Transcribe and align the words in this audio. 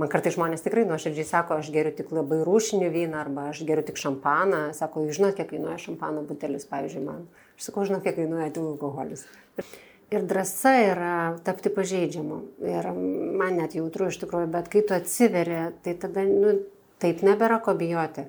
Man 0.00 0.08
kartai 0.08 0.30
žmonės 0.32 0.62
tikrai 0.64 0.86
nuoširdžiai 0.88 1.26
sako, 1.28 1.58
aš 1.60 1.66
geriu 1.74 1.90
tik 1.92 2.08
labai 2.16 2.38
rūšinį 2.46 2.86
vyną 2.94 3.18
arba 3.20 3.50
aš 3.50 3.58
geriu 3.68 3.82
tik 3.84 3.98
šampaną. 4.00 4.70
Sako, 4.72 5.02
jūs 5.04 5.18
žinote, 5.18 5.36
kiek 5.36 5.50
kainuoja 5.50 5.76
šampano 5.82 6.22
butelis, 6.24 6.64
pavyzdžiui, 6.70 7.02
man. 7.04 7.26
Aš 7.60 7.66
sakau, 7.68 7.84
žinau, 7.84 8.00
kiek 8.00 8.16
kainuoja 8.16 8.48
tik 8.54 8.64
alkoholis. 8.64 9.26
Ir 10.12 10.24
drąsa 10.28 10.72
yra 10.86 11.12
tapti 11.44 11.68
pažeidžiamu. 11.76 12.40
Ir 12.64 12.88
man 13.36 13.60
net 13.60 13.76
jautru 13.76 14.08
iš 14.08 14.16
tikrųjų, 14.24 14.48
bet 14.56 14.72
kai 14.72 14.80
tu 14.88 14.96
atsiveri, 14.96 15.60
tai 15.84 15.96
tada, 16.00 16.24
nu, 16.24 16.56
taip 17.04 17.20
nebėra 17.28 17.60
ko 17.60 17.76
bijoti. 17.76 18.24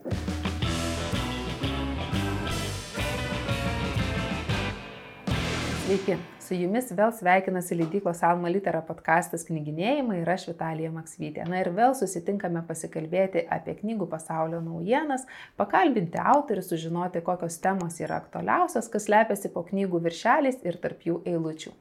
Sveiki, 5.88 6.20
su 6.54 6.60
jumis 6.62 6.92
vėl 6.94 7.10
sveikinasi 7.16 7.76
leidyklos 7.80 8.20
Alma 8.26 8.50
Litera 8.52 8.84
podkastas 8.86 9.46
knyginėjimai 9.48 10.20
ir 10.22 10.30
aš 10.30 10.46
Vitalija 10.52 10.92
Maksvytė. 10.94 11.48
Na 11.50 11.64
ir 11.64 11.72
vėl 11.74 11.96
susitinkame 11.98 12.62
pasikalbėti 12.68 13.46
apie 13.50 13.74
knygų 13.80 14.06
pasaulio 14.12 14.60
naujienas, 14.62 15.26
pakalbinti 15.58 16.20
autorius, 16.22 16.70
sužinoti, 16.70 17.24
kokios 17.26 17.58
temos 17.64 17.98
yra 18.04 18.20
aktualiausios, 18.22 18.90
kas 18.94 19.10
lepiasi 19.10 19.50
po 19.54 19.64
knygų 19.66 20.04
viršeliais 20.06 20.62
ir 20.68 20.78
tarp 20.84 21.02
jų 21.08 21.24
eilučių. 21.32 21.74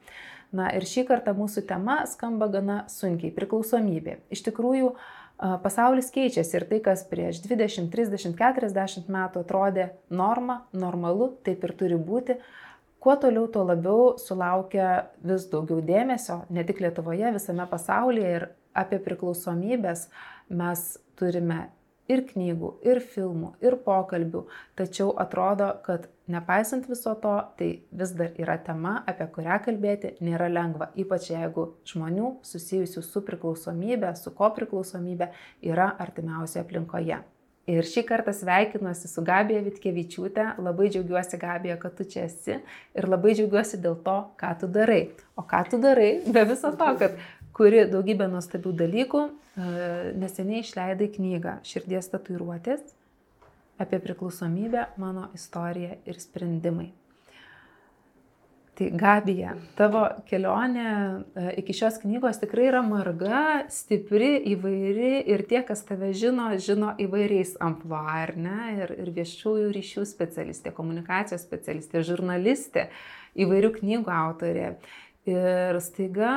Na 0.57 0.71
ir 0.73 0.85
šį 0.89 1.05
kartą 1.09 1.35
mūsų 1.37 1.67
tema 1.69 2.01
skamba 2.09 2.49
gana 2.49 2.83
sunkiai- 2.89 3.33
priklausomybė. 3.37 4.19
Iš 4.33 4.41
tikrųjų, 4.49 4.95
pasaulis 5.61 6.09
keičiasi 6.13 6.57
ir 6.57 6.65
tai, 6.69 6.79
kas 6.79 7.05
prieš 7.05 7.45
20, 7.45 7.89
30, 7.93 8.33
40 8.37 9.09
metų 9.09 9.45
atrodė 9.45 9.89
norma, 10.09 10.63
normalu, 10.73 11.33
taip 11.43 11.63
ir 11.63 11.73
turi 11.77 11.97
būti, 11.97 12.37
kuo 13.03 13.15
toliau, 13.19 13.47
tuo 13.51 13.65
labiau 13.67 14.13
sulaukia 14.21 14.89
vis 15.27 15.49
daugiau 15.51 15.83
dėmesio, 15.83 16.43
ne 16.49 16.63
tik 16.63 16.79
Lietuvoje, 16.83 17.33
visame 17.35 17.67
pasaulyje 17.67 18.33
ir 18.37 18.49
apie 18.79 18.99
priklausomybės 19.03 20.07
mes 20.49 20.85
turime 21.19 21.65
ir 22.11 22.23
knygų, 22.29 22.69
ir 22.87 22.99
filmų, 23.13 23.53
ir 23.63 23.77
pokalbių, 23.83 24.43
tačiau 24.79 25.11
atrodo, 25.19 25.69
kad 25.85 26.07
nepaisant 26.31 26.87
viso 26.91 27.15
to, 27.23 27.35
tai 27.59 27.69
vis 27.91 28.15
dar 28.19 28.33
yra 28.39 28.57
tema, 28.63 28.97
apie 29.07 29.27
kurią 29.35 29.59
kalbėti 29.67 30.15
nėra 30.23 30.49
lengva, 30.51 30.91
ypač 30.99 31.29
jeigu 31.31 31.69
žmonių 31.89 32.37
susijusių 32.47 33.03
su 33.07 33.23
priklausomybė, 33.27 34.15
su 34.19 34.35
ko 34.35 34.51
priklausomybė 34.55 35.31
yra 35.73 35.93
artimiausioje 36.07 36.65
aplinkoje. 36.65 37.23
Ir 37.71 37.85
šį 37.87 38.01
kartą 38.03 38.33
sveikinuosi 38.35 39.07
su 39.07 39.21
Gabija 39.23 39.61
Vitkevičiūtė. 39.63 40.49
Labai 40.59 40.89
džiaugiuosi, 40.91 41.37
Gabija, 41.39 41.77
kad 41.79 41.93
tu 41.95 42.03
čia 42.03 42.25
esi 42.27 42.57
ir 42.59 43.07
labai 43.07 43.37
džiaugiuosi 43.37 43.79
dėl 43.83 43.95
to, 44.03 44.17
ką 44.39 44.49
tu 44.59 44.67
darai. 44.67 45.05
O 45.39 45.45
ką 45.47 45.61
tu 45.71 45.79
darai, 45.83 46.09
be 46.27 46.43
viso 46.49 46.73
to, 46.75 46.89
kad 46.99 47.15
kuri 47.55 47.85
daugybę 47.87 48.27
nuostabių 48.33 48.73
dalykų, 48.83 49.21
e, 49.29 49.69
neseniai 50.19 50.65
išleidai 50.65 51.07
knygą 51.15 51.61
Širdies 51.69 52.11
tatuiruotės 52.11 52.83
apie 53.79 53.99
priklausomybę, 54.03 54.89
mano 55.01 55.29
istorija 55.37 55.95
ir 56.05 56.19
sprendimai. 56.19 56.91
Tai 58.73 58.87
Gabija, 58.97 59.51
tavo 59.77 60.01
kelionė 60.25 60.85
e, 60.89 61.43
iki 61.61 61.75
šios 61.77 61.99
knygos 62.01 62.39
tikrai 62.41 62.71
yra 62.71 62.79
marga, 62.81 63.41
stipri, 63.69 64.31
įvairi 64.49 65.19
ir 65.29 65.43
tie, 65.45 65.59
kas 65.67 65.85
tave 65.85 66.09
žino, 66.17 66.47
žino 66.57 66.95
įvairiais 66.97 67.53
amplo, 67.61 67.99
ar 68.01 68.33
ne? 68.33 68.71
Ir, 68.79 68.95
ir 69.03 69.11
viešųjų 69.13 69.69
ryšių 69.77 70.07
specialistė, 70.09 70.73
komunikacijos 70.73 71.45
specialistė, 71.45 72.01
žurnalistė, 72.07 72.87
įvairių 73.45 73.71
knygų 73.77 74.15
autorė. 74.17 74.73
Ir 75.29 75.77
staiga 75.85 76.33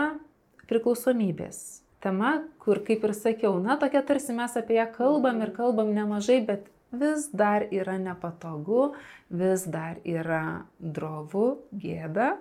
priklausomybės. 0.68 1.80
Tema, 2.04 2.42
kur, 2.60 2.84
kaip 2.84 3.08
ir 3.08 3.16
sakiau, 3.16 3.56
na, 3.64 3.78
tokia 3.80 4.04
tarsi 4.04 4.36
mes 4.36 4.60
apie 4.60 4.76
ją 4.76 4.90
kalbam 4.92 5.40
ir 5.40 5.56
kalbam 5.56 5.88
nemažai, 5.96 6.42
bet 6.44 6.68
vis 7.00 7.28
dar 7.32 7.66
yra 7.74 7.96
nepatogu, 8.00 8.94
vis 9.30 9.66
dar 9.70 10.00
yra 10.04 10.66
drovu, 10.78 11.46
gėda. 11.72 12.34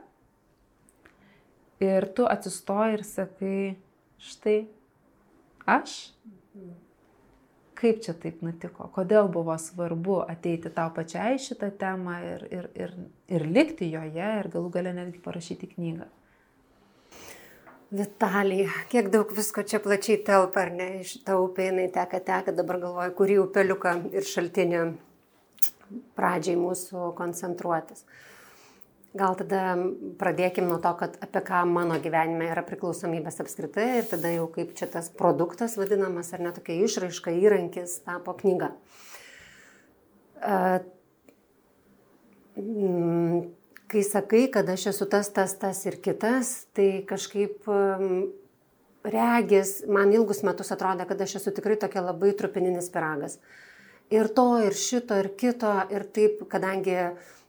Ir 1.83 2.07
tu 2.15 2.25
atsistoji 2.29 2.97
ir 2.97 3.03
sakai, 3.03 3.59
štai 4.21 4.59
aš. 5.67 5.95
Kaip 7.75 7.99
čia 8.05 8.13
taip 8.15 8.39
nutiko? 8.39 8.87
Kodėl 8.95 9.27
buvo 9.27 9.57
svarbu 9.59 10.21
ateiti 10.23 10.71
tau 10.71 10.93
pačiai 10.95 11.35
šitą 11.43 11.73
temą 11.75 12.21
ir, 12.23 12.45
ir, 12.47 12.69
ir, 12.79 12.93
ir 13.27 13.43
likti 13.51 13.89
joje 13.91 14.29
ir 14.39 14.47
galų 14.53 14.71
galę 14.77 14.95
netgi 14.95 15.19
parašyti 15.25 15.73
knygą? 15.73 16.07
Vitalija, 17.93 18.69
kiek 18.89 19.11
daug 19.13 19.29
visko 19.37 19.61
čia 19.63 19.79
plačiai 19.79 20.17
telpa, 20.25 20.63
ar 20.65 20.71
ne, 20.73 20.87
iš 21.03 21.19
tą 21.25 21.37
upę 21.43 21.67
jinai 21.67 21.85
teka, 21.93 22.19
teka, 22.25 22.53
dabar 22.55 22.79
galvoju, 22.81 23.13
kurį 23.19 23.35
upeliuką 23.43 23.93
ir 24.15 24.25
šaltinį 24.25 24.79
pradžiai 26.17 26.57
mūsų 26.57 27.11
koncentruotis. 27.17 28.07
Gal 29.15 29.37
tada 29.39 29.77
pradėkim 30.19 30.65
nuo 30.67 30.79
to, 30.83 30.91
kad 30.99 31.13
apie 31.23 31.43
ką 31.45 31.61
mano 31.69 31.99
gyvenime 32.03 32.49
yra 32.51 32.65
priklausomybės 32.67 33.37
apskritai 33.43 33.85
ir 34.01 34.09
tada 34.09 34.33
jau 34.33 34.49
kaip 34.51 34.73
čia 34.75 34.89
tas 34.91 35.07
produktas 35.13 35.77
vadinamas, 35.79 36.33
ar 36.35 36.43
ne 36.43 36.51
tokia 36.57 36.81
išraiška, 36.83 37.31
įrankis 37.45 38.01
tapo 38.03 38.33
knyga. 38.41 38.73
Kai 43.95 44.01
sakai, 44.03 44.47
kad 44.51 44.67
aš 44.67 44.89
esu 44.91 45.05
tas, 45.07 45.29
tas, 45.31 45.53
tas 45.55 45.77
ir 45.87 45.95
kitas, 46.03 46.49
tai 46.75 47.05
kažkaip 47.07 47.63
um, 47.71 48.25
regis, 49.07 49.69
man 49.87 50.11
ilgus 50.11 50.41
metus 50.43 50.73
atrodė, 50.75 51.05
kad 51.07 51.23
aš 51.23 51.37
esu 51.39 51.53
tikrai 51.55 51.77
tokia 51.79 52.03
labai 52.03 52.33
trupininis 52.35 52.91
piragas. 52.91 53.37
Ir 54.11 54.27
to, 54.35 54.49
ir 54.67 54.75
šito, 54.75 55.15
ir 55.23 55.31
kito, 55.39 55.71
ir 55.95 56.09
taip, 56.11 56.43
kadangi 56.51 56.97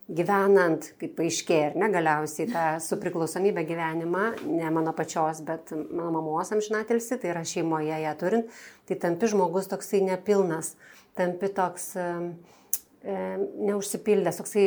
gyvenant, 0.06 0.86
kaip 1.02 1.18
paaiškėjo, 1.18 1.72
ir 1.72 1.82
negaliausiai 1.82 2.52
tą 2.54 2.66
su 2.78 3.02
priklausomybė 3.02 3.66
gyvenimą, 3.66 4.26
ne 4.46 4.70
mano 4.70 4.94
pačios, 4.94 5.42
bet 5.42 5.74
mano 5.74 6.20
mamos 6.20 6.54
amžinatilsi, 6.54 7.18
tai 7.18 7.34
yra 7.34 7.42
šeimoje 7.42 8.04
ją 8.06 8.18
turint, 8.22 8.58
tai 8.86 9.02
tampi 9.02 9.34
žmogus 9.34 9.66
toksai 9.74 10.06
nepilnas, 10.12 10.76
tampi 11.18 11.50
toks... 11.58 11.96
Um, 11.98 12.36
neužsipildęs, 13.06 14.36
toksai 14.40 14.64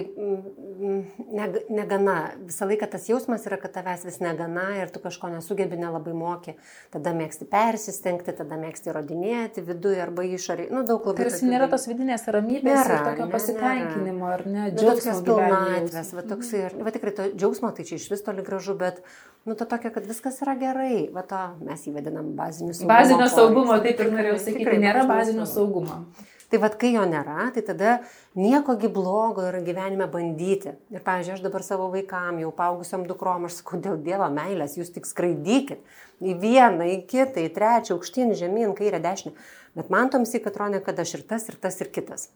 negana. 1.70 2.16
Visą 2.48 2.68
laiką 2.70 2.88
tas 2.92 3.08
jausmas 3.10 3.44
yra, 3.48 3.58
kad 3.60 3.74
tavęs 3.76 4.06
vis 4.08 4.20
negana 4.24 4.66
ir 4.80 4.92
tu 4.94 5.02
kažko 5.04 5.32
nesugebi, 5.34 5.78
nelabai 5.80 6.14
moki. 6.16 6.56
Tada 6.94 7.12
mėgsti 7.18 7.48
persistengti, 7.52 8.36
tada 8.38 8.60
mėgsti 8.62 8.92
įrodinėti 8.94 9.64
viduje 9.68 10.00
arba 10.04 10.24
išorėje. 10.28 10.72
Nu, 10.72 10.86
daug 10.88 11.04
labai. 11.10 11.26
Tarsi 11.26 11.50
nėra 11.50 11.68
tos 11.72 11.90
vidinės 11.92 12.26
ramybės 12.32 12.70
nėra, 12.70 13.02
ir 13.02 13.06
tokio 13.10 13.28
ne, 13.28 13.34
pasitenkinimo, 13.36 14.32
ar 14.38 14.46
ne? 14.48 14.70
Džiaugsmas 14.78 15.22
pilnatvės, 15.28 16.16
va 16.16 16.26
toksai, 16.32 16.66
va 16.80 16.96
tikrai 16.96 17.16
to 17.20 17.30
džiaugsmo 17.36 17.74
tai 17.76 17.88
čia 17.92 18.00
iš 18.00 18.10
vis 18.14 18.24
toli 18.24 18.46
gražu, 18.48 18.78
bet 18.80 19.04
nu, 19.44 19.56
to 19.60 19.68
tokia, 19.68 19.92
kad 19.96 20.08
viskas 20.08 20.40
yra 20.46 20.56
gerai. 20.60 21.10
Va 21.14 21.28
to 21.28 21.44
mes 21.66 21.88
įvedinam 21.92 22.34
bazinių 22.40 22.76
saugumo. 22.78 22.96
Bazinio 22.96 23.32
saugumo, 23.36 23.80
taip 23.84 24.00
ir 24.00 24.14
norėjau 24.16 24.40
sakyti, 24.40 24.64
tikrai, 24.64 24.84
nėra 24.88 25.08
bazinio 25.10 25.48
saugumo. 25.50 26.06
Tai 26.50 26.58
vad, 26.64 26.80
kai 26.82 26.90
jo 26.96 27.04
nėra, 27.06 27.52
tai 27.54 27.62
tada 27.62 28.00
niekogi 28.38 28.90
blogo 28.90 29.44
yra 29.46 29.60
gyvenime 29.62 30.08
bandyti. 30.10 30.72
Ir, 30.90 31.04
pavyzdžiui, 31.06 31.36
aš 31.36 31.44
dabar 31.44 31.62
savo 31.66 31.92
vaikam, 31.94 32.40
jau 32.42 32.50
paaugusiam 32.58 33.04
dukrom, 33.06 33.46
aš 33.46 33.60
sakau, 33.60 33.78
dėl 33.84 34.00
Dievo 34.02 34.26
meilės, 34.34 34.74
jūs 34.80 34.90
tik 34.96 35.06
skraidykit. 35.06 35.84
Į 36.26 36.34
vieną, 36.42 36.88
į 36.90 36.96
kitą, 37.12 37.44
į 37.46 37.52
trečią, 37.54 38.00
aukštyn, 38.00 38.34
žemyn, 38.40 38.74
kairę, 38.78 38.98
dešinę. 39.04 39.36
Bet 39.78 39.94
man 39.94 40.10
tomsi, 40.10 40.42
kad 40.42 40.56
atrodė, 40.56 40.82
kad 40.88 40.98
aš 41.06 41.20
ir 41.20 41.28
tas, 41.30 41.46
ir 41.54 41.60
tas, 41.62 41.78
ir 41.86 41.94
kitas. 41.94 42.32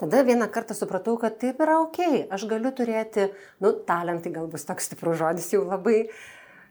Tada 0.00 0.24
vieną 0.24 0.48
kartą 0.52 0.72
supratau, 0.76 1.18
kad 1.20 1.36
taip 1.40 1.60
yra 1.64 1.76
ok, 1.84 2.00
aš 2.32 2.48
galiu 2.48 2.72
turėti, 2.76 3.28
nu, 3.64 3.76
talentai 3.88 4.32
gal 4.32 4.48
bus 4.48 4.64
toks 4.68 4.88
stiprus 4.88 5.20
žodis 5.20 5.52
jau 5.52 5.62
labai, 5.68 6.02
uh, 6.08 6.24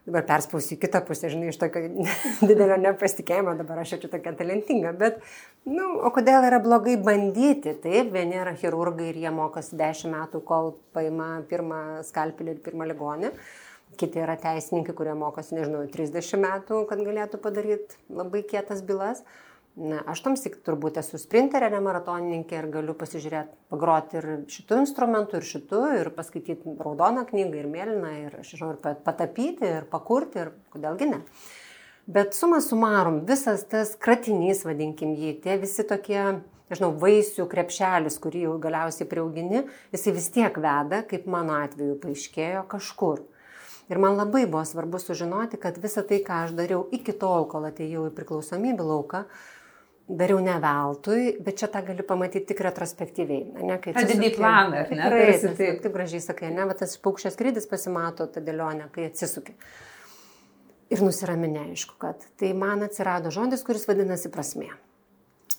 dabar 0.06 0.24
perspausiu 0.28 0.76
į 0.76 0.80
kitą 0.84 1.00
pusę, 1.06 1.30
žinai, 1.32 1.50
iš 1.50 1.58
tokio 1.60 1.82
didelio 2.48 2.78
nepasitikėjimo, 2.82 3.56
dabar 3.58 3.82
aš 3.82 3.96
čia 3.96 4.10
tokia 4.12 4.32
talentinga, 4.38 4.92
bet, 4.98 5.18
na, 5.66 5.74
nu, 5.80 5.88
o 6.06 6.12
kodėl 6.14 6.46
yra 6.46 6.60
blogai 6.62 6.96
bandyti? 7.02 7.74
Taip, 7.82 8.12
vieni 8.14 8.38
yra 8.38 8.54
chirurgai 8.58 9.10
ir 9.10 9.20
jie 9.24 9.32
mokosi 9.34 9.78
10 9.78 10.12
metų, 10.14 10.42
kol 10.46 10.76
paima 10.96 11.40
pirmą 11.50 12.02
skalpelį 12.06 12.54
ir 12.54 12.62
pirmą 12.66 12.86
ligonį. 12.92 13.32
Kiti 13.96 14.20
yra 14.20 14.34
teisininkai, 14.38 14.94
kurie 14.98 15.14
mokosi, 15.16 15.56
nežinau, 15.56 15.84
30 15.90 16.42
metų, 16.42 16.84
kad 16.90 17.00
galėtų 17.06 17.40
padaryti 17.42 17.98
labai 18.12 18.42
kietas 18.46 18.82
bylas. 18.86 19.22
Na, 19.76 19.98
aš 20.08 20.22
tamsik 20.24 20.54
turbūt 20.64 20.96
esu 21.02 21.18
sprinterė, 21.20 21.68
ne 21.74 21.82
maratonininkė 21.84 22.56
ir 22.62 22.68
galiu 22.72 22.94
pasižiūrėti, 22.96 23.58
pagroti 23.68 24.16
ir 24.16 24.26
šitų 24.48 24.78
instrumentų, 24.86 25.36
ir 25.36 25.48
šitų, 25.50 25.80
ir 25.98 26.08
paskaityti 26.16 26.76
raudoną 26.80 27.26
knygą, 27.28 27.58
ir 27.60 27.68
mėlyną, 27.68 28.12
ir 28.22 28.38
aš 28.40 28.54
žinau, 28.54 28.70
ir 28.72 28.96
patapyti, 29.04 29.68
ir 29.68 29.84
pakurti, 29.90 30.46
ir 30.46 30.54
kodėlgi 30.72 31.10
ne. 31.10 31.18
Bet 32.08 32.32
suma 32.32 32.62
sumarum, 32.64 33.20
visas 33.28 33.66
tas 33.68 33.92
kratinys, 34.00 34.64
vadinkim 34.64 35.12
jį, 35.12 35.34
tie 35.44 35.58
visi 35.60 35.84
tokie, 35.84 36.22
nežinau, 36.72 36.94
vaisių 37.02 37.44
krepšelis, 37.52 38.16
kurį 38.22 38.46
jau 38.46 38.54
galiausiai 38.62 39.08
prieaugini, 39.10 39.66
jisai 39.92 40.14
vis 40.16 40.30
tiek 40.32 40.56
veda, 40.56 41.02
kaip 41.10 41.26
mano 41.28 41.58
atveju 41.60 41.98
paaiškėjo, 42.00 42.62
kažkur. 42.72 43.26
Ir 43.92 44.00
man 44.02 44.16
labai 44.18 44.46
buvo 44.48 44.64
svarbu 44.66 44.98
sužinoti, 44.98 45.60
kad 45.62 45.76
visa 45.82 46.02
tai, 46.06 46.22
ką 46.24 46.46
aš 46.46 46.56
dariau 46.58 46.88
iki 46.96 47.12
tol, 47.14 47.44
kol 47.50 47.68
atėjau 47.68 48.08
į 48.08 48.14
priklausomybę 48.16 48.82
lauką, 48.82 49.26
dariau 50.06 50.38
ne 50.42 50.54
veltui, 50.62 51.34
bet 51.42 51.58
čia 51.60 51.68
tą 51.72 51.82
gali 51.86 52.04
pamatyti 52.06 52.52
tik 52.52 52.62
retrospektyviai. 52.66 53.64
Ne, 53.66 53.78
kai 53.82 53.94
Pradedi 53.96 54.30
planą, 54.36 54.84
ar 54.84 54.92
ne? 54.92 55.02
Tikrai, 55.02 55.54
taip, 55.58 55.82
taip 55.82 55.96
gražiai 55.96 56.22
sakai, 56.22 56.52
ne, 56.54 56.66
bet 56.70 56.82
tas 56.84 56.94
paukščias 57.02 57.34
skrydis 57.34 57.66
pasimato 57.70 58.28
tą 58.30 58.42
dėlionę, 58.46 58.88
kai 58.94 59.08
atsisuki. 59.10 59.56
Ir 60.94 61.02
nusiraminė, 61.02 61.64
aišku, 61.72 61.96
kad 61.98 62.22
tai 62.38 62.52
man 62.54 62.86
atsirado 62.86 63.32
žodis, 63.34 63.66
kuris 63.66 63.88
vadinasi 63.90 64.30
prasmė. 64.30 64.70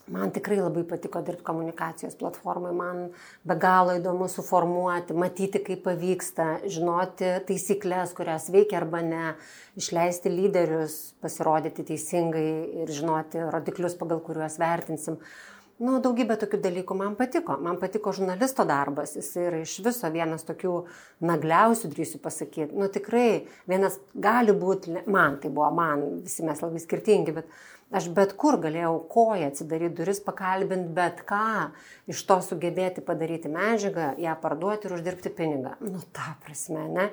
Man 0.08 0.32
tikrai 0.32 0.62
labai 0.62 0.86
patiko 0.88 1.20
dirbti 1.20 1.44
komunikacijos 1.44 2.16
platformai, 2.16 2.72
man 2.76 3.00
be 3.44 3.58
galo 3.60 3.92
įdomu 3.98 4.30
suformuoti, 4.32 5.16
matyti, 5.20 5.60
kaip 5.66 5.82
pavyksta, 5.84 6.46
žinoti 6.72 7.34
taisyklės, 7.50 8.14
kurias 8.16 8.48
veikia 8.54 8.80
arba 8.80 9.02
ne, 9.04 9.34
išleisti 9.76 10.32
lyderius, 10.32 10.96
pasirodyti 11.20 11.84
teisingai 11.92 12.48
ir 12.86 12.96
žinoti 13.02 13.44
rodiklius, 13.52 14.00
pagal 14.00 14.24
kuriuos 14.24 14.56
vertinsim. 14.64 15.20
Nu, 15.78 16.00
daugybė 16.02 16.40
tokių 16.42 16.58
dalykų 16.64 16.96
man 16.98 17.14
patiko. 17.20 17.54
Man 17.62 17.76
patiko 17.78 18.10
žurnalisto 18.16 18.64
darbas. 18.66 19.12
Jis 19.14 19.28
yra 19.38 19.60
iš 19.62 19.76
viso 19.86 20.10
vienas 20.10 20.48
tokių 20.48 20.72
nagliausių, 21.22 21.92
drįsiu 21.92 22.18
pasakyti. 22.24 22.74
Nu, 22.74 22.88
tikrai 22.90 23.44
vienas 23.70 24.00
gali 24.16 24.56
būti, 24.58 25.04
man 25.06 25.38
tai 25.44 25.52
buvo, 25.54 25.70
man, 25.78 26.24
visi 26.26 26.48
mes 26.48 26.64
labai 26.66 26.82
skirtingi, 26.82 27.36
bet 27.36 27.52
Aš 27.96 28.10
bet 28.12 28.34
kur 28.36 28.58
galėjau 28.60 28.98
koją 29.08 29.48
atsidaryti 29.48 29.96
duris, 29.96 30.20
pakalbinti 30.24 30.92
bet 30.96 31.22
ką, 31.28 31.70
iš 32.12 32.26
to 32.28 32.42
sugebėti 32.44 33.04
padaryti 33.06 33.48
medžiagą, 33.52 34.10
ją 34.20 34.34
parduoti 34.42 34.90
ir 34.90 34.96
uždirbti 34.98 35.32
pinigą. 35.38 35.78
Nu, 35.80 36.02
ta 36.12 36.34
prasme, 36.44 36.84
ne? 36.92 37.08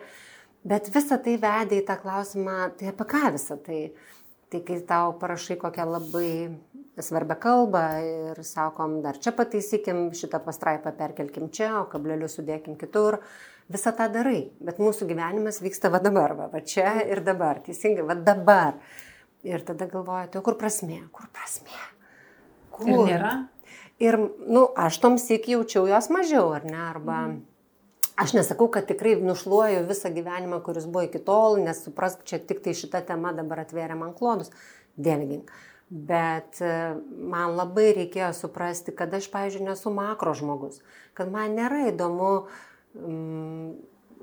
Bet 0.67 0.89
visa 0.91 1.21
tai 1.23 1.37
vedė 1.39 1.79
į 1.79 1.87
tą 1.87 1.99
klausimą, 2.03 2.73
tai 2.81 2.91
apie 2.91 3.07
ką 3.07 3.31
visa 3.37 3.59
tai? 3.61 3.81
Tai 4.51 4.61
kai 4.67 4.81
tau 4.89 5.15
parašai 5.19 5.57
kokią 5.63 5.87
labai 5.89 6.33
svarbią 7.03 7.39
kalbą 7.43 7.85
ir 8.07 8.43
sakom, 8.47 9.01
dar 9.03 9.19
čia 9.19 9.33
pataisykim, 9.35 10.09
šitą 10.15 10.41
pastraipą 10.43 10.93
perkelkim 10.99 11.51
čia, 11.55 11.71
o 11.81 11.87
kablelius 11.91 12.39
sudėkim 12.39 12.79
kitur, 12.79 13.21
visą 13.71 13.95
tą 13.95 14.11
darai. 14.15 14.51
Bet 14.63 14.83
mūsų 14.83 15.09
gyvenimas 15.11 15.63
vyksta 15.63 15.91
va 15.91 16.03
dabar, 16.03 16.37
va, 16.39 16.51
va 16.53 16.63
čia 16.67 17.01
ir 17.07 17.23
dabar, 17.27 17.63
teisingai, 17.67 18.07
va 18.07 18.19
dabar. 18.19 18.79
Ir 19.45 19.65
tada 19.65 19.87
galvoju, 19.91 20.31
tai 20.33 20.41
kur 20.45 20.57
prasmė, 20.61 21.03
kur 21.13 21.29
prasmė. 21.35 21.81
Kur? 22.73 22.89
Ir 22.89 23.11
nėra. 23.11 23.33
Ir, 24.03 24.17
nu, 24.49 24.65
aš 24.81 24.99
tom 25.03 25.19
sėk 25.21 25.51
jaučiau 25.53 25.85
jos 25.87 26.09
mažiau, 26.11 26.49
ar 26.57 26.65
ne? 26.67 26.79
Arba 26.89 27.19
mm. 27.29 27.37
aš 28.25 28.35
nesakau, 28.39 28.71
kad 28.73 28.89
tikrai 28.89 29.15
nušluoju 29.21 29.85
visą 29.91 30.11
gyvenimą, 30.17 30.63
kuris 30.65 30.89
buvo 30.89 31.05
iki 31.07 31.21
tol, 31.23 31.61
nes 31.63 31.85
suprask, 31.85 32.25
čia 32.27 32.41
tik 32.41 32.65
tai 32.65 32.75
šita 32.75 33.05
tema 33.13 33.35
dabar 33.37 33.63
atvėrė 33.67 33.99
man 34.01 34.17
klodus. 34.17 34.51
Dėlgink. 34.97 35.53
Bet 35.95 36.59
e, 36.65 36.75
man 37.31 37.55
labai 37.59 37.91
reikėjo 38.01 38.33
suprasti, 38.35 38.95
kad 38.97 39.13
aš, 39.15 39.29
pavyzdžiui, 39.31 39.67
nesu 39.69 39.93
makro 39.95 40.33
žmogus, 40.35 40.81
kad 41.15 41.29
man 41.31 41.53
nėra 41.59 41.85
įdomu 41.93 42.31
mm, 42.97 43.75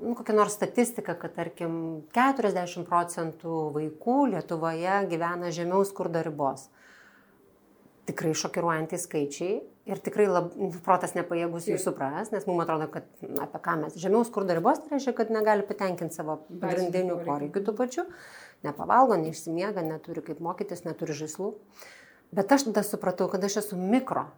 nu, 0.02 0.14
kokią 0.18 0.34
nors 0.34 0.52
statistiką, 0.58 1.14
kad 1.18 1.34
tarkim 1.36 1.74
40 2.16 2.86
procentų 2.88 3.58
vaikų 3.76 4.18
Lietuvoje 4.34 5.02
gyvena 5.10 5.52
žemiau 5.54 5.84
skurdo 5.88 6.22
ribos. 6.26 6.68
Tikrai 8.08 8.34
šokiruojantys 8.34 9.06
skaičiai 9.06 9.60
ir 9.86 10.02
tikrai 10.02 10.28
lab, 10.30 10.52
protas 10.86 11.14
nepajėgus 11.16 11.66
jų 11.70 11.78
supras, 11.82 12.30
nes 12.34 12.46
mums 12.46 12.64
atrodo, 12.64 12.88
kad 12.90 13.06
na, 13.22 13.46
apie 13.46 13.62
ką 13.62 13.76
mes 13.84 13.98
žemiau 13.98 14.26
skurdo 14.26 14.54
ribos, 14.58 14.82
tai 14.82 14.96
reiškia, 14.96 15.14
kad 15.18 15.32
negali 15.34 15.66
patenkinti 15.66 16.18
savo 16.18 16.40
pagrindinių 16.50 17.18
poreikių 17.26 17.64
tų 17.66 17.74
pačių, 17.78 18.06
nepavalgo, 18.66 19.18
neišsimiega, 19.22 19.84
neturi 19.86 20.24
kaip 20.26 20.42
mokytis, 20.42 20.84
neturi 20.86 21.16
žaislų. 21.18 21.52
Bet 22.32 22.54
aš 22.54 22.68
tada 22.70 22.84
supratau, 22.86 23.28
kad 23.30 23.42
aš 23.44 23.60
esu 23.64 23.78
mikro 23.78 24.28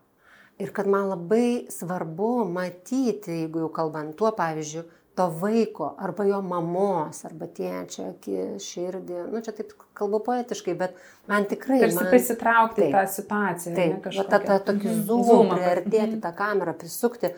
ir 0.59 0.73
kad 0.75 0.89
man 0.91 1.11
labai 1.13 1.67
svarbu 1.73 2.45
matyti, 2.51 3.45
jeigu 3.45 3.65
jau 3.67 3.71
kalbant 3.75 4.17
tuo 4.19 4.33
pavyzdžiu, 4.35 4.85
to 5.15 5.29
vaiko 5.41 5.95
arba 5.99 6.25
jo 6.27 6.41
mamos 6.43 7.21
arba 7.29 7.47
tėčio 7.47 8.09
akis, 8.11 8.67
širdį, 8.67 9.21
nu 9.31 9.43
čia 9.47 9.55
taip 9.55 9.71
kalbu 9.95 10.21
poetiškai, 10.27 10.75
bet 10.79 10.97
man 11.31 11.47
tikrai... 11.51 11.79
Tarsi 11.85 12.01
man... 12.01 12.11
prisitraukti 12.11 12.83
taip, 12.83 12.97
tą 12.97 13.05
situaciją. 13.15 13.75
Taip, 13.79 14.09
ne, 14.11 14.27
tą, 14.33 14.41
tą 14.49 14.59
tokį 14.73 14.91
mhm. 14.91 15.07
zoomą, 15.07 15.61
priartėti 15.61 16.21
tą 16.25 16.35
kamerą, 16.39 16.75
prisukti 16.81 17.31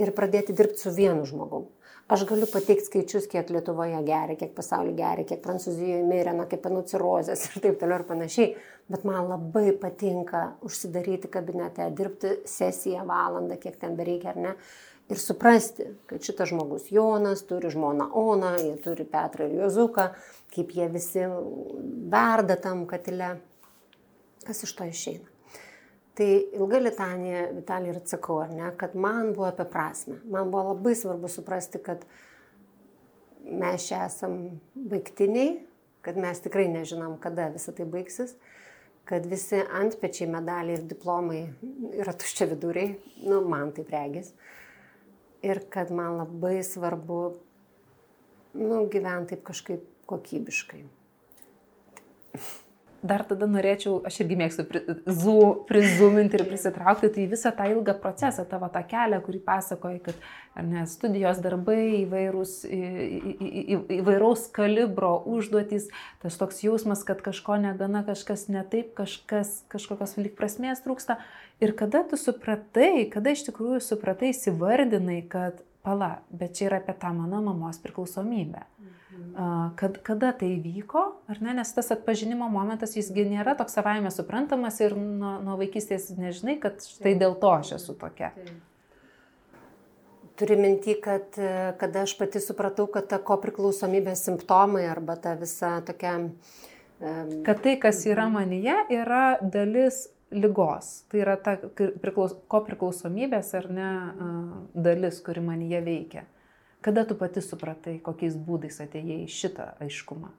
ir 0.00 0.14
pradėti 0.16 0.54
dirbti 0.56 0.86
su 0.86 0.94
vienu 0.94 1.26
žmogumu. 1.28 1.70
Aš 2.10 2.24
galiu 2.26 2.46
pateikti 2.50 2.88
skaičius, 2.88 3.26
kiek 3.30 3.52
Lietuvoje 3.54 3.98
geria, 4.02 4.34
kiek 4.34 4.50
pasaulyje 4.56 4.96
geria, 4.98 5.24
kiek 5.28 5.42
Prancūzijoje 5.44 6.00
mirė 6.08 6.32
nuo 6.34 6.46
kepenocirozės 6.50 7.44
ir 7.46 7.62
taip 7.62 7.76
toliau 7.78 8.00
ir 8.00 8.06
panašiai. 8.08 8.48
Bet 8.90 9.04
man 9.06 9.28
labai 9.30 9.68
patinka 9.78 10.40
užsidaryti 10.66 11.30
kabinete, 11.30 11.86
dirbti 11.94 12.32
sesiją 12.50 13.04
valandą, 13.06 13.54
kiek 13.62 13.78
ten 13.78 13.94
bereikia 13.98 14.32
ar 14.32 14.40
ne 14.42 14.56
ir 15.10 15.18
suprasti, 15.18 15.84
kad 16.06 16.22
šitas 16.22 16.48
žmogus 16.48 16.90
Jonas 16.92 17.42
turi 17.46 17.70
žmoną 17.70 18.10
Oną, 18.14 18.54
jie 18.58 18.76
turi 18.84 19.04
Petrą 19.04 19.48
ir 19.48 19.56
Jozuką, 19.58 20.08
kaip 20.54 20.74
jie 20.74 20.88
visi 20.88 21.24
verda 22.12 22.56
tam 22.56 22.86
katile, 22.86 23.34
kas 24.46 24.62
iš 24.66 24.74
to 24.78 24.86
išeina. 24.86 25.26
Tai 26.14 26.28
ilga 26.58 26.78
litanija, 26.82 27.46
Vitalija 27.56 27.94
ir 27.94 28.00
atsakau, 28.02 28.40
ar 28.44 28.52
ne, 28.54 28.70
kad 28.76 28.94
man 28.94 29.32
buvo 29.34 29.48
apie 29.48 29.64
prasme. 29.64 30.18
Man 30.30 30.50
buvo 30.50 30.74
labai 30.74 30.94
svarbu 30.98 31.30
suprasti, 31.32 31.80
kad 31.82 32.04
mes 33.46 33.86
čia 33.88 34.04
esam 34.06 34.36
baigtiniai, 34.74 35.60
kad 36.04 36.18
mes 36.20 36.42
tikrai 36.44 36.68
nežinom, 36.70 37.16
kada 37.22 37.48
visą 37.54 37.72
tai 37.76 37.86
baigsis, 37.88 38.34
kad 39.08 39.26
visi 39.26 39.62
antpečiai, 39.80 40.28
medaliai 40.30 40.78
ir 40.78 40.86
diplomai 40.90 41.40
yra 41.98 42.14
tuščia 42.14 42.50
viduriai, 42.52 42.94
nu, 43.24 43.40
man 43.48 43.72
taip 43.74 43.90
regis. 43.94 44.30
Uh, 44.30 44.59
ir 45.42 45.62
kad 45.72 45.90
man 45.90 46.18
labai 46.20 46.60
svarbu 46.66 47.20
nu, 48.54 48.86
gyventi 48.92 49.36
taip 49.36 49.44
kažkaip 49.50 49.84
kokybiškai. 50.10 50.84
Dar 53.00 53.22
tada 53.24 53.46
norėčiau, 53.48 53.94
aš 54.04 54.18
irgi 54.20 54.36
mėgstu 54.36 54.64
zu, 55.08 55.36
prizuminti 55.64 56.36
ir 56.36 56.42
prisitraukti, 56.44 57.08
tai 57.14 57.22
visą 57.30 57.48
tą 57.56 57.64
ilgą 57.72 57.94
procesą, 58.02 58.44
tavo 58.44 58.68
tą 58.68 58.82
kelią, 58.90 59.22
kurį 59.24 59.40
pasakoji, 59.46 60.02
kad 60.04 60.18
ne, 60.66 60.82
studijos 60.90 61.40
darbai, 61.40 62.02
įvairūs, 62.02 62.58
į, 62.68 62.80
į, 63.16 63.46
į, 63.48 63.78
įvairaus 64.02 64.44
kalibro 64.52 65.14
užduotys, 65.32 65.88
tas 66.20 66.36
toks 66.42 66.60
jausmas, 66.66 67.06
kad 67.08 67.24
kažko 67.24 67.56
negana, 67.62 68.04
kažkas 68.04 68.50
netaip, 68.52 68.92
kažkas, 69.00 69.62
kažkokios 69.72 70.18
lyg 70.20 70.36
prasmės 70.36 70.84
trūksta. 70.84 71.22
Ir 71.60 71.74
kada 71.76 72.02
tu 72.08 72.16
supratai, 72.16 73.04
kada 73.12 73.34
iš 73.34 73.44
tikrųjų 73.50 73.82
supratai, 73.84 74.30
įsivardinai, 74.32 75.20
kad 75.28 75.60
pala, 75.84 76.20
bet 76.32 76.56
čia 76.56 76.70
yra 76.70 76.78
apie 76.80 76.94
tą 76.96 77.12
mano 77.16 77.42
mamos 77.44 77.80
priklausomybę. 77.82 78.62
Mhm. 78.80 79.74
Kad, 79.76 79.98
kada 80.02 80.32
tai 80.32 80.54
vyko, 80.60 81.02
ar 81.28 81.42
ne, 81.44 81.54
nes 81.58 81.72
tas 81.76 81.90
atpažinimo 81.92 82.48
momentas 82.52 82.96
jisgi 82.96 83.26
nėra 83.28 83.54
toks 83.58 83.76
savaime 83.76 84.10
suprantamas 84.12 84.80
ir 84.80 84.96
nuo, 84.96 85.36
nuo 85.44 85.56
vaikystės 85.60 86.10
nežinai, 86.16 86.56
kad 86.62 86.80
štai 86.84 87.14
dėl 87.20 87.36
to 87.40 87.52
aš 87.52 87.74
esu 87.76 87.96
tokia. 88.00 88.32
Turi 90.40 90.56
minti, 90.56 90.94
kad 90.96 91.36
kada 91.80 92.06
aš 92.06 92.16
pati 92.16 92.40
supratau, 92.40 92.88
kad 92.88 93.10
ta 93.12 93.18
ko 93.20 93.36
priklausomybės 93.42 94.24
simptomai 94.24 94.86
arba 94.88 95.18
ta 95.20 95.36
visa 95.36 95.78
tokia... 95.84 96.16
Um, 97.00 97.28
kad 97.44 97.62
tai, 97.64 97.78
kas 97.80 98.02
yra 98.08 98.26
manyje, 98.28 98.76
yra 98.92 99.38
dalis 99.40 100.06
lygos. 100.30 100.90
Tai 101.10 101.22
yra 101.22 101.36
ta 101.40 101.56
priklaus, 101.76 102.36
ko 102.50 102.62
priklausomybės 102.66 103.54
ar 103.58 103.70
ne 103.70 103.88
dalis, 104.74 105.22
kuri 105.24 105.42
man 105.44 105.64
jie 105.66 105.80
veikia. 105.84 106.26
Kada 106.80 107.04
tu 107.04 107.16
pati 107.18 107.42
supratai, 107.44 107.98
kokiais 108.04 108.38
būdais 108.40 108.80
atėjai 108.80 109.24
į 109.26 109.32
šitą 109.32 109.74
aiškumą? 109.84 110.30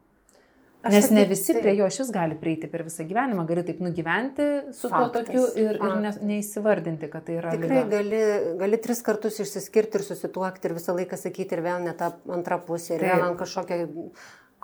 Aš 0.82 0.96
Nes 0.96 1.10
ne 1.14 1.28
visi 1.30 1.54
prie 1.54 1.76
jo 1.78 1.86
šis 1.94 2.08
gali 2.10 2.34
prieiti 2.42 2.66
per 2.70 2.82
visą 2.82 3.04
gyvenimą, 3.06 3.44
gali 3.46 3.62
taip 3.68 3.84
nugyventi 3.86 4.48
su 4.74 4.90
Faktas, 4.90 5.12
tuo 5.12 5.20
tokiu 5.20 5.44
ir, 5.62 5.78
ir 5.78 6.00
ne, 6.02 6.14
neįsivardinti, 6.32 7.10
kad 7.12 7.28
tai 7.28 7.36
yra. 7.38 7.52
Tikrai 7.54 7.84
lyga. 7.84 7.90
gali, 7.92 8.22
gali 8.58 8.80
tris 8.82 9.04
kartus 9.06 9.38
išsiskirti 9.44 10.00
ir 10.00 10.06
susituokti 10.08 10.66
ir 10.66 10.74
visą 10.80 10.96
laiką 10.98 11.20
sakyti 11.22 11.54
ir 11.54 11.62
vėl 11.68 11.86
ne 11.86 11.94
tą 12.00 12.10
antrą 12.34 12.58
pusę 12.66 12.96
ir 12.96 13.04
taip. 13.04 13.12
vėl 13.12 13.28
ant 13.28 13.38
kažkokią 13.44 13.78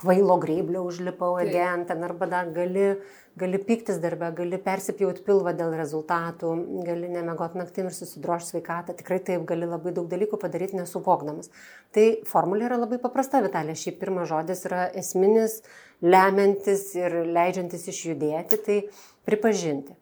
kvailo 0.02 0.40
greiblio 0.42 0.82
užlipau, 0.90 1.38
again, 1.42 1.86
ten 1.86 2.02
arba 2.10 2.26
dar 2.34 2.50
gali 2.54 2.96
gali 3.38 3.60
pyktis 3.62 4.00
darbę, 4.02 4.32
gali 4.38 4.58
persipjauti 4.62 5.24
pilvą 5.28 5.54
dėl 5.58 5.76
rezultatų, 5.78 6.54
gali 6.88 7.12
nemegoti 7.12 7.60
naktim 7.62 7.90
ir 7.90 7.96
susidrošti 7.96 8.56
sveikatą, 8.56 8.96
tikrai 8.98 9.20
taip 9.30 9.46
gali 9.50 9.70
labai 9.70 9.94
daug 9.96 10.10
dalykų 10.12 10.40
padaryti 10.42 10.80
nesuvokdamas. 10.80 11.52
Tai 11.96 12.08
formulė 12.30 12.68
yra 12.70 12.82
labai 12.82 13.00
paprasta, 13.04 13.44
Vitalė, 13.46 13.78
šiaip 13.78 14.02
pirmas 14.02 14.32
žodis 14.32 14.66
yra 14.70 14.88
esminis, 14.98 15.62
lemiantis 16.02 16.90
ir 16.98 17.22
leidžiantis 17.38 17.88
išjudėti, 17.94 18.62
tai 18.66 18.82
pripažinti. 19.28 19.98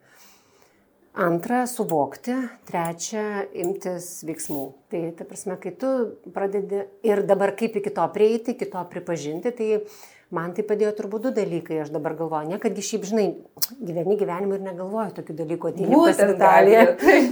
Antra, 1.16 1.62
suvokti. 1.64 2.34
Trečia, 2.68 3.46
imtis 3.56 4.10
veiksmų. 4.28 4.66
Tai, 4.92 5.00
ta 5.16 5.24
prasme, 5.24 5.56
kai 5.64 5.72
tu 5.80 5.92
pradedi 6.36 6.82
ir 7.08 7.22
dabar 7.24 7.54
kaip 7.56 7.78
iki 7.80 7.94
to 7.96 8.04
prieiti, 8.12 8.52
iki 8.52 8.68
to 8.68 8.82
pripažinti, 8.92 9.54
tai 9.56 9.70
man 10.36 10.54
tai 10.56 10.66
padėjo 10.68 10.92
turbūt 10.98 11.28
du 11.28 11.32
dalykai, 11.36 11.80
aš 11.84 11.92
dabar 11.94 12.16
galvoju, 12.18 12.50
ne 12.52 12.60
kadgi 12.62 12.84
šiaip, 12.86 13.06
žinai, 13.10 13.26
gyveni 13.80 14.18
gyvenimą 14.20 14.58
ir 14.58 14.66
negalvoju 14.66 15.16
tokių 15.20 15.36
dalykų, 15.40 15.72
ateini 15.72 16.00
pas 16.02 16.22
Vitaliją 16.32 16.84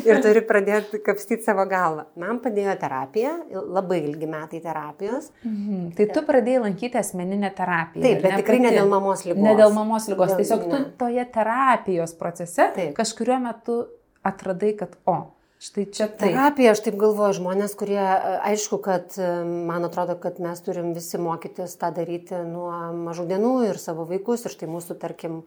ir 0.09 0.21
turi 0.23 0.43
pradėti 0.47 1.01
kapstyti 1.05 1.45
savo 1.47 1.65
galvą. 1.69 2.07
Man 2.19 2.39
padėjo 2.43 2.75
terapija, 2.81 3.35
labai 3.51 3.99
ilgi 4.07 4.29
metai 4.29 4.61
terapijos. 4.63 5.29
Mhm. 5.43 5.91
Tai 5.97 6.09
tu 6.15 6.25
pradėjai 6.27 6.63
lankyti 6.67 6.99
asmeninę 7.01 7.51
terapiją. 7.57 8.03
Taip, 8.05 8.23
bet 8.23 8.31
ne, 8.31 8.41
tikrai 8.41 8.61
ne 8.63 8.73
dėl 8.77 8.89
mamos 8.91 9.25
lygos. 9.27 9.43
Ne 9.43 9.55
dėl 9.59 9.75
mamos 9.75 10.09
lygos, 10.11 10.35
tiesiog 10.39 10.67
ne. 10.67 10.71
tu 10.71 10.97
toje 11.05 11.27
terapijos 11.37 12.15
procese 12.19 12.69
Taip. 12.75 12.95
kažkuriuo 12.97 13.39
metu 13.43 13.79
atradai, 14.23 14.73
kad, 14.79 14.95
o, 15.09 15.17
Štai 15.63 15.85
čia 15.95 16.09
tai. 16.11 16.33
Terapija, 16.33 16.73
aš 16.75 16.81
taip 16.83 16.97
galvoju, 16.99 17.37
žmonės, 17.37 17.71
kurie, 17.79 18.01
aišku, 18.49 18.81
kad 18.83 19.13
man 19.47 19.87
atrodo, 19.87 20.17
kad 20.19 20.41
mes 20.43 20.59
turim 20.65 20.89
visi 20.91 21.15
mokytis 21.21 21.77
tą 21.79 21.87
daryti 21.95 22.41
nuo 22.49 22.67
mažų 22.97 23.23
dienų 23.29 23.53
ir 23.69 23.79
savo 23.79 24.03
vaikus. 24.09 24.43
Ir 24.43 24.51
štai 24.51 24.67
mūsų, 24.67 24.97
tarkim, 24.99 25.37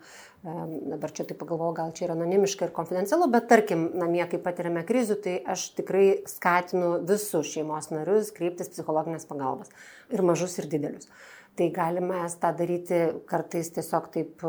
dabar 0.41 1.13
čia 1.13 1.27
taip 1.29 1.37
pagalvoju, 1.43 1.75
gal 1.77 1.93
čia 1.93 2.07
yra 2.07 2.17
anonimiška 2.17 2.65
ir 2.65 2.73
konfidencialu, 2.79 3.29
bet 3.35 3.51
tarkim, 3.53 3.91
namie, 4.01 4.25
kai 4.31 4.41
patiriame 4.41 4.87
krizių, 4.89 5.19
tai 5.21 5.37
aš 5.53 5.69
tikrai 5.83 6.07
skatinu 6.33 6.95
visus 7.05 7.53
šeimos 7.53 7.93
narius 7.93 8.33
kreiptis 8.33 8.73
psichologinės 8.73 9.29
pagalbos. 9.29 9.69
Ir 10.17 10.25
mažus, 10.25 10.57
ir 10.57 10.73
didelius. 10.73 11.13
Tai 11.57 11.69
galime 11.77 12.25
tą 12.41 12.57
daryti 12.57 13.03
kartais 13.29 13.69
tiesiog 13.73 14.09
taip 14.17 14.49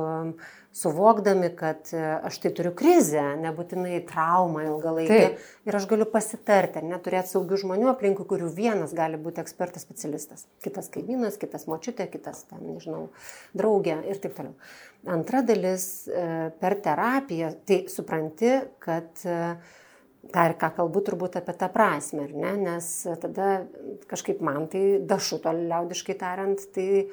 suvokdami, 0.77 1.49
kad 1.57 1.89
e, 1.93 2.01
aš 2.27 2.37
tai 2.43 2.51
turiu 2.57 2.71
krizę, 2.77 3.23
nebūtinai 3.41 4.01
traumą 4.09 4.65
ilgalaikį. 4.67 5.21
Ir 5.67 5.77
aš 5.79 5.87
galiu 5.89 6.05
pasitarti, 6.11 6.83
neturėti 6.85 7.33
saugių 7.33 7.61
žmonių 7.63 7.89
aplinkui, 7.93 8.27
kurių 8.29 8.51
vienas 8.53 8.93
gali 8.97 9.19
būti 9.21 9.41
ekspertas 9.43 9.87
specialistas. 9.87 10.45
Kitas 10.65 10.91
kaimynas, 10.93 11.39
kitas 11.41 11.65
močiutė, 11.71 12.05
kitas, 12.13 12.43
ten, 12.51 12.61
nežinau, 12.75 13.07
draugė 13.57 13.97
ir 14.11 14.21
taip 14.21 14.37
toliau. 14.37 14.53
Antra 15.17 15.41
dalis 15.45 15.87
e, 16.09 16.27
per 16.61 16.77
terapiją, 16.85 17.51
tai 17.67 17.81
supranti, 17.91 18.53
kad 18.83 19.25
e, 19.25 19.39
ką 20.33 20.45
ir 20.49 20.55
ką 20.59 20.71
kalbu 20.77 21.03
turbūt 21.07 21.39
apie 21.39 21.55
tą 21.57 21.69
prasme, 21.73 22.27
ne? 22.33 22.53
nes 22.59 22.91
tada 23.21 23.63
kažkaip 24.11 24.43
man 24.45 24.67
tai 24.71 24.99
dašuto 25.07 25.53
liaudiškai 25.55 26.17
tariant, 26.19 26.63
tai 26.75 27.07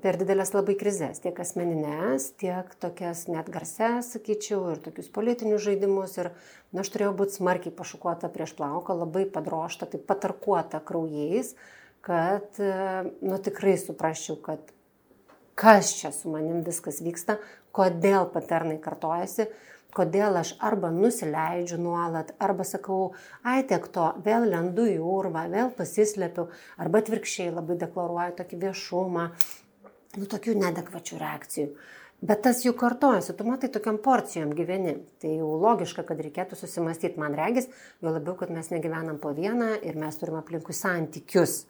per 0.00 0.16
didelės 0.20 0.52
labai 0.54 0.74
krizės, 0.78 1.20
tiek 1.20 1.36
asmeninės, 1.42 2.30
tiek 2.40 2.70
tokias 2.80 3.26
net 3.28 3.50
garses, 3.52 4.12
sakyčiau, 4.14 4.62
ir 4.72 4.80
tokius 4.84 5.10
politinius 5.12 5.64
žaidimus. 5.66 6.16
Ir 6.20 6.30
na, 6.72 6.80
aš 6.84 6.92
turėjau 6.94 7.12
būti 7.18 7.36
smarkiai 7.36 7.74
pašukuota 7.76 8.30
prieš 8.32 8.54
plauką, 8.58 8.96
labai 9.02 9.26
padrošta, 9.32 9.90
taip 9.92 10.06
patarkuota 10.08 10.80
kraujais, 10.84 11.52
kad, 12.06 12.62
nu 13.20 13.40
tikrai 13.42 13.76
suprasčiau, 13.80 14.38
kad 14.40 14.72
kas 15.58 15.92
čia 15.98 16.12
su 16.14 16.32
manim 16.32 16.62
viskas 16.64 17.02
vyksta, 17.04 17.36
kodėl 17.76 18.26
paternai 18.32 18.78
kartojasi, 18.82 19.50
kodėl 19.92 20.38
aš 20.40 20.54
arba 20.64 20.88
nusileidžiu 20.94 21.76
nuolat, 21.80 22.32
arba 22.40 22.64
sakau, 22.64 23.12
ai 23.44 23.60
tiek 23.68 23.84
to, 23.92 24.08
vėl 24.24 24.48
lendu 24.48 24.86
į 24.88 24.96
urvą, 25.04 25.44
vėl 25.52 25.72
pasislepiu, 25.76 26.46
arba 26.80 27.02
atvirkščiai 27.02 27.52
labai 27.52 27.76
deklaruoju 27.82 28.38
tokį 28.40 28.60
viešumą, 28.64 29.26
nu, 30.18 30.28
tokių 30.28 30.56
nedekvačių 30.60 31.20
reakcijų. 31.22 31.68
Bet 32.22 32.44
tas 32.44 32.60
jų 32.62 32.76
kartojasi, 32.78 33.34
tu 33.34 33.44
matai 33.48 33.66
tokiam 33.74 33.96
porcijom 33.98 34.52
gyveni. 34.54 34.94
Tai 35.18 35.30
jau 35.40 35.56
logiška, 35.58 36.04
kad 36.06 36.20
reikėtų 36.22 36.54
susimastyti, 36.60 37.18
man 37.18 37.34
regis, 37.34 37.66
jo 37.98 38.12
labiau, 38.14 38.36
kad 38.38 38.52
mes 38.54 38.70
negyvenam 38.70 39.18
po 39.18 39.32
vieną 39.34 39.72
ir 39.82 39.98
mes 39.98 40.20
turime 40.20 40.38
aplinkui 40.38 40.76
santykius. 40.76 41.64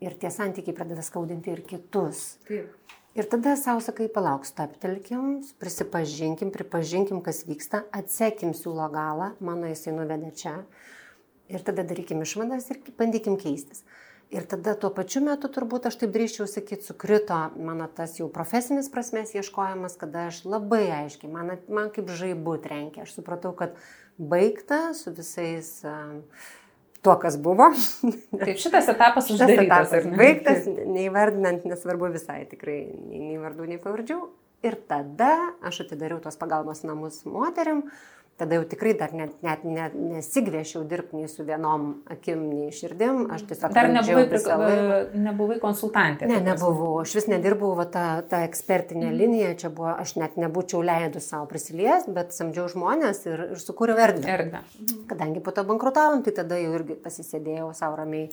Ir 0.00 0.16
tie 0.16 0.30
santykiai 0.32 0.72
pradeda 0.76 1.04
skaudinti 1.04 1.52
ir 1.52 1.60
kitus. 1.68 2.38
Taip. 2.48 2.72
Ir 3.18 3.26
tada 3.26 3.56
savo 3.58 3.82
sakai, 3.84 4.06
palauk, 4.08 4.44
staptelkim, 4.46 5.40
prisipažinkim, 5.60 6.52
pripažinkim, 6.54 7.18
kas 7.26 7.42
vyksta, 7.44 7.82
atsekim 7.92 8.54
siūlo 8.54 8.86
galą, 8.94 9.32
mano 9.42 9.66
jisai 9.66 9.96
nuvedė 9.96 10.30
čia. 10.38 10.52
Ir 11.50 11.64
tada 11.66 11.82
darykim 11.84 12.22
išvadas 12.22 12.70
ir 12.70 12.78
bandykim 12.96 13.34
keistis. 13.36 13.82
Ir 14.30 14.44
tada 14.46 14.76
tuo 14.78 14.92
pačiu 14.94 15.24
metu 15.26 15.48
turbūt 15.50 15.88
aš 15.88 15.96
taip 15.98 16.12
drįščiau 16.14 16.46
sakyti, 16.46 16.86
sukrito 16.86 17.34
mano 17.58 17.88
tas 17.90 18.12
jau 18.20 18.28
profesinis 18.30 18.86
prasmės 18.92 19.32
ieškojimas, 19.34 19.96
kada 19.98 20.28
aš 20.30 20.44
labai 20.46 20.84
aiškiai, 21.00 21.32
man, 21.32 21.56
man 21.66 21.90
kaip 21.90 22.12
žaibu 22.14 22.54
trenkė, 22.62 23.02
aš 23.02 23.16
supratau, 23.16 23.50
kad 23.58 23.74
baigta 24.22 24.92
su 24.94 25.10
visais 25.16 25.72
uh, 25.82 26.44
tuo, 27.02 27.16
kas 27.18 27.40
buvo. 27.42 27.72
Taip, 28.44 28.54
šitas 28.62 28.92
etapas 28.94 29.32
uždarytas. 29.34 29.66
Šitas 29.66 29.98
etapas 29.98 30.22
baigtas, 30.22 30.70
neįvardinant, 30.94 31.66
nesvarbu 31.66 32.12
visai 32.14 32.44
tikrai, 32.52 32.84
nei, 33.10 33.34
vardų, 33.42 33.66
nei 33.72 33.82
pavardžių. 33.82 34.20
Ir 34.62 34.78
tada 34.86 35.32
aš 35.66 35.82
atidariau 35.88 36.20
tos 36.22 36.38
pagalbos 36.38 36.84
namus 36.86 37.24
moteriam, 37.26 37.82
uh, 37.82 38.19
tada 38.40 38.58
jau 38.58 38.66
tikrai 38.68 38.92
dar 38.98 39.12
net, 39.16 39.36
net, 39.44 39.64
net 39.68 39.94
nesigviešiau 39.94 40.82
dirbti 40.88 41.20
nei 41.20 41.30
su 41.30 41.44
vienom 41.46 41.86
akim, 42.10 42.42
nei 42.50 42.70
širdim, 42.74 43.26
aš 43.34 43.44
tiesiog... 43.50 43.74
Dar 43.76 43.90
nebuvai, 43.92 44.26
prik... 44.30 44.48
nebuvai 45.28 45.58
konsultantė. 45.62 46.28
Ne, 46.30 46.40
nebuvau, 46.50 46.92
aš 47.04 47.16
vis 47.20 47.28
nedirbau 47.30 47.74
va, 47.78 47.86
tą, 47.90 48.06
tą 48.30 48.42
ekspertinę 48.48 49.10
mm. 49.10 49.18
liniją, 49.22 49.50
čia 49.64 49.72
buvo, 49.74 49.92
aš 49.92 50.16
net 50.20 50.38
nebūčiau 50.40 50.84
leidus 50.84 51.28
savo 51.32 51.48
prisiliesti, 51.50 52.14
bet 52.16 52.32
samdžiau 52.36 52.70
žmonės 52.72 53.26
ir, 53.28 53.44
ir 53.56 53.60
sukūriau 53.62 54.00
erdvę. 54.08 54.32
Erdvę. 54.38 54.64
Mhm. 54.64 55.04
Kadangi 55.10 55.44
po 55.44 55.54
to 55.56 55.66
bankrutavom, 55.68 56.24
tai 56.26 56.34
tada 56.40 56.58
jau 56.60 56.72
irgi 56.80 56.96
pasisėdėjau 57.04 57.74
savo 57.76 58.00
ramiai 58.00 58.32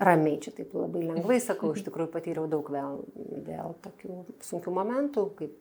ramiai, 0.00 0.38
čia 0.40 0.52
taip 0.56 0.72
labai 0.74 1.02
lengvai 1.04 1.38
sakau, 1.42 1.72
iš 1.76 1.84
tikrųjų 1.84 2.10
patyriau 2.14 2.46
daug 2.50 2.68
vėl, 2.72 3.02
vėl 3.46 3.74
tokių 3.84 4.22
sunkių 4.46 4.72
momentų, 4.72 5.24
kaip 5.36 5.56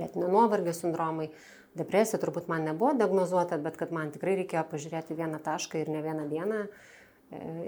lėtinio 0.00 0.30
nuovargio 0.32 0.74
sindromai, 0.74 1.28
Depresija 1.76 2.20
turbūt 2.22 2.48
man 2.48 2.64
nebuvo 2.64 2.94
diagnozuota, 2.96 3.58
bet 3.60 3.76
kad 3.76 3.92
man 3.92 4.12
tikrai 4.14 4.36
reikėjo 4.40 4.64
pažiūrėti 4.70 5.16
vieną 5.18 5.40
tašką 5.44 5.82
ir 5.82 5.92
ne 5.92 6.02
vieną 6.04 6.26
dieną 6.30 6.60
e, 6.64 6.68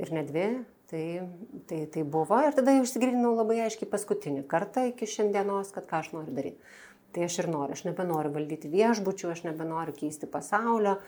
ir 0.02 0.12
ne 0.16 0.24
dvi, 0.24 0.48
tai, 0.88 1.04
tai, 1.68 1.82
tai 1.92 2.04
buvo. 2.08 2.40
Ir 2.40 2.56
tada 2.56 2.72
jau 2.76 2.86
išsigryninau 2.86 3.34
labai 3.36 3.60
aiškiai 3.66 3.90
paskutinį 3.90 4.46
kartą 4.48 4.88
iki 4.88 5.08
šiandienos, 5.10 5.74
kad 5.76 5.88
ką 5.90 6.00
aš 6.00 6.12
noriu 6.16 6.36
daryti. 6.36 6.76
Tai 7.12 7.24
aš 7.24 7.38
ir 7.42 7.48
noriu, 7.52 7.76
aš 7.76 7.84
nebenoriu 7.88 8.32
valdyti 8.34 8.68
viešbučių, 8.72 9.32
aš 9.32 9.44
nebenoriu 9.46 9.94
keisti 9.96 10.28
pasaulio, 10.28 10.98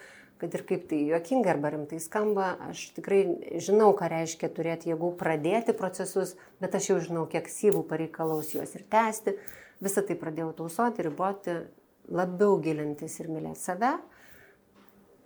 kad 0.41 0.55
ir 0.57 0.65
kaip 0.69 0.87
tai 0.89 1.03
juokingai 1.11 1.53
arba 1.53 1.73
rimtai 1.75 1.99
skamba, 2.01 2.55
aš 2.71 2.87
tikrai 2.97 3.21
žinau, 3.61 3.91
ką 3.97 4.09
reiškia 4.09 4.49
turėti 4.57 4.93
jėgų 4.93 5.13
pradėti 5.21 5.77
procesus, 5.77 6.37
bet 6.61 6.77
aš 6.77 6.93
jau 6.93 7.01
žinau, 7.05 7.27
kiek 7.29 7.49
syvų 7.53 7.85
pareikalaus 7.89 8.55
juos 8.57 8.73
ir 8.77 8.87
tęsti. 8.93 9.37
Visą 9.85 10.05
tai 10.05 10.17
pradėjau 10.21 10.55
tausoti, 10.57 11.05
riboti 11.05 11.61
labiau 12.09 12.59
gilintis 12.63 13.19
ir 13.21 13.29
mylėti 13.33 13.61
save. 13.61 13.95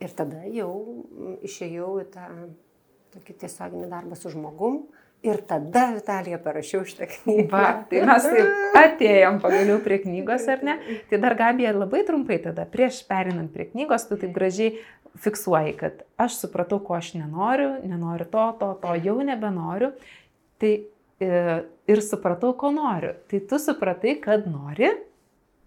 Ir 0.03 0.13
tada 0.19 0.43
jau 0.51 0.73
išėjau 1.47 1.91
į 2.03 2.07
tą 2.13 2.29
tokį 3.15 3.37
tiesioginį 3.45 3.89
darbą 3.93 4.19
su 4.19 4.33
žmogum. 4.33 4.83
Ir 5.25 5.39
tada 5.49 5.87
Vitalija 5.95 6.37
parašiau 6.43 6.83
šitą 6.85 7.07
knygą. 7.09 7.47
Va, 7.49 7.69
tai 7.89 8.03
mes 8.05 8.27
taip 8.29 8.75
atėjom 8.77 9.39
pagaliau 9.41 9.79
prie 9.81 10.03
knygos, 10.03 10.45
ar 10.53 10.65
ne? 10.67 10.75
Tai 11.09 11.21
dar 11.23 11.37
Gabija 11.39 11.73
labai 11.73 12.03
trumpai 12.05 12.37
tada, 12.45 12.67
prieš 12.69 13.01
perinant 13.09 13.49
prie 13.55 13.71
knygos, 13.71 14.05
tu 14.11 14.19
taip 14.21 14.35
gražiai 14.37 14.75
fiksuoji, 15.25 15.73
kad 15.81 16.03
aš 16.21 16.37
supratau, 16.43 16.81
ko 16.85 16.99
aš 16.99 17.15
nenoriu, 17.17 17.71
nenoriu 17.89 18.27
to, 18.29 18.45
to, 18.61 18.69
to, 18.83 18.99
jau 19.07 19.17
nebenoriu. 19.25 19.95
Tai 20.61 20.75
e, 20.75 21.41
ir 21.89 22.05
supratau, 22.05 22.53
ko 22.61 22.75
noriu. 22.75 23.15
Tai 23.31 23.41
tu 23.49 23.63
supratai, 23.63 24.19
kad 24.21 24.45
nori 24.51 24.91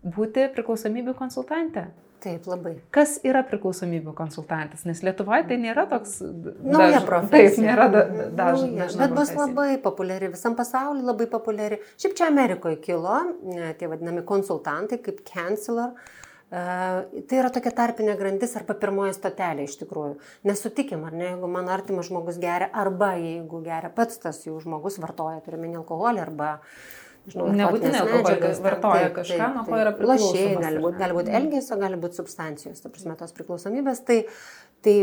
būti 0.04 0.50
priklausomybių 0.56 1.16
konsultantė. 1.18 1.88
Taip, 2.18 2.48
labai. 2.50 2.74
Kas 2.94 3.20
yra 3.27 3.44
priklausomybių 3.46 4.12
konsultantas? 4.18 4.88
Nes 4.89 5.04
Lietuvoje 5.06 5.46
tai 5.51 5.60
nėra 5.62 5.86
toks... 5.92 6.18
Nauja 6.66 7.04
profesija. 7.06 7.51
Taip, 7.54 7.60
nėra 7.62 7.86
da, 7.94 8.04
dažna. 8.39 8.88
Bet 8.98 9.13
bus 9.13 9.34
labai 9.38 9.75
populiari, 9.84 10.32
visam 10.34 10.58
pasauliu 10.58 11.06
labai 11.06 11.30
populiari. 11.30 11.77
Šiaip 12.01 12.18
čia 12.18 12.32
Amerikoje 12.32 12.82
kilo 12.82 13.20
e, 13.22 13.70
tie 13.77 13.89
vadinami 13.92 14.25
konsultantai 14.25 15.01
kaip 15.06 15.22
counselor. 15.30 15.94
Uh, 16.48 17.01
tai 17.27 17.42
yra 17.42 17.50
tokia 17.51 17.74
tarpinė 17.75 18.13
grandis 18.16 18.54
arba 18.56 18.72
pirmoji 18.80 19.18
stotelė 19.18 19.66
iš 19.68 19.74
tikrųjų. 19.82 20.13
Nesutikim, 20.48 21.01
ar 21.04 21.12
ne, 21.12 21.25
jeigu 21.34 21.50
mano 21.51 21.74
artimas 21.75 22.08
žmogus 22.08 22.39
geria, 22.39 22.70
arba 22.72 23.18
jeigu 23.20 23.60
geria 23.66 23.92
pats 23.92 24.22
tas 24.24 24.39
jau 24.46 24.56
žmogus 24.63 24.96
vartoja, 25.04 25.42
turime 25.44 25.74
alkoholį, 25.75 26.24
arba 26.24 26.54
uh, 26.56 26.77
žinau, 27.31 27.48
nebūtinai 27.55 28.03
alkoholis 28.03 28.62
vartoja 28.63 29.10
kažką, 29.15 29.50
nuo 29.55 29.63
ko 29.67 29.79
yra 29.81 29.93
priklausomas. 29.96 30.34
Lašiai 30.34 30.60
gali 30.62 30.84
būti, 30.84 31.00
gali 31.01 31.17
būti 31.17 31.36
elgesio, 31.39 31.79
gali 31.81 32.00
būti 32.01 32.22
substancijos, 32.22 32.84
ta 32.84 32.91
prasme, 32.93 33.15
tos 33.19 33.36
priklausomybės. 33.38 34.03
Tai, 34.07 34.19
tai, 34.86 34.96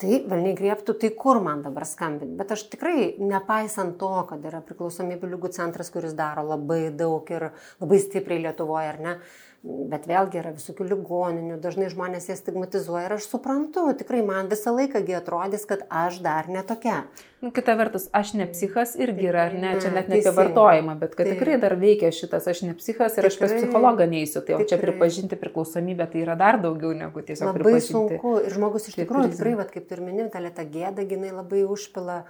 tai 0.00 0.20
velniai 0.30 0.56
griebtų, 0.58 0.96
tai 1.02 1.10
kur 1.18 1.40
man 1.44 1.64
dabar 1.66 1.86
skambinti. 1.88 2.36
Bet 2.38 2.54
aš 2.54 2.66
tikrai, 2.74 3.14
nepaisant 3.22 3.98
to, 4.00 4.12
kad 4.30 4.44
yra 4.46 4.62
priklausomybių 4.66 5.34
lygų 5.34 5.50
centras, 5.56 5.90
kuris 5.94 6.14
daro 6.18 6.46
labai 6.52 6.86
daug 6.94 7.34
ir 7.34 7.50
labai 7.82 8.02
stipriai 8.02 8.44
Lietuvoje, 8.46 8.94
ar 8.94 9.02
ne, 9.02 9.18
Bet 9.64 10.04
vėlgi 10.04 10.36
yra 10.42 10.50
visokių 10.52 10.84
ligoninių, 10.90 11.54
dažnai 11.56 11.86
žmonės 11.88 12.26
jas 12.28 12.42
stigmatizuoja 12.42 13.06
ir 13.06 13.14
aš 13.16 13.30
suprantu, 13.30 13.86
tikrai 13.96 14.18
man 14.20 14.50
visą 14.50 14.74
laikągi 14.76 15.14
atrodys, 15.16 15.62
kad 15.70 15.86
aš 15.88 16.18
dar 16.26 16.50
netokia. 16.52 16.98
Nu, 17.40 17.48
kita 17.54 17.72
vertus, 17.80 18.04
aš 18.12 18.34
ne 18.36 18.44
psichas 18.50 18.92
irgi 19.00 19.30
yra, 19.30 19.46
ar 19.48 19.56
ne, 19.56 19.70
čia 19.80 19.94
net 19.94 20.10
ne 20.12 20.18
apie 20.20 20.34
vartojimą, 20.36 20.98
bet 21.00 21.16
kad 21.16 21.30
tikrai 21.32 21.56
dar 21.62 21.78
veikia 21.80 22.12
šitas, 22.12 22.44
aš 22.52 22.60
ne 22.66 22.76
psichas 22.76 23.16
ir 23.16 23.30
aš 23.30 23.40
pas 23.40 23.56
psichologą 23.56 24.04
neįsiu, 24.12 24.44
tai 24.44 24.58
o 24.58 24.68
čia 24.68 24.76
pripažinti 24.82 25.40
priklausomybę 25.40 26.10
tai 26.12 26.26
yra 26.26 26.36
dar 26.40 26.60
daugiau 26.60 26.92
negu 27.00 27.24
tiesiog 27.24 27.54
labai 27.54 27.64
pripažinti. 27.64 27.96
sunku 27.96 28.36
ir 28.44 28.52
žmogus 28.52 28.92
iš 28.92 29.00
tikrųjų 29.00 29.32
tikrai, 29.32 29.56
vat, 29.64 29.72
kaip 29.72 29.96
ir 29.96 30.04
minėjau, 30.04 30.28
ta 30.60 30.68
gėda, 30.76 31.08
jinai 31.08 31.32
labai 31.32 31.64
užpila. 31.64 32.26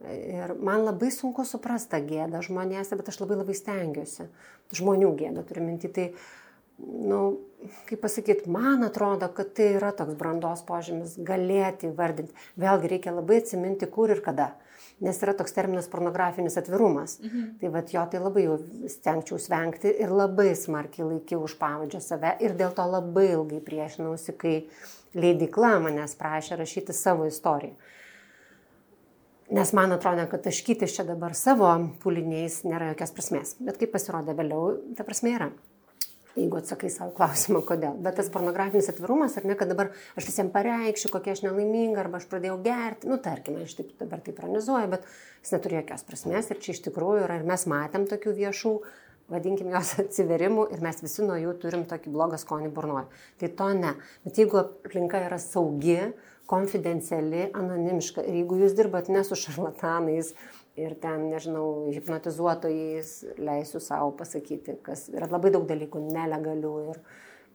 Ir 0.00 0.56
man 0.56 0.86
labai 0.88 1.12
sunku 1.12 1.44
suprasti 1.44 1.92
tą 1.92 1.98
gėdą 2.08 2.40
žmonėse, 2.40 2.96
bet 2.96 3.12
aš 3.12 3.20
labai 3.20 3.36
labai 3.42 3.52
stengiuosi. 3.52 4.30
Žmonių 4.72 5.10
gėdą 5.18 5.42
turiu 5.44 5.66
minti. 5.66 5.90
Tai, 5.92 6.06
nu, 6.80 7.20
kaip 7.88 8.00
pasakyti, 8.00 8.50
man 8.50 8.84
atrodo, 8.86 9.28
kad 9.34 9.52
tai 9.56 9.74
yra 9.76 9.92
toks 9.96 10.16
brandos 10.18 10.62
požymis 10.68 11.16
galėti 11.26 11.92
vardinti. 11.96 12.34
Vėlgi 12.60 12.90
reikia 12.94 13.14
labai 13.14 13.40
atsiminti, 13.42 13.88
kur 13.90 14.12
ir 14.14 14.22
kada. 14.24 14.52
Nes 15.00 15.16
yra 15.24 15.32
toks 15.36 15.54
terminas 15.56 15.88
pornografinis 15.88 16.58
atvirumas. 16.60 17.18
Mhm. 17.20 17.46
Tai 17.60 17.68
vad 17.72 17.92
jo 17.92 18.06
tai 18.10 18.20
labai 18.20 18.44
jau 18.44 18.58
stengčiau 18.88 19.38
svengti 19.40 19.92
ir 19.92 20.12
labai 20.12 20.54
smarkiai 20.56 21.06
laikiau 21.08 21.44
už 21.44 21.56
pavadžio 21.60 22.00
save 22.00 22.36
ir 22.40 22.56
dėl 22.56 22.74
to 22.76 22.84
labai 22.84 23.30
ilgai 23.32 23.60
priešinausi, 23.64 24.36
kai 24.36 24.56
leidikla 25.14 25.78
manęs 25.80 26.16
prašė 26.20 26.60
rašyti 26.60 26.92
savo 26.92 27.24
istoriją. 27.26 27.74
Nes 29.50 29.72
man 29.74 29.90
atrodo, 29.92 30.28
kad 30.30 30.44
taškytis 30.44 30.92
čia 30.94 31.04
dabar 31.04 31.34
savo 31.34 31.72
puliniais 32.04 32.60
nėra 32.62 32.92
jokios 32.92 33.10
prasmės. 33.16 33.56
Bet 33.58 33.80
kaip 33.80 33.90
pasirodė 33.96 34.36
vėliau, 34.38 34.76
ta 34.94 35.02
prasme 35.02 35.32
yra. 35.34 35.48
Jeigu 36.40 36.56
atsakai 36.60 36.88
savo 36.92 37.12
klausimą, 37.16 37.60
kodėl. 37.68 37.98
Bet 38.00 38.16
tas 38.16 38.30
pornografinis 38.32 38.88
atvirumas, 38.92 39.36
ar 39.36 39.44
ne, 39.48 39.56
kad 39.58 39.68
dabar 39.68 39.90
aš 40.16 40.30
visiems 40.30 40.54
pareikšiu, 40.54 41.10
kokia 41.12 41.34
aš 41.36 41.44
nelaiminga, 41.44 42.00
arba 42.04 42.20
aš 42.20 42.26
pradėjau 42.30 42.56
gerti, 42.64 43.10
nu 43.10 43.20
tarkime, 43.20 43.66
aš 43.66 43.76
taip 43.80 43.92
dabar 44.00 44.22
tai 44.24 44.32
pranizuoju, 44.36 44.88
bet 44.94 45.04
jis 45.42 45.54
neturi 45.56 45.80
jokios 45.82 46.06
prasmės 46.08 46.50
ir 46.50 46.62
čia 46.64 46.72
iš 46.72 46.82
tikrųjų 46.88 47.26
yra 47.26 47.38
ir 47.40 47.46
mes 47.50 47.66
matėm 47.68 48.08
tokių 48.08 48.34
viešų 48.40 48.74
vadinkim 49.30 49.70
jos 49.74 49.94
atsiverimų 50.04 50.66
ir 50.74 50.82
mes 50.84 51.04
visi 51.04 51.26
nuo 51.26 51.38
jų 51.38 51.54
turim 51.62 51.86
tokį 51.90 52.12
blogą 52.14 52.40
skonį 52.40 52.72
burnoje. 52.74 53.06
Tai 53.40 53.52
to 53.60 53.70
ne. 53.78 53.94
Bet 54.26 54.40
jeigu 54.42 54.60
aplinka 54.64 55.22
yra 55.28 55.38
saugi, 55.42 56.00
konfidenciali, 56.50 57.46
anonimiška. 57.54 58.24
Ir 58.26 58.40
jeigu 58.40 58.58
jūs 58.64 58.74
dirbat 58.78 59.10
ne 59.12 59.22
su 59.26 59.38
šarlatanais 59.38 60.32
ir 60.80 60.94
ten, 61.00 61.28
nežinau, 61.32 61.90
hipnotizuotojais, 61.94 63.12
leisiu 63.40 63.80
savo 63.82 64.12
pasakyti, 64.18 64.78
kas 64.86 65.08
yra 65.12 65.28
labai 65.30 65.52
daug 65.54 65.66
dalykų 65.68 66.02
nelegalių 66.08 66.72
ir, 66.90 67.00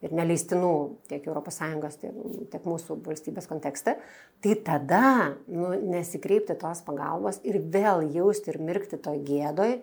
ir 0.06 0.16
neleistinų 0.16 0.72
tiek 1.10 1.28
ES, 1.32 2.00
tiek, 2.02 2.22
tiek 2.54 2.68
mūsų 2.68 3.00
valstybės 3.06 3.50
kontekste, 3.52 3.98
tai 4.44 4.56
tada 4.68 5.06
nu, 5.48 5.74
nesikreipti 5.96 6.58
tos 6.62 6.84
pagalbos 6.86 7.42
ir 7.48 7.62
vėl 7.62 8.06
jausti 8.16 8.54
ir 8.54 8.62
mirkti 8.62 9.02
toj 9.02 9.22
gėdoj, 9.28 9.80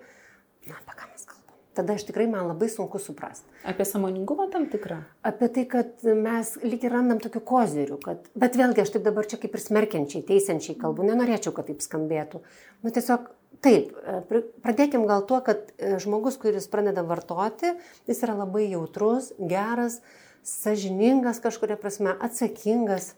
na, 0.69 0.79
apie 0.79 0.99
ką 0.99 1.11
mes 1.11 1.22
tada 1.77 1.97
iš 1.97 2.07
tikrai 2.09 2.27
man 2.31 2.49
labai 2.51 2.69
sunku 2.73 3.01
suprasti. 3.03 3.49
Apie 3.69 3.85
samoningumą 3.89 4.49
tam 4.53 4.67
tikrą? 4.73 5.03
Apie 5.27 5.49
tai, 5.53 5.65
kad 5.71 6.05
mes 6.05 6.55
lyg 6.65 6.85
ir 6.85 6.95
randam 6.95 7.21
tokių 7.23 7.43
kozerių, 7.49 8.01
kad, 8.03 8.27
bet 8.39 8.59
vėlgi 8.61 8.85
aš 8.85 8.95
taip 8.97 9.07
dabar 9.07 9.29
čia 9.29 9.41
kaip 9.43 9.57
ir 9.57 9.65
smerkiančiai, 9.65 10.25
teisiančiai 10.29 10.77
kalbu, 10.81 11.07
nenorėčiau, 11.09 11.55
kad 11.57 11.71
taip 11.71 11.85
skambėtų. 11.85 12.43
Nu 12.85 12.93
tiesiog 12.95 13.31
taip, 13.65 13.95
e, 14.03 14.43
pradėkim 14.65 15.07
gal 15.09 15.25
tuo, 15.29 15.41
kad 15.45 15.71
e, 15.79 15.97
žmogus, 16.03 16.39
kuris 16.43 16.69
pradeda 16.73 17.05
vartoti, 17.07 17.75
jis 18.11 18.23
yra 18.27 18.37
labai 18.43 18.67
jautrus, 18.67 19.33
geras, 19.39 20.01
sažiningas 20.47 21.41
kažkuria 21.43 21.79
prasme, 21.81 22.15
atsakingas, 22.21 23.13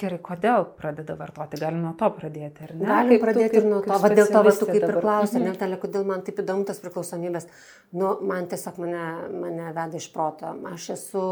Gerai, 0.00 0.18
kodėl 0.22 0.64
pradeda 0.76 1.14
vartoti? 1.18 1.58
Galim 1.60 1.82
nuo 1.84 1.92
to 1.98 2.08
pradėti, 2.16 2.66
ar 2.66 2.72
ne? 2.74 2.86
Galim 2.88 3.22
pradėti 3.22 3.54
tu, 3.54 3.60
ir 3.62 3.68
nuo 3.70 3.78
to. 3.84 3.96
Va, 4.02 4.10
dėl 4.12 4.28
to, 4.30 4.42
va, 4.44 4.52
tu 4.52 4.68
kaip 4.68 4.84
ir 4.84 4.98
klausai, 4.98 5.38
mhm. 5.40 5.52
Netelė, 5.52 5.78
kodėl 5.82 6.04
man 6.08 6.24
taip 6.26 6.42
įdomu 6.42 6.66
tas 6.68 6.80
priklausomybės. 6.82 7.48
Nu, 7.96 8.16
man 8.26 8.48
tiesiog 8.50 8.80
mane, 8.82 9.06
mane 9.44 9.70
veda 9.76 10.00
iš 10.00 10.08
proto. 10.14 10.52
Aš 10.72 10.88
esu, 10.96 11.24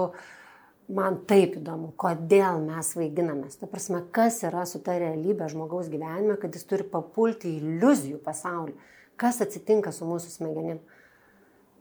man 1.01 1.21
taip 1.31 1.59
įdomu, 1.61 1.93
kodėl 2.01 2.63
mes 2.65 2.93
vaiginamės. 2.99 3.59
Ta 3.61 3.69
prasme, 3.71 4.05
kas 4.15 4.41
yra 4.49 4.65
su 4.71 4.81
ta 4.85 4.97
realybė 5.03 5.51
žmogaus 5.53 5.91
gyvenime, 5.93 6.39
kad 6.41 6.57
jis 6.57 6.69
turi 6.71 6.89
papulti 6.89 7.53
į 7.53 7.63
iliuzijų 7.63 8.23
pasaulį. 8.25 8.77
Kas 9.21 9.43
atsitinka 9.45 9.93
su 9.95 10.09
mūsų 10.09 10.33
smegenim? 10.39 10.81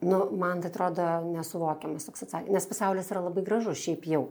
Nu, 0.03 0.19
man 0.39 0.59
tai 0.61 0.71
atrodo 0.71 1.05
nesuvokiamas 1.31 2.07
toks 2.07 2.25
atsakymas, 2.25 2.51
nes 2.51 2.67
pasaulis 2.67 3.11
yra 3.13 3.21
labai 3.23 3.43
gražus 3.45 3.79
šiaip 3.79 4.07
jau. 4.09 4.23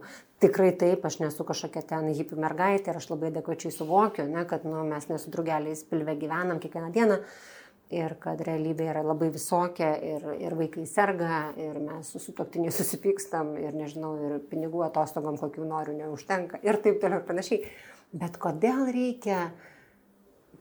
Tikrai 0.43 0.69
taip, 0.77 1.05
aš 1.07 1.17
nesu 1.23 1.45
kažkokia 1.47 1.81
ten 1.89 2.09
hipių 2.13 2.37
mergaitė 2.43 2.91
ir 2.91 2.99
aš 2.99 3.09
labai 3.09 3.31
adekvačiai 3.31 3.73
suvokiu, 3.73 4.27
ne, 4.29 4.45
kad 4.49 4.67
nu, 4.67 4.83
mes 4.89 5.07
nesu 5.09 5.33
drugeliais 5.33 5.85
pilve 5.89 6.17
gyvenam 6.19 6.61
kiekvieną 6.61 6.91
dieną 6.93 7.19
ir 7.93 8.15
kad 8.21 8.41
realybė 8.41 8.87
yra 8.91 9.03
labai 9.05 9.29
visokia 9.33 9.91
ir, 9.97 10.25
ir 10.41 10.55
vaikai 10.57 10.85
serga 10.89 11.41
ir 11.59 11.77
mes 11.81 12.13
su 12.13 12.21
sutoktiniai 12.21 12.73
susipykstam 12.73 13.53
ir 13.61 13.75
nežinau, 13.77 14.13
ir 14.17 14.39
pinigų 14.49 14.85
atostogom 14.87 15.37
kokių 15.41 15.67
noriu 15.69 15.97
neužtenka 15.97 16.61
ir 16.65 16.79
taip 16.83 17.01
toliau 17.01 17.21
ir 17.21 17.27
panašiai. 17.27 17.69
Bet 18.13 18.37
kodėl 18.41 18.85
reikia 18.93 19.47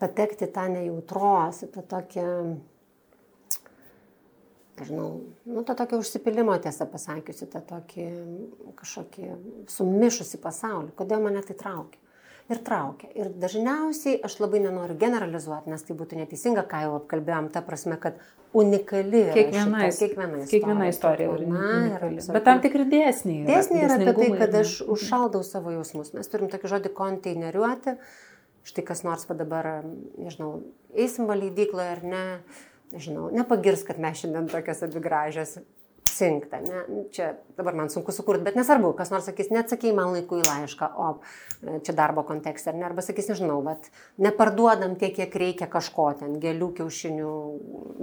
patekti 0.01 0.49
tą 0.53 0.69
nejautros, 0.73 1.65
tą 1.73 1.85
tokią 1.89 2.29
nežinau, 4.83 5.09
nu, 5.49 5.65
tą 5.65 5.77
tokį 5.79 6.03
užsipilimo 6.03 6.59
tiesą 6.63 6.87
pasakiusi, 6.91 7.49
tą 7.51 7.63
tokį 7.71 8.07
kažkokį 8.79 9.33
sumišusi 9.71 10.41
pasaulį. 10.43 10.93
Kodėl 10.99 11.23
mane 11.25 11.43
tai 11.47 11.57
traukia? 11.59 11.99
Ir 12.51 12.59
traukia. 12.67 13.09
Ir 13.17 13.31
dažniausiai 13.39 14.19
aš 14.27 14.41
labai 14.43 14.61
nenoriu 14.65 14.97
generalizuoti, 14.99 15.71
nes 15.71 15.85
tai 15.87 15.95
būtų 15.97 16.19
neteisinga, 16.19 16.65
ką 16.69 16.81
jau 16.85 16.97
apkalbėjom, 16.99 17.49
ta 17.55 17.63
prasme, 17.65 17.97
kad 18.03 18.19
unikali. 18.53 19.23
Kiekviena, 19.33 19.85
šita, 19.87 20.01
kiekviena 20.01 20.41
istorija. 20.43 20.51
Kiekviena 20.51 20.89
istorija 20.91 21.31
yra 21.31 21.47
unikali. 21.47 22.27
Bet 22.35 22.45
tam 22.49 22.61
tikri 22.65 22.89
dėsniai. 22.91 23.47
Dėsniai 23.47 23.87
yra 23.87 24.01
apie 24.01 24.17
tai, 24.19 24.29
kad 24.43 24.59
aš 24.59 24.75
užšaldau 24.91 25.45
savo 25.47 25.73
jausmus. 25.77 26.13
Mes 26.17 26.29
turim 26.33 26.51
tokį 26.53 26.75
žodį 26.75 26.93
konteineriuoti. 26.99 27.97
Štai 28.67 28.85
kas 28.87 29.03
nors 29.07 29.25
va 29.27 29.39
dabar, 29.39 29.71
nežinau, 30.21 30.53
eisim 30.95 31.31
valydykloje 31.31 31.95
ar 31.97 32.05
ne 32.07 32.27
nežinau, 32.93 33.29
nepagirs, 33.35 33.87
kad 33.89 34.01
mes 34.03 34.21
šiandien 34.23 34.51
tokios 34.53 34.85
abi 34.87 35.03
gražios. 35.03 35.61
Sinkta, 36.13 36.59
ne? 36.61 37.05
Čia 37.15 37.29
dabar 37.57 37.77
man 37.79 37.89
sunku 37.91 38.13
sukurti, 38.13 38.43
bet 38.45 38.57
nesvarbu, 38.59 38.91
kas 38.99 39.13
nors 39.13 39.25
sakys, 39.29 39.49
neatsakai 39.55 39.95
man 39.97 40.11
laiku 40.13 40.41
į 40.41 40.43
laišką, 40.45 40.89
o 40.99 41.07
e, 41.15 41.79
čia 41.87 41.95
darbo 41.97 42.25
kontekste, 42.27 42.73
ar 42.73 42.77
ne, 42.77 42.85
arba 42.89 43.05
sakys, 43.07 43.31
nežinau, 43.31 43.61
bet 43.65 43.87
neparduodam 44.21 44.97
tiek, 45.01 45.15
kiek 45.17 45.37
reikia 45.41 45.71
kažko 45.73 46.09
ten, 46.21 46.35
gėlių, 46.43 46.69
kiaušinių, 46.81 47.33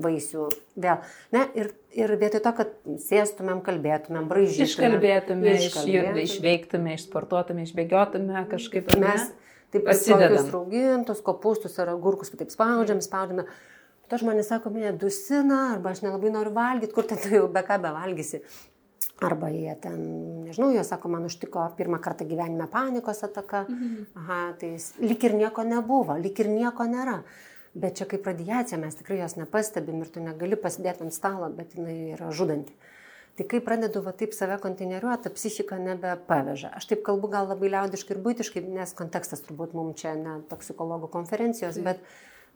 vaisių, 0.01 0.47
vėl. 0.79 1.03
Ne, 1.35 1.43
ir, 1.59 1.73
ir 1.99 2.15
vietoj 2.23 2.43
to, 2.47 2.55
kad 2.61 2.73
sėstumėm, 3.03 3.61
kalbėtumėm, 3.67 4.29
braižytumėm. 4.31 4.71
Iškalbėtume, 4.71 5.55
iškalbėtume. 5.59 6.23
išveiktume, 6.25 6.95
išsportuotume, 6.97 7.67
išbėgiotume 7.67 8.45
kažkaip. 8.55 8.95
Mes 9.03 9.27
taip 9.75 9.85
pasidedam. 9.91 10.47
Raugintus, 10.55 11.19
kopūstus 11.25 11.77
ar 11.83 11.93
agurkus, 11.93 12.31
taip 12.33 12.55
spaudžiam, 12.55 13.03
spaudžiame. 13.03 13.45
spaudžiame 13.45 13.77
To 14.09 14.17
žmonės 14.17 14.49
sako, 14.49 14.71
mane 14.73 14.91
dusina, 14.97 15.59
arba 15.75 15.93
aš 15.93 16.01
nelabai 16.01 16.31
noriu 16.33 16.53
valgyti, 16.55 16.93
kur 16.95 17.05
ten 17.05 17.19
tu 17.21 17.29
jau 17.35 17.45
be 17.53 17.61
ką 17.65 17.77
be 17.83 17.91
valgysi. 17.93 18.41
Arba 19.21 19.49
jie 19.51 19.75
ten, 19.83 19.99
nežinau, 20.47 20.71
jie 20.73 20.83
sako, 20.87 21.11
man 21.13 21.27
užtiko 21.27 21.65
pirmą 21.77 21.99
kartą 22.01 22.25
gyvenime 22.25 22.65
panikos 22.71 23.21
ataka. 23.27 23.65
Mhm. 23.69 24.05
Aha, 24.21 24.39
tai 24.59 24.77
lik 25.03 25.23
ir 25.27 25.35
nieko 25.37 25.65
nebuvo, 25.67 26.15
lik 26.17 26.39
ir 26.39 26.49
nieko 26.49 26.87
nėra. 26.89 27.19
Bet 27.77 27.99
čia 27.99 28.07
kaip 28.09 28.25
radiacija, 28.25 28.79
mes 28.81 28.95
tikrai 28.97 29.19
jos 29.19 29.35
nepastebim 29.37 29.99
ir 30.01 30.09
tu 30.09 30.23
negali 30.23 30.57
pasidėti 30.57 31.05
ant 31.05 31.13
stalo, 31.13 31.51
bet 31.53 31.75
jinai 31.77 32.15
yra 32.15 32.31
žudanti. 32.33 32.73
Tai 33.37 33.45
kai 33.47 33.59
pradedu 33.63 34.01
va 34.03 34.11
taip 34.17 34.33
save 34.35 34.57
konteineriuoti, 34.59 35.27
ta 35.27 35.31
psichika 35.31 35.77
nebepaveža. 35.79 36.73
Aš 36.75 36.89
taip 36.89 37.05
kalbu 37.05 37.29
gal 37.31 37.45
labai 37.47 37.69
liaudiškai 37.75 38.17
ir 38.17 38.23
būtiškai, 38.25 38.65
nes 38.73 38.91
kontekstas 38.97 39.45
turbūt 39.45 39.77
mums 39.77 40.01
čia 40.01 40.15
ne 40.17 40.39
toksikologų 40.49 41.11
konferencijos, 41.13 41.77
bet 41.85 42.01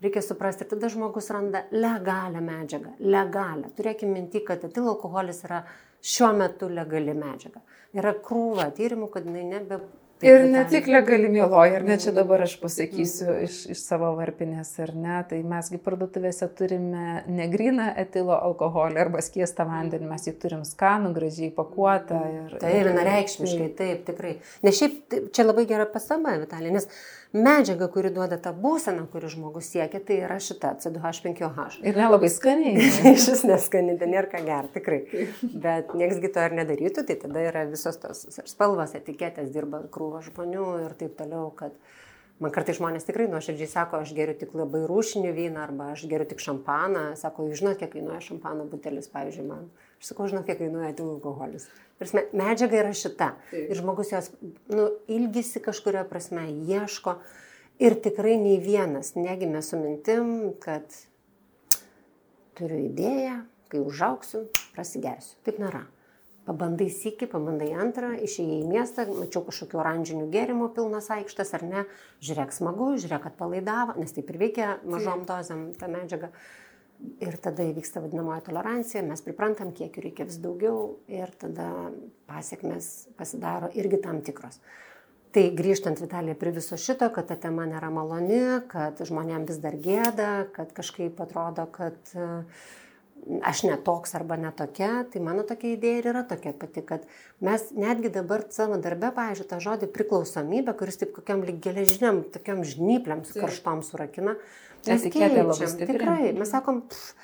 Reikia 0.03 0.23
suprasti, 0.25 0.67
tada 0.67 0.89
žmogus 0.91 1.29
randa 1.31 1.63
legalią 1.71 2.41
medžiagą. 2.43 2.95
Legalią. 2.99 3.69
Turėkime 3.77 4.17
minti, 4.17 4.41
kad 4.43 4.63
etil 4.67 4.89
alkoholis 4.91 5.43
yra 5.47 5.63
šiuo 6.03 6.33
metu 6.37 6.69
legali 6.71 7.15
medžiaga. 7.15 7.61
Yra 7.95 8.15
krūva 8.25 8.71
tyrimų, 8.75 9.11
kad 9.13 9.27
jinai 9.29 9.45
nebe 9.47 9.83
Taip, 10.23 10.29
ir 10.29 10.45
ne 10.53 10.61
tik 10.69 10.85
legali 10.87 11.27
mėloja, 11.31 11.79
ar 11.79 11.83
ne, 11.83 11.95
čia 11.99 12.13
dabar 12.15 12.45
aš 12.45 12.53
pasakysiu 12.61 13.25
mm. 13.27 13.39
iš, 13.43 13.55
iš 13.73 13.79
savo 13.83 14.13
varpinės, 14.15 14.69
ar 14.85 14.93
ne, 14.95 15.17
tai 15.27 15.41
mesgi 15.47 15.79
parduotuvėse 15.83 16.47
turime 16.55 17.23
negryną 17.27 17.89
etilo 17.99 18.37
alkoholį 18.37 19.01
arba 19.03 19.23
skiestą 19.25 19.65
vandenį, 19.67 20.07
mes 20.13 20.29
jį 20.29 20.35
turim 20.39 20.61
skanų, 20.67 21.11
gražiai 21.17 21.51
pakuotą. 21.57 22.21
Ir, 22.37 22.55
tai 22.61 22.71
ir 22.77 22.91
vienareikšmiškai, 22.91 23.67
taip, 23.81 24.05
tikrai. 24.07 24.37
Nes 24.63 24.79
šiaip 24.79 25.17
čia 25.35 25.47
labai 25.49 25.67
gera 25.67 25.89
pasama, 25.91 26.37
Vitalija, 26.39 26.77
nes 26.77 26.87
medžiaga, 27.33 27.87
kuri 27.91 28.11
duoda 28.13 28.37
tą 28.41 28.53
būseną, 28.55 29.07
kuri 29.11 29.31
žmogus 29.31 29.71
siekia, 29.73 29.99
tai 30.05 30.19
yra 30.27 30.37
šita 30.43 30.75
C2H5H. 30.83 31.81
Ir 31.81 31.97
nelabai 31.97 32.29
skaniai. 32.31 32.85
Iš 33.13 33.27
vis 33.33 33.43
neskaniai, 33.49 33.97
ten 34.01 34.13
nėra 34.13 34.29
ką 34.31 34.43
gerti, 34.45 34.77
tikrai. 34.77 35.01
Bet 35.65 35.95
nieksgi 35.97 36.31
to 36.33 36.45
ir 36.45 36.57
nedarytų, 36.61 37.05
tai 37.09 37.17
tada 37.25 37.43
yra 37.49 37.65
visos 37.69 37.99
tos 38.01 38.23
spalvos, 38.49 38.95
etiketės, 38.99 39.51
dirba 39.55 39.83
krūva 39.93 40.23
žmonių 40.29 40.69
ir 40.85 40.97
taip 41.01 41.17
toliau, 41.19 41.49
kad 41.57 41.75
Man 42.41 42.51
kartai 42.51 42.73
žmonės 42.75 43.05
tikrai 43.05 43.27
nuoširdžiai 43.29 43.69
sako, 43.69 43.99
aš 44.03 44.11
geriu 44.17 44.33
tik 44.35 44.55
labai 44.57 44.81
rūšinį 44.89 45.29
vyną 45.37 45.61
arba 45.63 45.91
aš 45.93 46.07
geriu 46.11 46.25
tik 46.27 46.41
šampaną. 46.43 47.11
Sako, 47.15 47.45
jūs 47.47 47.61
žinote, 47.61 47.77
kiek 47.83 47.93
kainuoja 47.93 48.19
šampano 48.25 48.65
butelis, 48.67 49.05
pavyzdžiui, 49.13 49.45
man. 49.47 49.67
Aš 50.03 50.09
sakau, 50.11 50.25
žinau, 50.27 50.41
kiek 50.43 50.57
kainuoja 50.59 50.89
tik 50.91 51.07
alkoholis. 51.07 51.69
Ir 52.03 52.09
medžiaga 52.35 52.75
yra 52.81 52.89
šita. 52.91 53.29
Taip. 53.53 53.69
Ir 53.71 53.77
žmogus 53.79 54.09
jos 54.11 54.25
nu, 54.67 54.89
ilgisi 55.07 55.61
kažkurio 55.63 56.01
prasme, 56.09 56.43
ieško. 56.67 57.13
Ir 57.79 57.95
tikrai 58.03 58.33
nei 58.35 58.57
vienas 58.59 59.13
negimė 59.15 59.61
su 59.63 59.79
mintim, 59.79 60.27
kad 60.59 60.91
turiu 62.59 62.81
idėją, 62.89 63.37
kai 63.71 63.79
užauksiu, 63.79 64.49
prasigersiu. 64.75 65.37
Taip 65.47 65.63
nėra. 65.63 65.85
Pabandai 66.43 66.89
sėki, 66.91 67.29
pabandai 67.31 67.69
antrą, 67.79 68.09
išėjai 68.19 68.57
į 68.59 68.67
miestą, 68.67 69.05
mačiau 69.07 69.45
kažkokių 69.47 69.79
oranžinių 69.79 70.25
gėrimų 70.33 70.67
pilnas 70.75 71.07
aikštas 71.15 71.55
ar 71.55 71.63
ne, 71.63 71.85
žiūrėk 72.19 72.51
smagu, 72.51 72.89
žiūrėk 72.99 73.29
atpalaidavo, 73.31 73.95
nes 74.03 74.11
taip 74.11 74.27
ir 74.33 74.41
veikia 74.41 74.73
mažom 74.83 75.23
dozėm 75.29 75.69
ta 75.79 75.87
medžiaga. 75.87 76.33
Ir 77.23 77.35
tada 77.43 77.65
įvyksta 77.67 77.99
vadinamoji 78.03 78.45
tolerancija, 78.45 79.03
mes 79.03 79.23
priprantam, 79.25 79.73
kiek 79.75 79.95
jų 79.97 80.05
reikia 80.05 80.27
vis 80.29 80.39
daugiau 80.43 80.99
ir 81.11 81.31
tada 81.39 81.67
pasiekmes 82.29 82.89
pasidaro 83.19 83.69
irgi 83.75 83.99
tam 84.03 84.21
tikros. 84.23 84.61
Tai 85.33 85.43
grįžtant 85.57 85.99
Vitalija 85.99 86.37
prie 86.37 86.53
viso 86.53 86.77
šito, 86.77 87.09
kad 87.11 87.27
ta 87.27 87.35
tema 87.41 87.65
nėra 87.65 87.89
maloni, 87.91 88.39
kad 88.71 89.01
žmonėms 89.01 89.49
vis 89.49 89.59
dar 89.63 89.75
gėda, 89.81 90.31
kad 90.53 90.71
kažkaip 90.77 91.19
atrodo, 91.25 91.65
kad 91.73 91.97
uh, 92.13 92.43
aš 93.43 93.63
netoks 93.67 94.15
arba 94.17 94.37
netokia, 94.39 95.03
tai 95.11 95.21
mano 95.23 95.45
tokia 95.47 95.73
idėja 95.77 96.01
ir 96.01 96.09
yra 96.11 96.23
tokia 96.27 96.53
pati, 96.57 96.83
kad 96.85 97.05
mes 97.43 97.65
netgi 97.75 98.11
dabar 98.13 98.45
savo 98.53 98.77
darbe, 98.81 99.11
pavyzdžiui, 99.15 99.47
tą 99.49 99.59
žodį 99.63 99.89
priklausomybę, 99.95 100.75
kuris 100.79 100.99
taip 101.01 101.13
kokiam 101.15 101.43
lyg 101.47 101.61
geležiniam, 101.63 102.23
tokiam 102.33 102.63
žnypliam 102.67 103.23
su 103.27 103.39
karštom 103.39 103.83
surakina, 103.87 104.35
mes 104.87 105.07
keičiam. 105.13 105.53
Tikrai, 105.83 106.33
mes 106.37 106.51
sakom, 106.53 106.83
pff, 106.89 107.15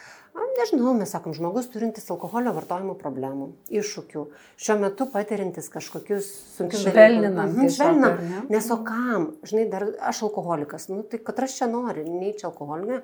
Nežinau, 0.60 0.94
mes 0.96 1.10
sakom, 1.12 1.34
žmogus 1.36 1.68
turintis 1.72 2.06
alkoholio 2.14 2.52
vartojimo 2.56 2.94
problemų, 3.00 3.50
iššūkių, 3.76 4.24
šiuo 4.62 4.76
metu 4.80 5.08
patirintis 5.12 5.70
kažkokius 5.74 6.30
sunkius 6.56 6.86
dalykus. 6.86 6.94
Švelninam. 6.94 7.52
Mhm, 7.52 7.72
švelninam. 7.76 8.22
Ne? 8.30 8.42
Nes 8.54 8.70
o 8.72 8.78
kam, 8.86 9.28
žinai, 9.48 9.66
dar 9.72 9.88
aš 10.12 10.24
alkoholikas, 10.30 10.88
nu 10.92 11.02
tai 11.04 11.20
katras 11.24 11.58
čia 11.58 11.68
nori, 11.72 12.06
nei 12.08 12.36
čia 12.38 12.50
alkoholinė, 12.52 13.02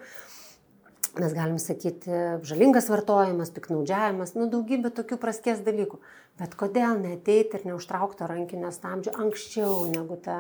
mes 1.16 1.36
galim 1.36 1.58
sakyti 1.64 2.22
žalingas 2.48 2.90
vartojimas, 2.92 3.52
piknaudžiavimas, 3.56 4.36
nu 4.38 4.48
daugybė 4.52 4.92
tokių 4.96 5.20
praskės 5.20 5.64
dalykų. 5.66 6.00
Bet 6.40 6.56
kodėl 6.60 7.00
neteiti 7.02 7.60
ir 7.60 7.68
neužtraukti 7.72 8.28
rankinio 8.32 8.72
stabdžio 8.76 9.16
anksčiau, 9.24 9.86
negu 9.92 10.20
ta 10.20 10.40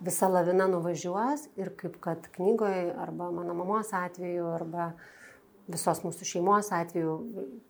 visa 0.00 0.28
lavina 0.28 0.66
nuvažiuos 0.70 1.48
ir 1.60 1.72
kaip 1.76 1.98
kad 2.00 2.28
knygoje 2.36 2.90
arba 2.98 3.30
mano 3.30 3.54
mamos 3.54 3.92
atveju 3.96 4.46
arba 4.54 4.92
visos 5.70 6.00
mūsų 6.02 6.26
šeimos 6.26 6.72
atveju, 6.74 7.12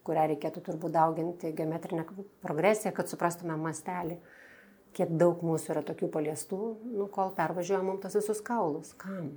kurią 0.07 0.27
reikėtų 0.33 0.63
turbūt 0.65 0.95
dauginti 0.95 1.53
geometrinę 1.57 2.07
progresiją, 2.41 2.95
kad 2.97 3.11
suprastume 3.11 3.59
mastelį, 3.61 4.17
kiek 4.97 5.13
daug 5.21 5.43
mūsų 5.45 5.75
yra 5.75 5.83
tokių 5.91 6.09
paliestų, 6.15 6.61
nu, 6.97 7.11
kol 7.13 7.35
pervažiuoja 7.37 7.83
mums 7.85 8.03
tos 8.07 8.17
visus 8.17 8.41
kaulus. 8.47 8.95
Kam? 9.01 9.35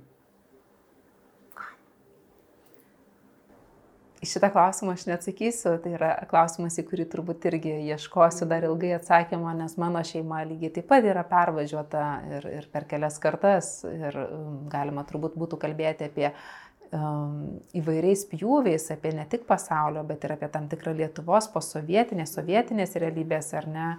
Į 4.24 4.28
šitą 4.30 4.48
klausimą 4.54 4.94
aš 4.96 5.02
neatsakysiu, 5.04 5.74
tai 5.84 5.90
yra 5.98 6.10
klausimas, 6.30 6.78
į 6.80 6.86
kurį 6.88 7.04
turbūt 7.12 7.44
irgi 7.50 7.74
ieškosiu 7.92 8.46
dar 8.48 8.64
ilgai 8.64 8.94
atsakymą, 8.96 9.50
nes 9.58 9.74
mano 9.80 10.00
šeima 10.06 10.38
lygiai 10.48 10.72
taip 10.78 10.86
pat 10.88 11.04
yra 11.04 11.26
pervažiuota 11.28 12.04
ir, 12.38 12.46
ir 12.62 12.68
per 12.72 12.86
kelias 12.88 13.18
kartas. 13.20 13.74
Ir 13.84 14.16
um, 14.22 14.62
galima 14.72 15.04
turbūt 15.04 15.36
būtų 15.36 15.58
kalbėti 15.60 16.08
apie 16.08 16.30
um, 16.30 17.58
įvairiais 17.76 18.22
pjūviais, 18.30 18.86
apie 18.94 19.12
ne 19.18 19.26
tik 19.28 19.44
pasaulio, 19.50 20.06
bet 20.08 20.24
ir 20.24 20.36
apie 20.38 20.48
tam 20.54 20.70
tikrą 20.72 20.94
Lietuvos 21.02 21.50
posovietinės, 21.52 22.32
sovietinės 22.38 22.96
realybės 23.02 23.50
ar 23.60 23.68
ne 23.74 23.90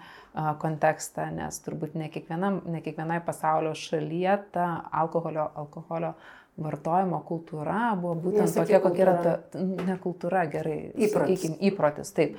kontekstą, 0.64 1.28
nes 1.38 1.62
turbūt 1.68 1.94
ne, 2.00 2.10
ne 2.10 2.82
kiekvienai 2.82 3.22
pasaulio 3.30 3.76
šalyje 3.78 4.40
ta 4.58 4.72
alkoholio, 5.04 5.52
alkoholio 5.66 6.16
vartojimo 6.62 7.20
kultūra 7.28 7.96
buvo 8.00 8.16
būtent 8.28 8.54
tokia, 8.56 8.80
kokia 8.84 9.04
yra 9.06 9.16
ta, 9.24 9.34
ne 9.60 9.98
kultūra, 10.02 10.46
gerai, 10.52 10.78
įprotis. 10.94 11.42
Sakykim, 11.42 11.58
įprotis, 11.72 12.14
taip. 12.16 12.38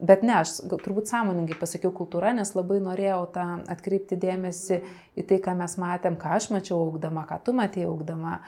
Bet 0.00 0.22
ne, 0.24 0.38
aš 0.40 0.54
turbūt 0.70 1.10
sąmoningai 1.10 1.56
pasakiau 1.58 1.92
kultūra, 1.92 2.30
nes 2.36 2.52
labai 2.54 2.78
norėjau 2.80 3.20
tą 3.34 3.46
atkreipti 3.68 4.16
dėmesį 4.20 4.78
į 5.20 5.24
tai, 5.28 5.40
ką 5.44 5.56
mes 5.58 5.74
matėm, 5.80 6.16
ką 6.20 6.36
aš 6.38 6.48
mačiau 6.54 6.78
augdama, 6.86 7.26
ką 7.28 7.40
tu 7.44 7.54
matėjai 7.58 7.90
augdama, 7.90 8.38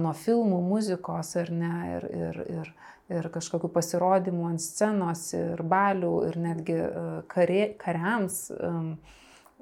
nuo 0.00 0.14
filmų, 0.16 0.62
muzikos 0.70 1.34
ir, 1.42 1.52
ne, 1.52 1.74
ir, 1.96 2.06
ir, 2.08 2.40
ir, 2.54 2.70
ir 3.18 3.28
kažkokių 3.34 3.68
pasirodymų 3.74 4.48
ant 4.54 4.64
scenos, 4.64 5.26
ir 5.36 5.60
balių, 5.60 6.14
ir 6.30 6.40
netgi 6.46 6.78
kare, 7.34 7.60
kariams 7.82 8.40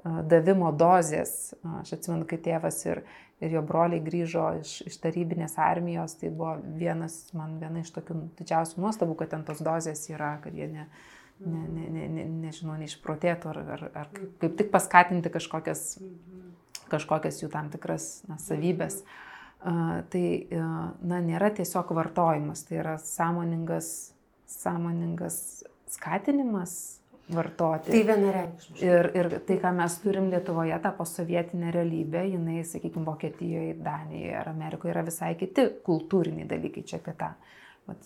davimo 0.05 0.71
dozės. 0.71 1.55
Aš 1.81 1.97
atsimenu, 1.97 2.29
kai 2.29 2.39
tėvas 2.45 2.79
ir, 2.87 3.03
ir 3.43 3.55
jo 3.57 3.61
broliai 3.67 4.03
grįžo 4.03 4.45
iš, 4.61 4.77
iš 4.87 4.97
tarybinės 5.03 5.57
armijos, 5.61 6.15
tai 6.21 6.31
buvo 6.31 6.55
vienas, 6.79 7.17
man 7.35 7.57
viena 7.61 7.83
iš 7.83 7.91
tokių 7.97 8.17
didžiausių 8.39 8.81
nuostabų, 8.83 9.17
kad 9.19 9.33
ten 9.33 9.43
tos 9.47 9.61
dozės 9.65 10.05
yra, 10.11 10.35
kad 10.43 10.55
jie 10.55 10.69
ne, 10.71 10.87
ne, 11.43 11.65
ne, 11.67 11.89
ne, 11.89 12.07
ne, 12.15 12.25
nežinau, 12.45 12.77
neišprotėtų 12.79 13.51
ar, 13.51 13.61
ar, 13.75 13.85
ar 14.03 14.09
kaip, 14.15 14.55
tik 14.59 14.71
paskatinti 14.73 15.31
kažkokias, 15.33 15.85
kažkokias 16.91 17.43
jų 17.43 17.51
tam 17.53 17.71
tikras 17.73 18.23
na, 18.29 18.39
savybės. 18.41 19.01
Uh, 19.65 20.03
tai, 20.13 20.25
uh, 20.53 20.91
na, 21.01 21.19
nėra 21.25 21.49
tiesiog 21.57 21.89
vartojimas, 21.97 22.61
tai 22.67 22.83
yra 22.83 22.99
sąmoningas, 23.01 23.87
sąmoningas 24.51 25.39
skatinimas 25.89 26.99
vartoti. 27.33 27.91
Tai 27.91 28.01
vienareikšmiškai. 28.07 28.87
Ir, 28.87 29.09
ir 29.17 29.29
tai, 29.47 29.57
ką 29.61 29.71
mes 29.75 29.97
turim 30.03 30.29
Lietuvoje, 30.33 30.77
tą 30.83 30.91
posovietinę 30.97 31.71
realybę, 31.73 32.25
jinai, 32.29 32.63
sakykime, 32.67 33.05
Vokietijoje, 33.05 33.75
Danijoje 33.85 34.35
ar 34.37 34.49
Amerikoje 34.51 34.93
yra 34.93 35.05
visai 35.05 35.33
kiti 35.39 35.67
kultūriniai 35.85 36.47
dalykai 36.49 36.85
čia 36.85 37.01
apie 37.01 37.15
tą. 37.19 37.31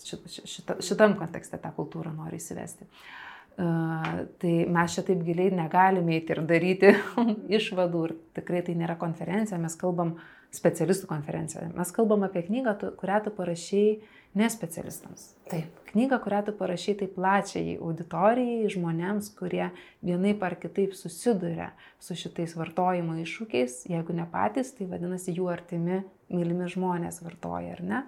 Šit, 0.04 0.28
šit, 0.44 0.76
šitam 0.84 1.16
kontekste 1.20 1.60
tą 1.60 1.72
kultūrą 1.76 2.12
nori 2.16 2.40
įsivesti. 2.40 2.88
Uh, 2.90 3.30
tai 4.40 4.54
mes 4.72 4.94
čia 4.96 5.04
taip 5.04 5.24
giliai 5.28 5.52
negalime 5.52 6.16
eiti 6.16 6.32
ir 6.32 6.44
daryti 6.48 6.94
išvadų 7.60 8.04
ir 8.08 8.14
tikrai 8.40 8.62
tai 8.64 8.76
nėra 8.80 8.96
konferencija, 9.00 9.60
mes 9.60 9.76
kalbam 9.80 10.16
specialistų 10.56 11.10
konferencija. 11.10 11.68
Mes 11.76 11.92
kalbam 11.94 12.24
apie 12.26 12.46
knygą, 12.48 12.78
kurią 13.00 13.20
tu 13.26 13.34
parašėjai 13.36 13.98
nespecialistams. 14.34 15.34
Taip. 15.50 15.80
Knygą, 15.90 16.20
kurią 16.22 16.44
tu 16.46 16.54
parašy 16.54 16.94
taip 17.00 17.16
plačiai 17.18 17.78
auditorijai, 17.82 18.70
žmonėms, 18.70 19.32
kurie 19.38 19.72
vienaip 20.06 20.44
ar 20.46 20.56
kitaip 20.62 20.94
susiduria 20.94 21.72
su 22.00 22.18
šitais 22.18 22.54
vartojimo 22.58 23.18
iššūkiais, 23.24 23.82
jeigu 23.90 24.14
ne 24.14 24.28
patys, 24.30 24.76
tai 24.78 24.86
vadinasi 24.92 25.34
jų 25.34 25.50
artimi, 25.50 26.04
mylimi 26.30 26.70
žmonės 26.70 27.24
vartoja, 27.26 27.74
ar 27.78 27.82
ne? 27.82 28.04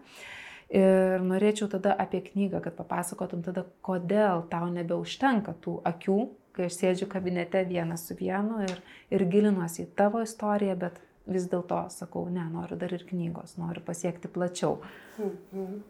Ir 0.71 1.25
norėčiau 1.25 1.67
tada 1.71 1.95
apie 1.99 2.21
knygą, 2.29 2.61
kad 2.63 2.77
papasakotum 2.77 3.41
tada, 3.43 3.65
kodėl 3.83 4.45
tau 4.51 4.69
nebeužtenka 4.71 5.57
tų 5.59 5.81
akių, 5.89 6.19
kai 6.55 6.69
aš 6.69 6.77
sėdžiu 6.77 7.07
kabinete 7.11 7.63
vienas 7.67 8.05
su 8.07 8.15
vienu 8.19 8.61
ir, 8.63 8.77
ir 9.11 9.25
gilinuosi 9.31 9.87
į 9.87 9.89
tavo 9.99 10.21
istoriją, 10.23 10.77
bet 10.79 11.01
vis 11.27 11.49
dėlto 11.51 11.81
sakau, 11.91 12.27
ne, 12.31 12.45
noriu 12.53 12.77
dar 12.79 12.93
ir 12.93 13.03
knygos, 13.09 13.57
noriu 13.59 13.83
pasiekti 13.83 14.31
plačiau. 14.31 14.77
-hmm. 15.17 15.81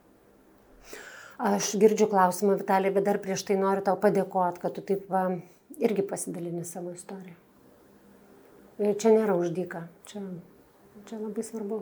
Aš 1.41 1.71
girdžiu 1.81 2.05
klausimą, 2.09 2.55
Vitalija, 2.59 2.93
bet 2.93 3.07
dar 3.07 3.17
prieš 3.21 3.45
tai 3.47 3.57
noriu 3.57 3.81
tau 3.85 3.97
padėkoti, 3.97 4.61
kad 4.61 4.75
tu 4.75 4.83
taip 4.85 5.07
va, 5.09 5.23
irgi 5.81 6.05
pasidalini 6.05 6.61
savo 6.67 6.93
istoriją. 6.93 7.37
Ir 8.81 8.93
čia 9.01 9.13
nėra 9.15 9.33
uždyka, 9.37 9.87
čia, 10.09 10.21
čia 11.09 11.17
labai 11.21 11.45
svarbu. 11.45 11.81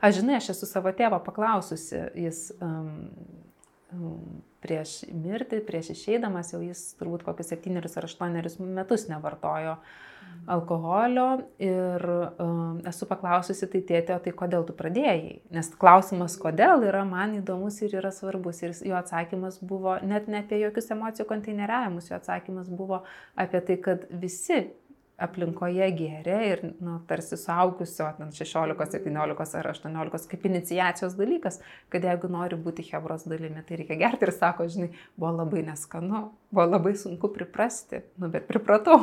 Aš 0.00 0.18
žinai, 0.20 0.38
aš 0.40 0.50
esu 0.54 0.68
savo 0.68 0.92
tėvą 0.96 1.20
paklaususi, 1.24 2.00
jis 2.18 2.48
um, 2.64 2.88
prieš 4.62 5.00
mirtį, 5.14 5.62
prieš 5.64 5.94
išeidamas, 5.94 6.52
jau 6.52 6.60
jis 6.64 6.82
turbūt 6.98 7.24
kokius 7.24 7.52
septynerius 7.54 7.96
ar 7.96 8.08
aštuonerius 8.08 8.58
metus 8.60 9.08
nevartojo 9.08 9.78
alkoholio 10.48 11.26
ir 11.62 12.04
uh, 12.08 12.78
esu 12.88 13.08
paklaususi 13.08 13.68
tai 13.72 13.80
tėtė, 13.88 14.18
tai 14.24 14.32
kodėl 14.36 14.66
tu 14.68 14.74
pradėjai? 14.76 15.38
Nes 15.54 15.70
klausimas 15.80 16.36
kodėl 16.40 16.84
yra 16.88 17.04
man 17.08 17.36
įdomus 17.40 17.80
ir 17.84 17.96
yra 18.00 18.12
svarbus. 18.14 18.60
Ir 18.64 18.76
jo 18.90 18.96
atsakymas 18.98 19.60
buvo 19.64 19.96
net 20.04 20.28
ne 20.28 20.42
apie 20.42 20.60
jokius 20.62 20.92
emocijų 20.94 21.28
konteineriavimus, 21.32 22.10
jo 22.10 22.18
atsakymas 22.20 22.68
buvo 22.68 23.02
apie 23.36 23.62
tai, 23.64 23.78
kad 23.88 24.06
visi 24.10 24.66
aplinkoje 25.18 25.88
gėrė 25.98 26.36
ir, 26.46 26.62
nu, 26.84 26.98
tarsi 27.10 27.36
suaugusio, 27.40 28.06
ten 28.18 28.30
16, 28.34 28.86
17 28.94 29.58
ar 29.58 29.70
18, 29.72 30.28
kaip 30.30 30.46
inicijacijos 30.46 31.16
dalykas, 31.18 31.58
kad 31.92 32.06
jeigu 32.06 32.30
nori 32.30 32.58
būti 32.62 32.86
Hebros 32.92 33.26
dalimi, 33.28 33.64
tai 33.66 33.80
reikia 33.80 33.98
gerti 33.98 34.28
ir 34.28 34.34
sako, 34.36 34.68
žinai, 34.70 34.92
buvo 35.18 35.34
labai 35.40 35.64
neskanu, 35.66 36.28
buvo 36.54 36.68
labai 36.68 36.94
sunku 36.98 37.32
priprasti, 37.34 38.04
nu, 38.22 38.30
bet 38.32 38.46
pripratau. 38.50 39.00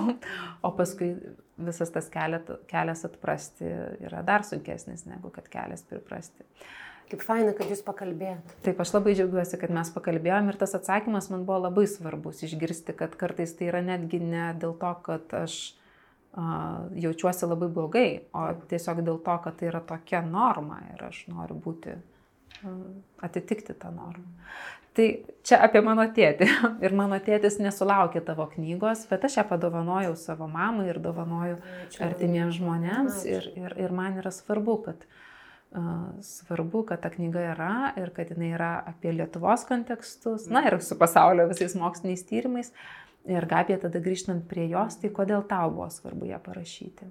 O 0.66 0.72
paskui 0.76 1.12
visas 1.58 1.92
tas 1.92 2.10
kelias 2.12 3.06
atprasti 3.08 3.68
yra 4.08 4.24
dar 4.26 4.48
sunkesnis 4.48 5.06
negu 5.10 5.32
kad 5.36 5.48
kelias 5.52 5.84
priprasti. 5.88 6.48
Kaip 7.06 7.22
faina, 7.22 7.52
kad 7.54 7.70
jūs 7.70 7.84
pakalbėjot. 7.86 8.56
Taip, 8.66 8.80
aš 8.82 8.96
labai 8.96 9.14
džiaugiuosi, 9.14 9.60
kad 9.62 9.70
mes 9.74 9.92
pakalbėjom 9.94 10.48
ir 10.50 10.58
tas 10.58 10.74
atsakymas 10.74 11.28
man 11.30 11.44
buvo 11.46 11.60
labai 11.68 11.86
svarbus 11.90 12.42
išgirsti, 12.48 12.96
kad 12.98 13.14
kartais 13.20 13.54
tai 13.60 13.68
yra 13.70 13.84
netgi 13.86 14.18
ne 14.24 14.48
dėl 14.58 14.74
to, 14.80 14.94
kad 15.06 15.36
aš 15.44 15.76
jaučiuosi 16.36 17.48
labai 17.48 17.70
blogai, 17.72 18.10
o 18.36 18.48
tiesiog 18.70 19.02
dėl 19.06 19.20
to, 19.24 19.36
kad 19.44 19.56
tai 19.60 19.70
yra 19.70 19.82
tokia 19.88 20.22
norma 20.26 20.82
ir 20.94 21.06
aš 21.08 21.26
noriu 21.32 21.56
būti, 21.64 21.96
atitikti 23.24 23.76
tą 23.80 23.92
normą. 23.96 24.26
Tai 24.96 25.06
čia 25.44 25.60
apie 25.64 25.82
mano 25.84 26.06
tėtį. 26.16 26.48
Ir 26.86 26.94
mano 26.96 27.18
tėtis 27.20 27.58
nesulaukė 27.60 28.22
tavo 28.24 28.46
knygos, 28.54 29.04
bet 29.10 29.28
aš 29.28 29.42
ją 29.42 29.44
padovanojau 29.50 30.14
savo 30.16 30.48
mamai 30.48 30.88
ir 30.88 31.02
dovanoju 31.04 31.58
artimiems 32.00 32.56
žmonėms. 32.62 33.26
Ir, 33.28 33.50
ir, 33.60 33.76
ir 33.76 33.96
man 33.96 34.16
yra 34.22 34.32
svarbu, 34.32 34.78
kad, 34.86 35.04
uh, 35.76 36.16
svarbu, 36.24 36.86
kad 36.88 37.04
ta 37.04 37.12
knyga 37.12 37.44
yra 37.52 37.74
ir 38.00 38.14
kad 38.16 38.32
jinai 38.32 38.54
yra 38.56 38.72
apie 38.88 39.12
Lietuvos 39.18 39.68
kontekstus, 39.68 40.48
na 40.48 40.64
ir 40.70 40.80
su 40.80 40.96
pasaulio 41.00 41.50
visais 41.52 41.76
moksliniais 41.76 42.24
tyrimais. 42.32 42.72
Uh, 42.72 43.05
Ir 43.26 43.46
Gabija, 43.50 43.80
tada 43.82 44.02
grįžtant 44.06 44.44
prie 44.50 44.68
jos, 44.70 45.00
tai 45.02 45.10
kodėl 45.14 45.46
tau 45.50 45.72
buvo 45.74 45.88
svarbu 45.90 46.28
ją 46.30 46.38
parašyti? 46.46 47.08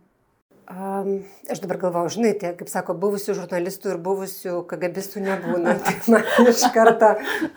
Um, 0.64 1.18
aš 1.50 1.58
dabar 1.60 1.76
galvoju, 1.76 2.12
žinai, 2.14 2.30
tie, 2.40 2.54
kaip 2.56 2.70
sako, 2.72 2.94
buvusių 2.96 3.34
žurnalistų 3.36 3.90
ir 3.92 3.98
buvusių 4.00 4.54
kagabistų 4.70 5.20
nebūna. 5.26 5.74
Tai 5.84 6.14
man 6.14 6.48
iš 6.48 6.62
karto 6.72 7.10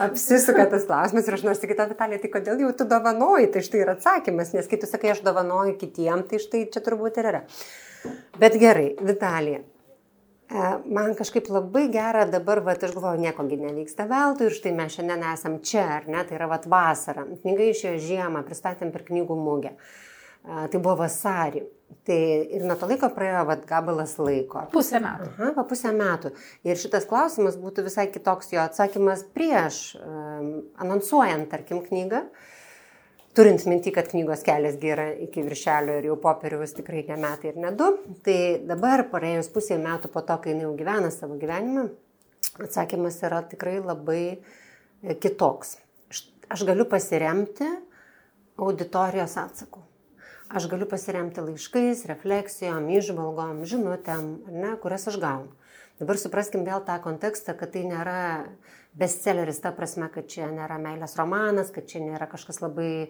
apsisuka 0.04 0.66
tas 0.74 0.84
klausimas 0.90 1.30
ir 1.30 1.38
aš 1.38 1.46
noriu 1.48 1.60
sakyti, 1.62 1.86
Vitalija, 1.94 2.20
tai 2.26 2.34
kodėl 2.34 2.66
jau 2.66 2.74
tu 2.76 2.90
dovanoji? 2.90 3.48
Tai 3.54 3.64
štai 3.64 3.86
yra 3.86 3.96
atsakymas, 3.96 4.52
nes 4.58 4.68
kai 4.68 4.82
tu 4.82 4.90
sakai, 4.92 5.14
aš 5.14 5.24
dovanoju 5.24 5.78
kitiem, 5.80 6.26
tai 6.28 6.42
štai 6.44 6.66
čia 6.74 6.84
turbūt 6.84 7.22
ir 7.22 7.32
yra. 7.32 7.42
Bet 8.42 8.60
gerai, 8.60 8.90
Vitalija, 9.00 9.64
man 10.50 11.16
kažkaip 11.18 11.50
labai 11.52 11.88
gera 11.92 12.26
dabar, 12.30 12.62
va, 12.64 12.76
aš 12.76 12.94
galvoju, 12.96 13.20
niekogi 13.20 13.60
nevyksta 13.60 14.08
veltui 14.08 14.48
ir 14.48 14.56
štai 14.56 14.74
mes 14.76 14.96
šiandien 14.96 15.26
esam 15.34 15.58
čia, 15.60 15.86
ar 16.00 16.08
ne, 16.08 16.24
tai 16.24 16.38
yra 16.40 16.48
va 16.48 16.60
vasara. 16.72 17.26
Knyga 17.44 17.72
išėjo 17.72 17.98
žiemą, 18.06 18.44
pristatėm 18.48 18.94
per 18.94 19.04
knygų 19.10 19.36
mugę. 19.36 19.74
E, 19.76 20.68
tai 20.72 20.80
buvo 20.80 20.96
vasarį. 21.04 21.66
Tai 22.08 22.20
ir 22.56 22.64
nuo 22.68 22.76
to 22.80 22.88
laiko 22.88 23.10
praėjo 23.16 23.46
vat, 23.48 23.64
gabalas 23.68 24.18
laiko. 24.20 24.66
Pusę 24.72 25.00
metų. 25.04 25.32
Aha, 25.34 25.54
va, 25.56 25.64
pusę 25.68 25.92
metų. 25.96 26.32
Ir 26.68 26.80
šitas 26.80 27.08
klausimas 27.08 27.60
būtų 27.60 27.84
visai 27.88 28.08
kitoks 28.12 28.52
jo 28.56 28.64
atsakymas 28.64 29.24
prieš 29.36 29.98
um, 30.00 30.52
anonsuojant, 30.84 31.48
tarkim, 31.52 31.84
knygą. 31.84 32.24
Uh, 32.28 32.47
turint 33.38 33.66
minti, 33.70 33.92
kad 33.94 34.08
knygos 34.10 34.42
kelias 34.46 34.80
yra 34.82 35.12
iki 35.28 35.44
viršelio 35.46 36.00
ir 36.00 36.08
jau 36.10 36.16
popieriaus 36.22 36.74
tikrai 36.74 37.04
ne 37.06 37.18
metai 37.22 37.52
ir 37.52 37.60
ne 37.62 37.70
du, 37.78 37.92
tai 38.26 38.38
dabar, 38.66 39.04
praėjus 39.12 39.52
pusė 39.54 39.78
metų 39.82 40.10
po 40.14 40.24
to, 40.26 40.40
kai 40.42 40.56
jinai 40.56 40.66
jau 40.66 40.72
gyvena 40.80 41.12
savo 41.14 41.38
gyvenimą, 41.38 41.84
atsakymas 42.66 43.20
yra 43.28 43.44
tikrai 43.52 43.76
labai 43.84 44.24
e, 44.34 45.14
kitoks. 45.14 45.76
Aš 46.50 46.64
galiu 46.66 46.88
pasiremti 46.90 47.68
auditorijos 48.58 49.38
atsaku. 49.38 49.84
Aš 50.48 50.66
galiu 50.72 50.88
pasiremti 50.90 51.44
laiškais, 51.44 52.06
refleksijom, 52.10 52.90
išvalgom, 52.98 53.62
žinutėm, 53.68 54.32
ne, 54.50 54.74
kurias 54.82 55.06
aš 55.12 55.20
gaunu. 55.22 55.54
Dabar 56.02 56.18
supraskim 56.22 56.66
vėl 56.66 56.82
tą 56.88 56.98
kontekstą, 57.04 57.54
kad 57.58 57.74
tai 57.74 57.84
nėra 57.86 58.48
bestselleris, 58.98 59.60
ta 59.64 59.74
prasme, 59.76 60.10
kad 60.14 60.30
čia 60.32 60.50
nėra 60.54 60.80
meilės 60.82 61.18
romanas, 61.20 61.74
kad 61.74 61.90
čia 61.90 62.02
nėra 62.04 62.30
kažkas 62.32 62.62
labai 62.64 63.10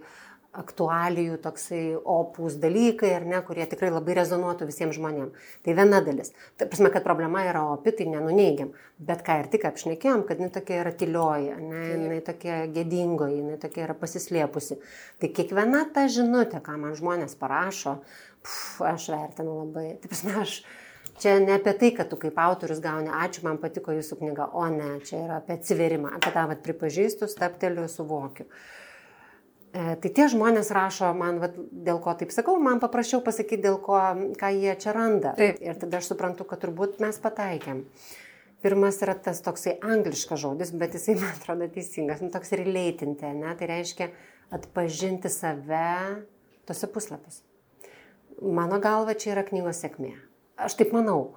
aktualijų, 0.57 1.37
toksai 1.43 1.81
opus 1.97 2.55
dalykai, 2.61 3.11
ar 3.17 3.25
ne, 3.29 3.39
kurie 3.45 3.65
tikrai 3.69 3.91
labai 3.93 4.15
rezonuotų 4.17 4.67
visiems 4.69 4.95
žmonėms. 4.97 5.49
Tai 5.65 5.75
viena 5.77 5.99
dalis. 6.05 6.31
Tai 6.57 6.69
prasme, 6.71 6.89
kad 6.93 7.05
problema 7.05 7.43
yra 7.45 7.61
opi, 7.73 7.93
tai 7.99 8.07
nenuneigiam. 8.09 8.71
Bet 8.97 9.21
ką 9.27 9.41
ir 9.43 9.51
tik 9.53 9.67
apšnekėjom, 9.69 10.23
kad 10.27 10.41
jinai 10.41 10.53
tokia 10.55 10.79
yra 10.81 10.93
tylioji, 10.97 11.53
ne, 11.61 11.83
jinai 11.91 12.19
tokia 12.25 12.63
gėdingoji, 12.73 13.43
jinai 13.43 13.59
tokia 13.61 13.85
yra 13.85 13.97
pasislėpusi. 13.99 14.79
Tai 15.21 15.31
kiekviena 15.37 15.85
ta 15.93 16.07
žinutė, 16.11 16.63
ką 16.65 16.79
man 16.81 16.97
žmonės 16.97 17.37
parašo, 17.37 17.99
pf, 18.41 18.81
aš 18.95 19.11
vertinu 19.13 19.59
labai. 19.61 19.91
Tai 20.01 20.13
prasme, 20.13 20.37
aš 20.41 20.61
Čia 21.17 21.39
ne 21.41 21.55
apie 21.57 21.73
tai, 21.73 21.91
kad 21.97 22.11
tu 22.11 22.17
kaip 22.21 22.37
autorius 22.37 22.81
gauni, 22.81 23.09
ačiū, 23.09 23.41
man 23.47 23.57
patiko 23.61 23.93
jūsų 23.95 24.19
knyga, 24.19 24.51
o 24.53 24.67
ne, 24.69 24.99
čia 25.05 25.23
yra 25.23 25.39
apie 25.41 25.55
atsiverimą, 25.57 26.11
apie 26.13 26.33
tą 26.35 26.43
vat, 26.51 26.61
pripažįstu, 26.65 27.29
stapteliu, 27.31 27.87
suvokiu. 27.89 28.45
E, 29.73 29.95
tai 30.03 30.11
tie 30.13 30.27
žmonės 30.29 30.69
rašo 30.77 31.09
man, 31.17 31.39
vat, 31.41 31.57
dėl 31.57 31.97
ko 32.05 32.13
taip 32.19 32.35
sakau, 32.35 32.59
man 32.61 32.77
paprasčiau 32.83 33.23
pasakyti, 33.25 33.63
dėl 33.65 33.79
ko, 33.81 33.97
ką 34.37 34.51
jie 34.59 34.77
čia 34.77 34.93
randa. 34.93 35.33
Taip. 35.39 35.57
Ir 35.65 35.81
tada 35.81 35.97
aš 35.97 36.11
suprantu, 36.13 36.45
kad 36.45 36.61
turbūt 36.61 37.01
mes 37.01 37.17
pataikėm. 37.25 37.81
Pirmas 38.61 39.01
yra 39.05 39.17
tas 39.17 39.41
toksai 39.45 39.75
angliškas 39.85 40.41
žodis, 40.45 40.73
bet 40.77 40.93
jisai 40.97 41.17
man 41.17 41.33
atrodo 41.33 41.65
teisingas, 41.73 42.21
nu, 42.21 42.29
toks 42.33 42.53
relatinti, 42.57 43.33
ne? 43.41 43.57
tai 43.57 43.73
reiškia 43.73 44.11
atpažinti 44.53 45.33
save 45.33 45.89
tose 46.69 46.93
puslapiuose. 46.93 47.41
Mano 48.41 48.77
galva 48.77 49.17
čia 49.17 49.33
yra 49.33 49.45
knygos 49.45 49.81
sėkmė. 49.81 50.13
Aš 50.57 50.77
taip 50.79 50.95
manau. 50.95 51.35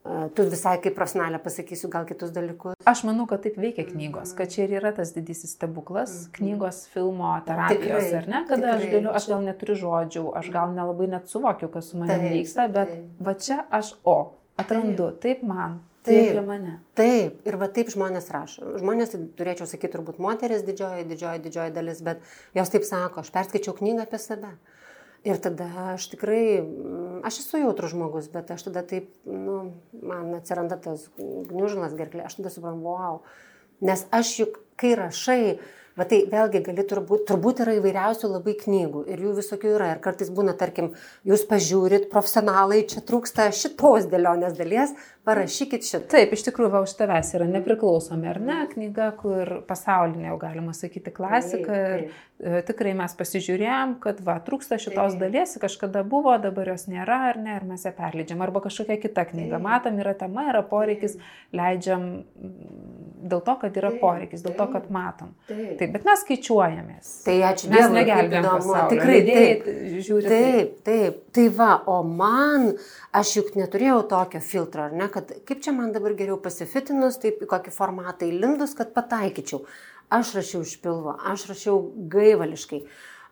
Tu 0.00 0.44
visai 0.48 0.78
kaip 0.80 0.94
prasnelė 0.96 1.36
pasakysiu 1.44 1.90
gal 1.92 2.06
kitus 2.08 2.30
dalykus. 2.32 2.78
Aš 2.88 3.02
manau, 3.04 3.26
kad 3.28 3.42
taip 3.44 3.58
veikia 3.60 3.84
knygos, 3.84 4.32
kad 4.38 4.48
čia 4.48 4.64
ir 4.64 4.78
yra 4.78 4.94
tas 4.96 5.12
didysis 5.12 5.52
stebuklas, 5.58 6.14
mhm. 6.14 6.30
knygos, 6.38 6.78
filmo, 6.94 7.34
terapijos, 7.44 8.06
tikrai, 8.06 8.22
ar 8.22 8.30
ne, 8.32 8.40
kada 8.48 8.62
tikrai, 8.62 8.78
aš 8.78 8.94
galiu, 8.94 9.12
aš 9.20 9.28
gal 9.34 9.44
neturiu 9.44 9.76
žodžių, 9.82 10.24
aš 10.40 10.48
gal 10.56 10.72
nelabai 10.78 11.10
net 11.12 11.28
suvokiu, 11.28 11.68
kas 11.74 11.92
su 11.92 12.00
manimi 12.00 12.32
vyksta, 12.38 12.70
bet 12.72 12.94
taip. 12.94 13.12
va 13.28 13.36
čia 13.44 13.60
aš 13.68 13.92
o, 14.08 14.16
atrandu, 14.64 15.12
taip, 15.20 15.44
taip 15.44 15.46
man, 15.52 15.78
Taip, 16.00 16.32
taip, 16.32 16.76
taip, 16.96 17.40
ir 17.44 17.56
va 17.60 17.66
taip 17.68 17.90
žmonės 17.92 18.30
rašo. 18.32 18.70
Žmonės, 18.80 19.10
turėčiau 19.36 19.66
sakyti, 19.68 19.92
turbūt 19.98 20.16
moteris 20.24 20.62
didžioji, 20.64 21.04
didžioji, 21.10 21.42
didžioji 21.44 21.74
dalis, 21.76 22.00
bet 22.06 22.22
jos 22.56 22.72
taip 22.72 22.86
sako, 22.88 23.20
aš 23.20 23.28
perskaičiau 23.34 23.74
knygą 23.76 24.06
apie 24.06 24.20
save. 24.22 24.54
Ir 25.24 25.36
tada 25.36 25.66
aš 25.92 26.06
tikrai, 26.14 26.62
mm, 26.62 27.20
aš 27.28 27.42
esu 27.42 27.60
jautrus 27.60 27.92
žmogus, 27.92 28.30
bet 28.32 28.50
aš 28.54 28.64
tada 28.70 28.80
taip, 28.88 29.10
nu, 29.28 29.74
man 29.92 30.30
atsiranda 30.38 30.78
tas 30.80 31.10
gniužlas 31.18 31.92
gerklė, 31.98 32.24
aš 32.24 32.38
tada 32.38 32.52
suprantu, 32.54 32.86
wow. 32.88 33.20
Nes 33.84 34.06
aš 34.16 34.32
juk, 34.38 34.56
kai 34.80 34.94
rašai, 34.96 35.58
Bet 36.00 36.08
tai 36.08 36.22
vėlgi 36.32 36.62
gali 36.64 36.84
turbūt, 36.88 37.26
turbūt 37.28 37.58
yra 37.60 37.74
įvairiausių 37.76 38.30
labai 38.32 38.54
knygų 38.56 39.02
ir 39.12 39.20
jų 39.20 39.34
visokių 39.36 39.74
yra. 39.74 39.90
Ir 39.92 39.98
kartais 40.00 40.30
būna, 40.32 40.54
tarkim, 40.56 40.94
jūs 41.28 41.44
pažiūrit, 41.50 42.06
profesionalai, 42.12 42.86
čia 42.88 43.02
trūksta 43.04 43.50
šitos 43.52 44.08
dėlionės 44.08 44.56
dalies, 44.56 44.94
parašykit 45.28 45.84
šitą. 45.84 46.08
Taip, 46.14 46.32
iš 46.32 46.46
tikrųjų, 46.46 46.70
va, 46.72 46.80
už 46.86 46.94
tavęs 46.96 47.34
yra 47.36 47.46
nepriklausomi, 47.50 48.30
ar 48.30 48.40
ne, 48.40 48.58
knyga, 48.72 49.10
kur 49.20 49.58
pasaulinė, 49.68 50.30
jau 50.30 50.38
galima 50.40 50.72
sakyti, 50.76 51.12
klasika. 51.12 51.68
Taip, 51.68 52.08
taip. 52.08 52.26
Ir 52.40 52.62
tikrai 52.64 52.94
mes 52.96 53.12
pasižiūrėjom, 53.18 53.98
kad 54.00 54.22
va, 54.24 54.38
trūksta 54.40 54.78
šitos 54.80 55.12
taip. 55.12 55.20
dalies, 55.20 55.52
kažkada 55.60 56.00
buvo, 56.08 56.32
dabar 56.40 56.70
jos 56.72 56.86
nėra, 56.88 57.18
ar 57.34 57.40
ne, 57.42 57.58
ir 57.60 57.66
mes 57.68 57.84
ją 57.84 57.92
perleidžiam. 57.98 58.40
Arba 58.40 58.62
kažkokia 58.64 58.96
kita 59.02 59.26
knyga. 59.28 59.58
Taip. 59.58 59.66
Matom, 59.66 60.00
yra 60.00 60.14
tema, 60.16 60.46
yra 60.48 60.64
poreikis, 60.64 61.18
leidžiam 61.52 62.06
dėl 63.20 63.44
to, 63.44 63.58
kad 63.60 63.76
yra 63.76 63.92
poreikis, 64.00 64.40
dėl 64.46 64.56
to, 64.56 64.70
kad 64.72 64.88
matom. 64.94 65.34
Taip, 65.50 65.76
taip 65.82 65.89
bet 65.94 66.06
mes 66.08 66.22
skaičiuojamės. 66.24 67.10
Tai 67.26 67.36
ačiū 67.50 67.68
Dievui. 67.70 67.82
Mes 67.82 67.94
negelbėjom. 67.98 68.70
Tikrai, 68.92 69.18
taip, 69.28 69.68
žiūri. 70.06 70.32
Taip, 70.32 70.72
taip. 70.86 71.20
Tai 71.36 71.46
va, 71.58 71.70
o 71.90 72.00
man, 72.06 72.72
aš 73.16 73.36
juk 73.38 73.54
neturėjau 73.58 74.00
tokio 74.10 74.42
filtro, 74.44 74.88
ar 74.88 74.96
ne, 74.96 75.10
kad 75.12 75.30
kaip 75.48 75.62
čia 75.64 75.74
man 75.76 75.94
dabar 75.96 76.16
geriau 76.18 76.40
pasifitinus, 76.42 77.20
taip 77.22 77.44
kokį 77.50 77.74
formatą 77.74 78.28
įlindus, 78.30 78.74
kad 78.78 78.94
pataikyčiau. 78.96 79.64
Aš 80.10 80.34
rašiau 80.40 80.66
iš 80.66 80.74
pilvo, 80.82 81.14
aš 81.30 81.46
rašiau 81.52 81.84
gaivališkai. 82.10 82.82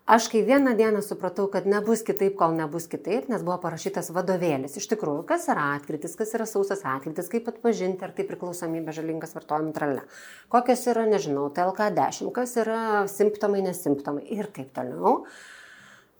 Aš 0.08 0.30
kai 0.32 0.40
vieną 0.46 0.72
dieną 0.78 1.02
supratau, 1.04 1.46
kad 1.52 1.68
nebus 1.68 2.02
kitaip, 2.06 2.34
kol 2.40 2.56
nebus 2.56 2.88
kitaip, 2.90 3.28
nes 3.28 3.44
buvo 3.44 3.58
parašytas 3.62 4.08
vadovėlis. 4.16 4.78
Iš 4.80 4.88
tikrųjų, 4.94 5.26
kas 5.28 5.46
yra 5.52 5.68
atkritis, 5.76 6.16
kas 6.18 6.32
yra 6.38 6.46
sausas 6.48 6.82
atkritis, 6.88 7.28
kaip 7.32 7.50
atpažinti, 7.52 8.02
ar 8.06 8.16
tai 8.16 8.24
priklausomybė 8.28 8.96
žalingas 8.96 9.36
vartojimo 9.36 9.74
trale. 9.76 10.06
Kokios 10.52 10.86
yra, 10.88 11.04
nežinau, 11.10 11.46
TLK10, 11.54 12.32
kas 12.34 12.56
yra 12.64 12.82
simptomai, 13.12 13.62
nesimptomai 13.68 14.26
ir 14.38 14.50
taip 14.56 14.72
toliau. 14.76 15.22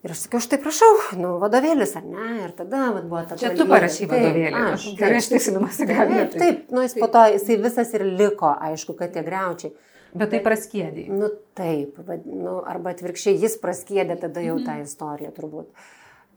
Ir 0.06 0.12
aš 0.14 0.20
sakiau, 0.28 0.38
aš 0.38 0.46
tai 0.52 0.60
prašau, 0.62 0.92
nu, 1.18 1.32
vadovėlis, 1.42 1.96
ar 1.98 2.04
ne? 2.06 2.26
Ir 2.44 2.52
tada 2.54 2.84
vat, 2.94 3.06
buvo 3.10 3.24
ta... 3.26 3.34
Čia 3.40 3.50
tu 3.58 3.64
parašy 3.66 4.06
vadovėlį. 4.06 4.60
Aš 4.76 4.84
gerai 5.00 5.18
ištikslinuosi, 5.18 5.88
gal. 5.90 6.12
Taip, 6.12 6.36
taip, 6.38 6.60
nu, 6.70 6.84
jis 6.84 6.94
po 7.00 7.08
to, 7.10 7.24
jisai 7.34 7.56
visas 7.64 7.90
ir 7.98 8.04
liko, 8.06 8.52
aišku, 8.68 8.94
kad 9.00 9.16
tie 9.16 9.24
greučiai. 9.26 9.74
Bet 10.18 10.32
tai 10.34 10.40
praskėdė. 10.44 11.06
Nu, 11.12 11.30
taip, 11.58 11.98
vad, 12.06 12.26
nu, 12.26 12.58
arba 12.66 12.94
atvirkščiai, 12.94 13.38
jis 13.42 13.58
praskėdė 13.62 14.18
tada 14.24 14.42
jau 14.44 14.58
tą 14.64 14.78
istoriją 14.82 15.30
turbūt. 15.36 15.86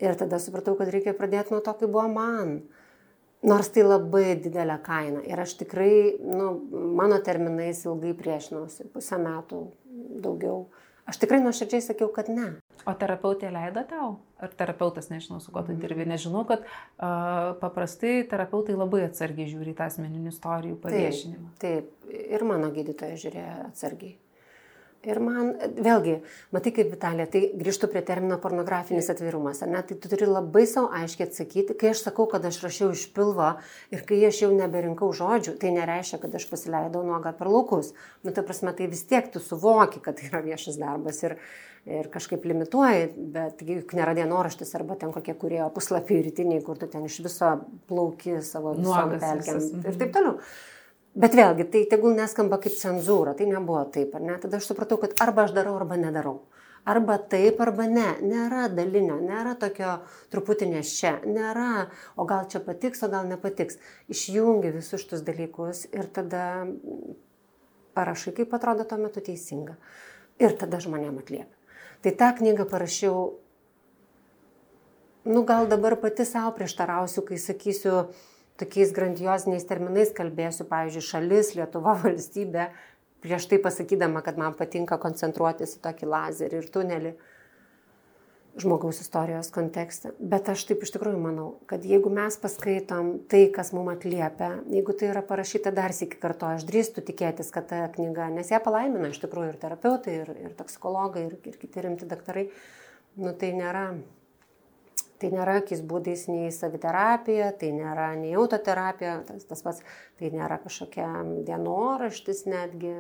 Ir 0.02 0.16
tada 0.18 0.40
supratau, 0.42 0.76
kad 0.80 0.90
reikia 0.94 1.14
pradėti 1.18 1.54
nuo 1.54 1.62
to, 1.66 1.74
kaip 1.78 1.92
buvo 1.92 2.08
man. 2.12 2.60
Nors 3.46 3.72
tai 3.74 3.84
labai 3.86 4.36
didelė 4.38 4.78
kaina. 4.86 5.22
Ir 5.26 5.40
aš 5.42 5.56
tikrai, 5.64 6.18
nu, 6.22 6.52
mano 6.98 7.18
terminais 7.26 7.82
ilgai 7.88 8.14
priešinausi, 8.18 8.90
pusę 8.94 9.18
metų 9.22 9.64
daugiau. 10.22 10.68
Aš 11.10 11.18
tikrai 11.24 11.42
nuoširdžiai 11.42 11.82
sakiau, 11.86 12.12
kad 12.14 12.30
ne. 12.30 12.54
O 12.86 12.94
terapeutė 12.98 13.50
leido 13.54 13.82
tau? 13.90 14.12
Ar 14.42 14.54
terapeutas, 14.58 15.12
nežinau, 15.14 15.38
su 15.44 15.54
kuo 15.54 15.62
tu 15.68 15.76
dirbi, 15.78 16.08
nežinau, 16.10 16.42
kad 16.50 16.64
uh, 16.66 17.52
paprastai 17.62 18.24
terapeutai 18.30 18.74
labai 18.74 19.04
atsargiai 19.06 19.52
žiūri 19.52 19.76
tą 19.78 19.86
asmeninių 19.86 20.34
istorijų 20.34 20.80
paviešinimą. 20.82 21.54
Taip, 21.62 21.92
taip, 22.08 22.20
ir 22.38 22.46
mano 22.50 22.72
gydytoja 22.74 23.20
žiūrėjo 23.22 23.58
atsargiai. 23.68 24.16
Ir 25.02 25.18
man, 25.18 25.56
vėlgi, 25.82 26.20
matai 26.54 26.72
kaip 26.76 26.92
Vitalija, 26.94 27.26
tai 27.34 27.40
grįžtu 27.58 27.88
prie 27.90 28.04
termino 28.06 28.36
pornografinis 28.42 29.08
atvirumas, 29.10 29.64
ar 29.66 29.72
ne? 29.72 29.80
Tai 29.88 29.96
tu 29.98 30.10
turi 30.12 30.28
labai 30.30 30.68
savo 30.70 30.92
aiškiai 30.94 31.26
atsakyti, 31.26 31.74
kai 31.80 31.90
aš 31.96 32.04
sakau, 32.06 32.28
kad 32.30 32.46
aš 32.46 32.60
rašiau 32.62 32.92
iš 32.94 33.08
pilvo 33.16 33.48
ir 33.90 34.04
kai 34.06 34.20
aš 34.28 34.44
jau 34.44 34.52
neberinkau 34.54 35.10
žodžių, 35.18 35.56
tai 35.62 35.72
nereiškia, 35.74 36.20
kad 36.22 36.38
aš 36.38 36.46
pasileidau 36.52 37.02
nuogą 37.08 37.34
per 37.40 37.50
laukus. 37.50 37.96
Nu, 38.22 38.30
ta 38.36 38.46
prasme, 38.46 38.76
tai 38.78 38.92
vis 38.92 39.02
tiek 39.10 39.32
tu 39.34 39.42
suvoki, 39.42 40.04
kad 40.06 40.20
tai 40.20 40.30
yra 40.30 40.44
viešas 40.46 40.78
darbas 40.78 41.24
ir, 41.26 41.34
ir 41.90 42.12
kažkaip 42.14 42.46
limituoji, 42.52 43.08
bet 43.34 43.64
juk 43.66 43.96
nėra 43.98 44.14
dienoraštis 44.20 44.76
arba 44.78 45.00
ten 45.02 45.16
kokie 45.16 45.34
kurie 45.34 45.64
puslapiai 45.74 46.22
rytiniai, 46.28 46.62
kur 46.62 46.78
tu 46.78 46.86
ten 46.86 47.10
iš 47.10 47.24
viso 47.26 47.56
plauki 47.90 48.38
savo 48.46 48.76
visom 48.78 49.18
pelkiam 49.18 49.66
ir 49.82 49.98
taip 49.98 50.14
toliau. 50.14 50.38
Bet 51.12 51.36
vėlgi, 51.36 51.66
tai 51.68 51.82
tegul 51.92 52.14
neskamba 52.16 52.56
kaip 52.64 52.76
cenzūra, 52.80 53.34
tai 53.36 53.50
nebuvo 53.50 53.84
taip, 53.92 54.14
ar 54.16 54.24
ne? 54.24 54.38
Tada 54.40 54.62
aš 54.62 54.70
supratau, 54.70 54.96
kad 55.02 55.18
arba 55.20 55.44
aš 55.44 55.52
darau, 55.58 55.74
arba 55.76 55.98
nedarau. 56.00 56.38
Arba 56.88 57.18
taip, 57.20 57.60
arba 57.62 57.84
ne. 57.92 58.08
Nėra 58.24 58.70
dalinio, 58.72 59.18
nėra 59.20 59.58
tokio 59.60 59.98
truputį 60.32 60.70
nes 60.72 60.94
čia, 60.96 61.18
nėra, 61.28 61.90
o 62.16 62.26
gal 62.30 62.48
čia 62.50 62.64
patiks, 62.64 63.04
o 63.04 63.12
gal 63.12 63.28
nepatiks. 63.28 63.78
Išjungi 64.10 64.72
visus 64.78 65.04
šitus 65.04 65.26
dalykus 65.28 65.84
ir 65.92 66.08
tada 66.16 66.46
parašai, 67.94 68.34
kaip 68.40 68.56
atrodo 68.56 68.88
tuo 68.88 69.04
metu 69.04 69.20
teisinga. 69.20 69.76
Ir 70.40 70.56
tada 70.58 70.80
žmonėm 70.80 71.20
atlieka. 71.20 71.52
Tai 72.02 72.16
tą 72.18 72.32
knygą 72.40 72.66
parašiau, 72.72 73.34
nu 75.28 75.44
gal 75.46 75.68
dabar 75.70 76.00
pati 76.00 76.26
savo 76.26 76.56
prieštarausiu, 76.56 77.28
kai 77.28 77.38
sakysiu, 77.38 78.08
tokiais 78.60 78.94
grandioziniais 78.96 79.68
terminais 79.68 80.14
kalbėsiu, 80.16 80.66
pavyzdžiui, 80.70 81.08
šalis, 81.08 81.54
Lietuva, 81.58 81.96
valstybė, 82.06 82.70
prieš 83.22 83.50
tai 83.52 83.62
pasakydama, 83.62 84.24
kad 84.26 84.40
man 84.42 84.58
patinka 84.58 84.98
koncentruotis 85.02 85.78
į 85.78 85.86
tokį 85.86 86.10
lazerį 86.16 86.62
ir 86.62 86.74
tunelį 86.74 87.14
žmogaus 88.60 89.00
istorijos 89.00 89.48
kontekste. 89.56 90.12
Bet 90.20 90.50
aš 90.52 90.66
taip 90.68 90.84
iš 90.84 90.92
tikrųjų 90.96 91.20
manau, 91.22 91.46
kad 91.70 91.86
jeigu 91.88 92.12
mes 92.12 92.36
paskaitom 92.42 93.14
tai, 93.32 93.46
kas 93.56 93.72
mums 93.76 93.94
atliepia, 93.94 94.50
jeigu 94.74 94.96
tai 94.98 95.12
yra 95.14 95.24
parašyta 95.24 95.72
dar 95.76 95.96
sėki 95.96 96.20
kartu, 96.20 96.50
aš 96.50 96.66
drįstu 96.68 97.04
tikėtis, 97.08 97.52
kad 97.56 97.70
ta 97.72 97.86
knyga, 97.96 98.28
nes 98.34 98.52
ją 98.52 98.60
palaimina 98.64 99.14
iš 99.14 99.22
tikrųjų 99.24 99.54
ir 99.54 99.60
terapeutai, 99.62 100.18
ir, 100.26 100.34
ir 100.50 100.58
toksikologai, 100.60 101.30
ir, 101.30 101.38
ir 101.48 101.62
kiti 101.62 101.86
rimti 101.86 102.10
daktarai, 102.12 102.50
nu 103.24 103.32
tai 103.40 103.54
nėra 103.56 103.86
Tai 105.22 105.30
nėra 105.30 105.60
jokiais 105.60 105.84
būdais 105.86 106.24
nei 106.32 106.50
saviterapija, 106.56 107.52
tai 107.62 107.70
nėra 107.76 108.08
nei 108.18 108.32
autoterapija, 108.40 109.20
tas, 109.28 109.46
tas 109.46 109.62
pats, 109.62 109.84
tai 110.18 110.32
nėra 110.34 110.58
kažkokia 110.64 111.10
dienoraštis 111.46 112.48
netgi. 112.50 112.96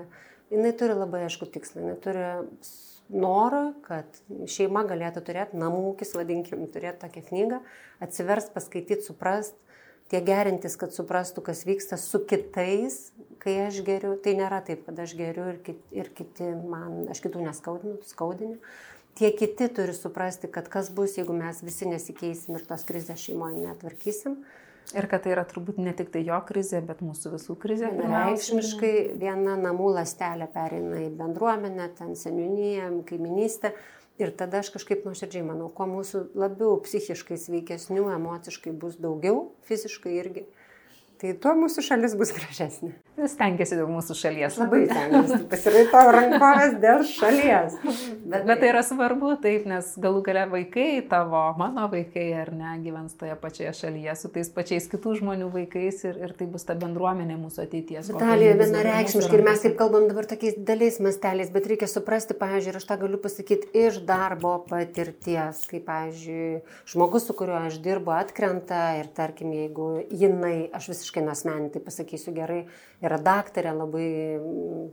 Jis 0.51 0.77
turi 0.77 0.97
labai 0.99 1.23
aišku 1.25 1.47
tikslą, 1.49 1.87
jis 1.87 2.01
turi 2.03 2.27
norą, 3.11 3.63
kad 3.87 4.21
šeima 4.51 4.83
galėtų 4.87 5.23
turėti, 5.25 5.57
namų 5.59 5.81
ūkis, 5.93 6.13
vadinkim, 6.19 6.67
turėti 6.71 7.01
tokią 7.05 7.25
knygą, 7.31 7.59
atsivers, 8.03 8.51
paskaityti, 8.53 9.01
suprast, 9.07 9.57
tie 10.11 10.21
gerintis, 10.27 10.77
kad 10.79 10.93
suprastų, 10.95 11.43
kas 11.49 11.65
vyksta 11.67 11.97
su 11.99 12.21
kitais, 12.27 12.99
kai 13.41 13.57
aš 13.65 13.81
geriu. 13.87 14.13
Tai 14.21 14.35
nėra 14.37 14.61
taip, 14.67 14.85
kad 14.87 14.99
aš 15.01 15.15
geriu 15.19 15.49
ir, 15.53 15.59
kit, 15.65 15.81
ir 15.95 16.11
kiti 16.15 16.53
man, 16.61 17.05
aš 17.11 17.23
kitų 17.25 17.47
neskaudinu, 17.47 17.97
skaudiniu 18.11 18.59
tie 19.19 19.31
kiti 19.35 19.67
turi 19.75 19.93
suprasti, 19.95 20.49
kad 20.51 20.67
kas 20.71 20.91
bus, 20.93 21.17
jeigu 21.19 21.35
mes 21.35 21.61
visi 21.65 21.87
nesikeisim 21.89 22.57
ir 22.57 22.65
tos 22.67 22.85
krizės 22.87 23.23
šeimoje 23.25 23.63
netvarkysim. 23.65 24.41
Ir 24.97 25.05
kad 25.07 25.23
tai 25.23 25.31
yra 25.35 25.43
turbūt 25.47 25.77
ne 25.79 25.93
tik 25.95 26.09
tai 26.11 26.23
jo 26.25 26.37
krizė, 26.47 26.81
bet 26.83 27.03
mūsų 27.05 27.35
visų 27.35 27.55
krizė. 27.61 27.91
Reikšmiškai 27.95 28.93
viena 29.21 29.53
namų 29.59 29.93
lastelė 29.99 30.49
pereina 30.51 31.03
į 31.05 31.11
bendruomenę, 31.19 31.87
ten 31.99 32.15
seniūnyje, 32.19 32.89
kaiminystę. 33.07 33.71
Ir 34.19 34.33
tada 34.37 34.59
aš 34.61 34.73
kažkaip 34.73 35.05
nuoširdžiai 35.07 35.45
manau, 35.47 35.69
kuo 35.73 35.87
mūsų 35.89 36.25
labiau 36.37 36.75
psichiškai 36.83 37.37
sveikesnių, 37.39 38.09
emociškai 38.17 38.73
bus 38.77 38.97
daugiau, 39.01 39.47
fiziškai 39.69 40.11
irgi, 40.17 40.43
tai 41.21 41.31
tuo 41.41 41.55
mūsų 41.57 41.85
šalis 41.87 42.17
bus 42.19 42.33
gražesnė. 42.35 42.91
Jūs 43.19 43.33
tenkėsi 43.35 43.75
dėl 43.75 43.89
mūsų 43.91 44.15
šalies. 44.15 44.55
Labai 44.61 44.85
tenkėsi. 44.87 45.37
Pasiraito 45.51 45.99
rankovės 46.15 46.77
dėl 46.79 47.01
šalies. 47.05 47.73
Bet, 48.31 48.45
bet 48.47 48.61
tai 48.61 48.69
yra 48.69 48.81
svarbu, 48.87 49.33
taip, 49.43 49.65
nes 49.67 49.89
galų 49.99 50.21
gale 50.23 50.45
vaikai 50.49 51.01
tavo, 51.09 51.41
mano 51.59 51.89
vaikai 51.91 52.29
ar 52.39 52.53
ne, 52.55 52.71
gyvens 52.85 53.17
toje 53.19 53.35
pačioje 53.41 53.73
šalyje 53.81 54.15
su 54.15 54.31
tais 54.31 54.51
pačiais 54.55 54.87
kitų 54.91 55.17
žmonių 55.19 55.49
vaikais 55.51 55.99
ir, 56.07 56.21
ir 56.23 56.33
tai 56.39 56.47
bus 56.53 56.63
ta 56.67 56.77
bendruomenė 56.79 57.35
mūsų 57.41 57.65
ateities. 57.65 58.13
Vitalija, 58.13 58.55
vienareikšmiškai 58.61 59.37
ir 59.37 59.45
mes 59.49 59.65
kaip 59.67 59.75
kalbam 59.81 60.07
dabar 60.07 60.29
tokiais 60.31 60.55
daliais 60.71 61.01
masteliais, 61.03 61.51
bet 61.51 61.67
reikia 61.73 61.91
suprasti, 61.91 62.37
pavyzdžiui, 62.39 62.71
ir 62.71 62.79
aš 62.79 62.87
tą 62.89 62.97
galiu 63.03 63.19
pasakyti 63.21 63.73
iš 63.83 63.99
darbo 64.07 64.55
patirties, 64.69 65.65
kaip, 65.67 65.83
pavyzdžiui, 65.89 66.63
žmogus, 66.95 67.27
su 67.27 67.35
kuriuo 67.35 67.59
aš 67.67 67.81
dirbu, 67.83 68.15
atkrenta 68.15 68.81
ir 69.01 69.11
tarkim, 69.19 69.51
jeigu 69.57 69.91
jinai, 70.07 70.71
aš 70.79 70.93
visiškai 70.93 71.27
nuosmenį 71.27 71.73
tai 71.75 71.83
pasakysiu 71.83 72.33
gerai, 72.39 72.63
yra 73.01 73.10
daktarė 73.19 73.73
labai 73.75 74.09
mm, 74.37 74.85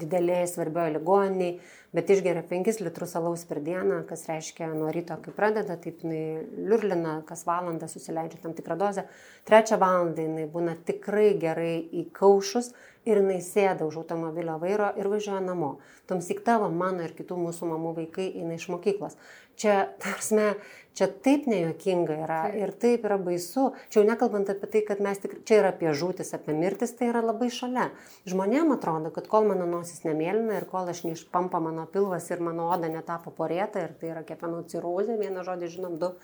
didelėje 0.00 0.46
svarbioje 0.52 0.94
ligoniniai, 0.94 1.54
bet 1.94 2.10
išgeria 2.14 2.42
5 2.46 2.82
litrus 2.84 3.16
alaus 3.18 3.42
per 3.48 3.58
dieną, 3.66 4.04
kas 4.08 4.22
reiškia 4.28 4.68
nuo 4.74 4.92
ryto, 4.94 5.16
kai 5.24 5.34
pradeda, 5.34 5.74
taip 5.80 6.04
jinai 6.04 6.44
liurlina, 6.70 7.16
kas 7.26 7.42
valandą 7.48 7.88
susileidžia 7.90 8.38
tam 8.44 8.54
tikrą 8.54 8.78
dozę, 8.78 9.06
trečią 9.48 9.80
valandą 9.82 10.26
jinai 10.28 10.46
būna 10.52 10.76
tikrai 10.86 11.32
gerai 11.42 11.74
įkaušus 12.04 12.70
ir 13.08 13.22
jinai 13.22 13.40
sėda 13.42 13.86
už 13.88 14.02
automobilio 14.04 14.58
vairo 14.62 14.90
ir 15.00 15.10
važiuoja 15.10 15.42
namo. 15.42 15.78
Tomsik 16.10 16.44
tavo, 16.46 16.70
mano 16.70 17.02
ir 17.06 17.14
kitų 17.18 17.38
mūsų 17.40 17.72
mamų 17.72 17.94
vaikai 18.02 18.30
eina 18.42 18.58
iš 18.58 18.68
mokyklos. 18.70 19.18
Čia, 19.60 19.90
tarsi, 20.00 20.52
čia 21.00 21.08
taip 21.24 21.48
nejuokinga 21.48 22.18
yra 22.26 22.40
ir 22.60 22.74
taip 22.82 23.06
yra 23.08 23.16
baisu. 23.20 23.70
Čia 23.88 24.02
jau 24.02 24.06
nekalbant 24.10 24.52
apie 24.52 24.68
tai, 24.74 24.84
kad 24.92 25.00
mes 25.04 25.22
tik, 25.22 25.40
čia 25.48 25.62
yra 25.62 25.72
apie 25.72 25.90
žūtis, 25.96 26.34
apie 26.36 26.54
mirtis, 26.56 26.92
tai 26.98 27.08
yra 27.10 27.24
labai 27.24 27.48
šalia. 27.54 27.88
Žmonėm 28.28 28.76
atrodo, 28.76 29.12
kad 29.16 29.26
kol 29.32 29.48
mano 29.48 29.66
nosis 29.70 30.04
nemėlyna 30.04 30.60
ir 30.60 30.68
kol 30.70 30.92
aš 30.92 31.02
neišpampa 31.08 31.62
mano 31.64 31.88
pilvas 31.90 32.28
ir 32.30 32.44
mano 32.44 32.68
oda 32.74 32.92
netapo 32.92 33.32
porėta 33.34 33.86
ir 33.88 33.96
tai 33.98 34.12
yra 34.12 34.24
kepenų 34.28 34.66
cirozė, 34.70 35.16
vieną 35.20 35.46
žodį 35.48 35.74
žinom, 35.76 36.00
du 36.00 36.14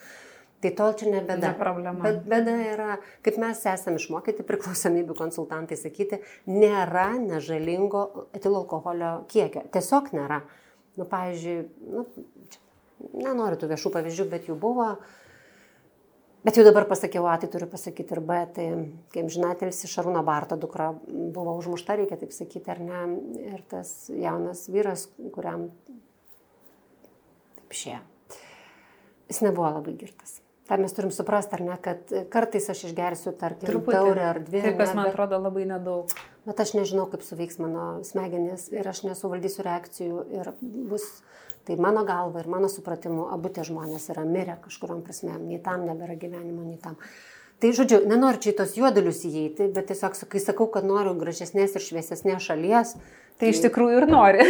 Tai 0.57 0.71
tol 0.73 0.95
čia 0.97 1.11
ne 1.12 1.21
bėda. 1.21 1.51
Ne 1.53 1.59
problema. 1.59 2.01
Bet 2.01 2.23
bėda 2.29 2.55
yra, 2.73 2.95
kaip 3.25 3.37
mes 3.41 3.61
esame 3.69 4.01
išmokyti 4.01 4.45
priklausomybių 4.49 5.17
konsultantai 5.19 5.77
sakyti, 5.77 6.23
nėra 6.49 7.11
nežalingo 7.21 8.07
etilo 8.37 8.62
alkoholio 8.62 9.11
kiekio. 9.29 9.67
Tiesiog 9.75 10.15
nėra. 10.17 10.41
Nu, 10.97 11.05
pavyzdžiui, 11.11 11.59
nu, 11.93 12.07
čia, 12.49 12.62
nenoriu 13.13 13.59
tų 13.61 13.71
viešų 13.73 13.93
pavyzdžių, 13.95 14.29
bet 14.33 14.51
jų 14.51 14.59
buvo. 14.61 14.95
Bet 16.47 16.61
jau 16.61 16.63
dabar 16.63 16.85
pasakiau 16.87 17.27
A, 17.27 17.35
tai 17.43 17.49
turiu 17.51 17.67
pasakyti 17.67 18.15
ir 18.15 18.21
B. 18.23 18.39
Tai, 18.55 18.67
kaip 19.11 19.31
žinote, 19.35 19.67
visi 19.67 19.91
Šarūno 19.91 20.23
Barto 20.27 20.55
dukra 20.61 20.93
buvo 20.95 21.57
užmušta, 21.59 21.97
reikia 21.99 22.21
taip 22.21 22.35
sakyti, 22.37 22.71
ar 22.71 22.83
ne. 22.87 23.01
Ir 23.57 23.65
tas 23.67 23.91
jaunas 24.13 24.69
vyras, 24.71 25.09
kuriam 25.35 25.69
taip 27.59 27.75
šie. 27.75 27.97
Jis 29.27 29.43
nebuvo 29.43 29.73
labai 29.81 29.97
girtas. 29.99 30.39
Ta 30.67 30.79
mes 30.79 30.95
turim 30.95 31.13
suprasti, 31.15 31.55
ar 31.59 31.63
ne, 31.63 31.75
kad 31.83 32.11
kartais 32.31 32.65
aš 32.71 32.89
išgersiu, 32.89 33.33
tarkim, 33.39 33.83
taurę 33.87 34.25
ar 34.27 34.41
dvi. 34.43 34.63
Taip, 34.65 34.79
kas 34.81 34.95
man 34.99 35.11
atrodo 35.11 35.39
labai 35.39 35.67
nedaug. 35.67 36.11
Bet 36.47 36.63
aš 36.63 36.77
nežinau, 36.79 37.09
kaip 37.11 37.23
suveiks 37.27 37.59
mano 37.63 37.87
smegenys 38.07 38.69
ir 38.75 38.87
aš 38.87 39.05
nesuvaldysiu 39.07 39.67
reakcijų 39.67 40.25
ir 40.35 40.51
bus 40.63 41.07
Tai 41.67 41.77
mano 41.83 42.05
galva 42.07 42.41
ir 42.41 42.47
mano 42.47 42.69
supratimu, 42.71 43.25
abu 43.35 43.51
tie 43.51 43.65
žmonės 43.67 44.05
yra 44.15 44.23
mirę 44.23 44.55
kažkuriam 44.63 45.01
prasme, 45.03 45.35
nei 45.43 45.59
tam 45.63 45.83
nebėra 45.89 46.15
gyvenimo, 46.15 46.63
nei 46.63 46.79
tam. 46.79 46.95
Tai 47.59 47.73
žodžiu, 47.75 48.03
nenoriu 48.07 48.39
čia 48.45 48.53
į 48.53 48.57
tos 48.61 48.77
juodelius 48.79 49.25
įeiti, 49.27 49.67
bet 49.75 49.89
tiesiog, 49.91 50.15
kai 50.31 50.43
sakau, 50.45 50.69
kad 50.71 50.87
noriu 50.87 51.17
gražesnės 51.19 51.75
ir 51.75 51.83
šviesesnės 51.83 52.47
šalies, 52.47 52.95
Tai 53.37 53.51
iš 53.53 53.59
tikrųjų 53.66 53.99
ir 54.01 54.07
nori. 54.09 54.45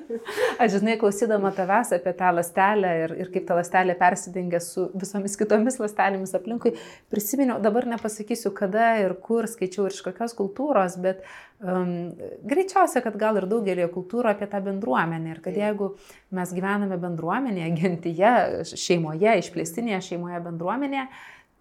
Aš 0.62 0.72
žinai, 0.80 0.96
klausydama 0.98 1.52
tavęs 1.54 1.92
apie 1.94 2.10
tą 2.18 2.32
lastelę 2.34 2.90
ir, 3.04 3.12
ir 3.22 3.28
kaip 3.30 3.44
ta 3.46 3.54
lastelė 3.54 3.94
persidengia 3.98 4.58
su 4.62 4.88
visomis 4.98 5.36
kitomis 5.38 5.78
lastelėmis 5.78 6.34
aplinkui, 6.34 6.72
prisiminiau, 7.14 7.60
dabar 7.62 7.86
nepasakysiu 7.92 8.50
kada 8.56 8.96
ir 9.04 9.14
kur 9.22 9.46
skaičiau 9.50 9.86
ir 9.86 9.94
iš 9.94 10.02
kokios 10.08 10.34
kultūros, 10.34 10.98
bet 11.04 11.22
um, 11.62 12.10
greičiausia, 12.50 13.04
kad 13.06 13.20
gal 13.22 13.38
ir 13.38 13.46
daugelio 13.50 13.86
kultūrų 13.94 14.32
apie 14.32 14.50
tą 14.50 14.64
bendruomenę. 14.66 15.36
Ir 15.36 15.44
kad 15.44 15.60
jeigu 15.60 15.92
mes 16.34 16.56
gyvename 16.58 16.98
bendruomenėje, 17.06 17.70
gentyje, 17.84 18.34
šeimoje, 18.74 19.38
išplėstinėje 19.44 20.02
šeimoje 20.10 20.42
bendruomenėje, 20.48 21.06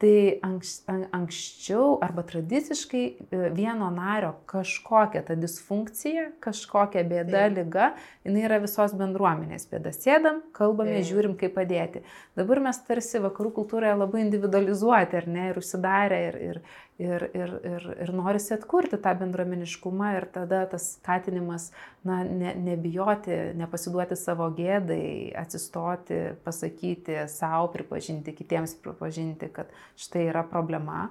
Tai 0.04 0.40
anks, 0.44 0.82
anksčiau 1.16 1.94
arba 2.04 2.26
tradiciškai 2.28 3.04
e, 3.08 3.38
vieno 3.56 3.88
nario 3.94 4.34
kažkokia 4.52 5.22
ta 5.24 5.38
disfunkcija, 5.40 6.26
kažkokia 6.44 7.06
bėda, 7.08 7.46
tai. 7.46 7.54
lyga, 7.54 7.86
jinai 8.28 8.42
yra 8.44 8.58
visos 8.60 8.92
bendruomenės 9.00 9.70
bėda. 9.72 9.94
Sėdam, 9.96 10.42
kalbame, 10.58 10.98
tai. 10.98 11.06
žiūrim, 11.08 11.38
kaip 11.40 11.56
padėti. 11.56 12.04
Dabar 12.36 12.60
mes 12.66 12.82
tarsi 12.84 13.22
vakarų 13.24 13.54
kultūroje 13.62 13.96
labai 14.02 14.26
individualizuoti, 14.26 15.22
ar 15.22 15.30
ne, 15.38 15.48
ir 15.54 15.62
užsidarę, 15.64 16.20
ir, 16.28 16.40
ir, 16.50 16.62
ir, 17.02 17.26
ir, 17.34 17.54
ir, 17.66 17.86
ir 18.06 18.14
norisi 18.14 18.54
atkurti 18.56 19.00
tą 19.02 19.14
bendruomeniškumą 19.20 20.12
ir 20.18 20.28
tada 20.34 20.64
tas 20.70 20.94
skatinimas, 20.98 21.72
na, 22.06 22.22
ne, 22.24 22.54
nebijoti, 22.60 23.56
nepasiduoti 23.58 24.18
savo 24.20 24.50
gėdai, 24.54 25.34
atsistoti, 25.40 26.20
pasakyti 26.46 27.24
savo, 27.32 27.72
pripažinti, 27.74 28.36
kitiems 28.38 28.78
pripažinti, 28.84 29.50
kad 29.54 29.74
štai 30.00 30.28
yra 30.30 30.46
problema. 30.48 31.10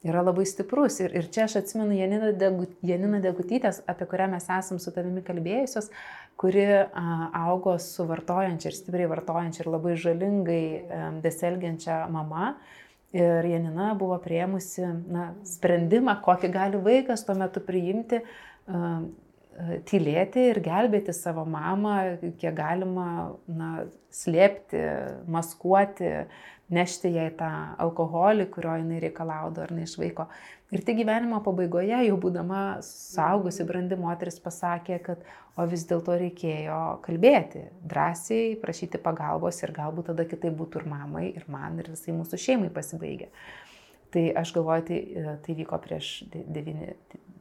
Yra 0.00 0.22
labai 0.24 0.46
stiprus. 0.48 0.96
Ir, 1.04 1.12
ir 1.12 1.26
čia 1.28 1.44
aš 1.44 1.58
atsimenu 1.60 1.92
Janiną, 1.92 2.30
Degut, 2.40 2.70
Janiną 2.88 3.18
Degutytės, 3.20 3.82
apie 3.90 4.06
kurią 4.08 4.30
mes 4.32 4.46
esam 4.48 4.78
su 4.80 4.92
tavimi 4.96 5.20
kalbėjusios, 5.26 5.90
kuri 6.40 6.64
a, 6.72 7.02
augo 7.42 7.74
su 7.84 8.06
vartojančia 8.08 8.70
ir 8.70 8.78
stipriai 8.78 9.10
vartojančia 9.12 9.66
ir 9.66 9.68
labai 9.74 9.98
žalingai 10.00 10.64
a, 10.64 11.02
beselgiančia 11.20 12.06
mama. 12.08 12.54
Ir 13.16 13.46
Janina 13.50 13.90
buvo 13.98 14.20
prieimusi 14.22 14.84
na, 15.10 15.32
sprendimą, 15.42 16.20
kokį 16.22 16.52
gali 16.54 16.78
vaikas 16.84 17.24
tuo 17.26 17.34
metu 17.34 17.62
priimti, 17.66 18.20
uh, 18.70 19.00
tylėti 19.88 20.44
ir 20.52 20.60
gelbėti 20.64 21.12
savo 21.16 21.44
mamą, 21.48 21.96
kiek 22.40 22.54
galima 22.56 23.08
na, 23.48 23.70
slėpti, 24.14 24.80
maskuoti, 25.30 26.12
nešti 26.70 27.12
jai 27.14 27.28
tą 27.38 27.50
alkoholį, 27.82 28.46
kurio 28.54 28.76
jinai 28.78 29.00
reikalaudavo 29.02 29.66
ar 29.66 29.74
ne 29.74 29.86
iš 29.86 29.96
vaiko. 30.00 30.26
Ir 30.70 30.84
tai 30.86 30.94
gyvenimo 30.94 31.40
pabaigoje, 31.42 31.96
jau 32.06 32.18
būdama 32.22 32.60
saugusi 32.86 33.66
brandi 33.66 33.98
moteris, 33.98 34.38
pasakė, 34.42 35.00
kad 35.02 35.24
o 35.58 35.66
vis 35.70 35.82
dėlto 35.90 36.14
reikėjo 36.20 36.82
kalbėti, 37.04 37.64
drąsiai 37.90 38.54
prašyti 38.62 39.00
pagalbos 39.02 39.58
ir 39.64 39.74
galbūt 39.76 40.12
tada 40.12 40.26
kitaip 40.30 40.54
būtų 40.60 40.82
ir 40.84 40.86
mamai, 40.92 41.24
ir 41.34 41.48
man, 41.50 41.80
ir 41.82 41.90
visai 41.90 42.14
mūsų 42.14 42.38
šeimai 42.38 42.70
pasibaigė. 42.74 43.30
Tai 44.14 44.22
aš 44.40 44.54
galvoju, 44.56 44.86
tai, 44.86 45.00
tai 45.44 45.54
vyko 45.58 45.78
prieš 45.82 46.12
9, 46.30 46.94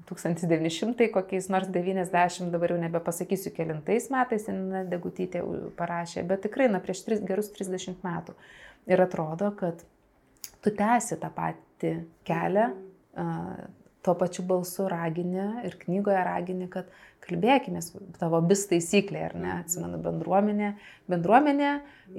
1900 0.10 1.10
kokiais 1.14 1.50
nors 1.54 1.70
90, 1.70 2.50
dabar 2.54 2.74
jau 2.74 2.80
nebepasakysiu 2.82 3.54
kelintais 3.54 4.10
metais, 4.14 4.48
Nina 4.50 4.84
Degutytė 4.90 5.42
parašė, 5.78 6.26
bet 6.30 6.46
tikrai, 6.46 6.70
na, 6.74 6.82
prieš 6.82 7.06
3, 7.08 7.24
gerus 7.30 7.50
30 7.54 8.02
metų. 8.06 8.38
Ir 8.90 9.02
atrodo, 9.04 9.52
kad 9.58 9.84
tu 10.64 10.72
tęsi 10.76 11.20
tą 11.22 11.30
patį 11.36 11.94
kelią, 12.28 12.70
tuo 14.06 14.16
pačiu 14.18 14.46
balsu 14.48 14.88
raginė 14.90 15.66
ir 15.68 15.76
knygoje 15.82 16.24
raginė, 16.26 16.70
kad 16.72 16.90
kalbėkime, 17.26 17.82
tavo 18.18 18.40
bis 18.50 18.66
taisyklė, 18.72 19.22
ar 19.28 19.36
ne, 19.38 19.52
atsimenu, 19.60 20.00
bendruomenė, 20.02 20.74
bendruomenė, 21.12 21.74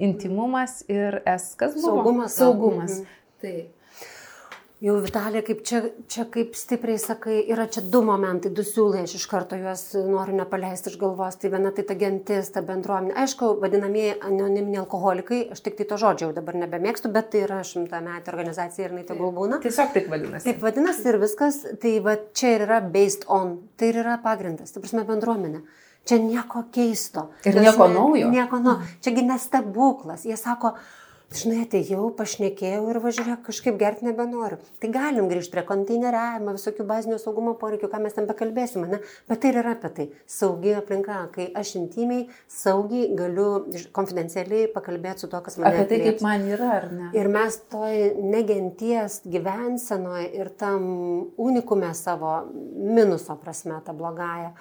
intimumas 0.07 0.81
ir 0.91 1.19
es, 1.27 1.51
kas 1.59 1.75
buvo? 1.75 1.97
Saugumas. 1.97 2.37
Saugumas. 2.37 2.97
Mhm. 3.01 3.21
Taip. 3.41 3.77
Jau 4.81 4.95
Vitalė, 4.97 5.43
kaip 5.45 5.59
čia, 5.61 5.79
čia 6.09 6.23
kaip 6.33 6.55
stipriai 6.57 6.97
sakai, 6.97 7.35
yra 7.53 7.67
čia 7.69 7.83
du 7.93 7.99
momentai, 8.01 8.49
du 8.49 8.63
siūlai, 8.65 9.03
aš 9.05 9.11
iš 9.19 9.27
karto 9.29 9.53
juos 9.59 9.83
noriu 9.93 10.33
nepaleisti 10.39 10.89
iš 10.89 10.95
galvos. 10.97 11.35
Tai 11.37 11.51
viena 11.53 11.69
tai 11.77 11.83
ta 11.85 11.93
gentis, 11.99 12.49
ta 12.55 12.63
bendruomenė. 12.65 13.13
Aišku, 13.21 13.51
vadinamieji 13.61 14.15
anoniminiai 14.17 14.81
alkoholikai, 14.81 15.43
aš 15.53 15.61
tik 15.67 15.77
tai 15.77 15.85
to 15.91 15.99
žodžio 16.01 16.31
jau 16.31 16.33
dabar 16.39 16.57
nebemėgstu, 16.63 17.11
bet 17.13 17.29
tai 17.29 17.43
yra 17.45 17.59
šimta 17.61 17.99
metų 18.01 18.33
organizacija 18.33 18.87
ir 18.87 18.95
jinai 18.95 19.05
tegul 19.11 19.29
būna. 19.35 19.61
Tiesiog 19.61 19.93
taip 19.93 20.09
vadinasi. 20.09 20.47
Taip 20.49 20.65
vadinasi 20.65 21.05
ir 21.13 21.19
viskas. 21.21 21.61
Tai 21.85 21.93
va 22.07 22.17
čia 22.33 22.55
ir 22.55 22.65
yra 22.65 22.81
based 22.81 23.29
on, 23.29 23.59
tai 23.77 23.91
ir 23.93 24.01
yra 24.01 24.17
pagrindas, 24.25 24.73
tai 24.73 24.81
prasme 24.81 25.05
bendruomenė. 25.05 25.61
Čia 26.09 26.17
nieko 26.25 26.63
keisto. 26.73 27.27
Ir 27.45 27.61
nieko 27.61 27.85
naujo. 27.85 28.33
Nieko 28.33 28.57
naujo. 28.57 28.89
Čiagi 29.05 29.27
nestebuklas. 29.29 30.25
Jie 30.25 30.41
sako, 30.41 30.73
žinai, 31.35 31.61
atėjau, 31.65 32.09
pašnekėjau 32.17 32.81
ir 32.91 32.99
važiuok, 33.03 33.43
kažkaip 33.47 33.77
gerti 33.79 34.05
nebenoriu. 34.07 34.57
Tai 34.81 34.89
galim 34.91 35.29
grįžti 35.31 35.53
prie 35.53 35.63
konteineriavimo, 35.67 36.55
visokių 36.57 36.85
bazinių 36.89 37.19
saugumo 37.21 37.53
poreikių, 37.59 37.87
ką 37.91 38.01
mes 38.03 38.17
ten 38.17 38.27
bekalbėsime, 38.29 38.89
ne? 38.91 38.99
bet 39.29 39.41
tai 39.43 39.53
ir 39.53 39.61
yra 39.61 39.75
apie 39.77 39.91
tai. 39.95 40.07
Saugi 40.29 40.75
aplinka, 40.75 41.21
kai 41.35 41.47
aš 41.61 41.75
intimiai, 41.79 42.25
saugiai 42.51 43.13
galiu 43.17 43.47
konfidencialiai 43.95 44.67
pakalbėti 44.75 45.25
su 45.25 45.31
to, 45.31 45.39
kas 45.45 45.57
man 45.61 45.71
yra. 45.71 45.85
Apie 45.85 45.87
tai, 45.93 46.01
kaip 46.09 46.25
man 46.25 46.45
yra, 46.51 46.73
ar 46.81 46.89
ne? 46.91 47.07
Ir 47.17 47.31
mes 47.31 47.61
toj 47.71 48.03
negenties 48.19 49.21
gyvensenoje 49.31 50.27
ir 50.35 50.51
tam 50.59 50.85
unikume 51.39 51.93
savo 51.97 52.41
minuso 52.51 53.39
prasme, 53.39 53.79
tą 53.85 53.95
blogąją 53.95 54.51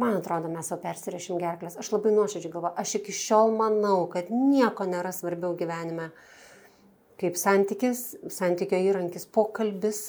man 0.00 0.18
atrodo, 0.18 0.50
mes 0.52 0.70
jau 0.70 0.78
persirašym 0.82 1.38
gerklės. 1.42 1.78
Aš 1.80 1.92
labai 1.94 2.12
nuoširdžiai 2.14 2.52
galvoju, 2.52 2.74
aš 2.80 2.96
iki 3.00 3.14
šiol 3.14 3.54
manau, 3.58 4.04
kad 4.12 4.30
nieko 4.32 4.86
nėra 4.90 5.12
svarbiau 5.14 5.54
gyvenime 5.58 6.10
kaip 7.20 7.36
santykis, 7.38 8.14
santykio 8.32 8.80
įrankis, 8.90 9.26
pokalbis. 9.30 10.02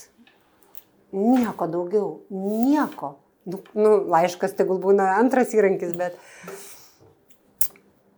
Nieko 1.16 1.68
daugiau, 1.72 2.08
nieko. 2.34 3.16
Nu, 3.46 3.62
nu, 3.78 3.92
laiškas 4.10 4.56
tegul 4.58 4.82
būna 4.84 5.14
antras 5.20 5.54
įrankis, 5.56 5.94
bet... 5.98 6.18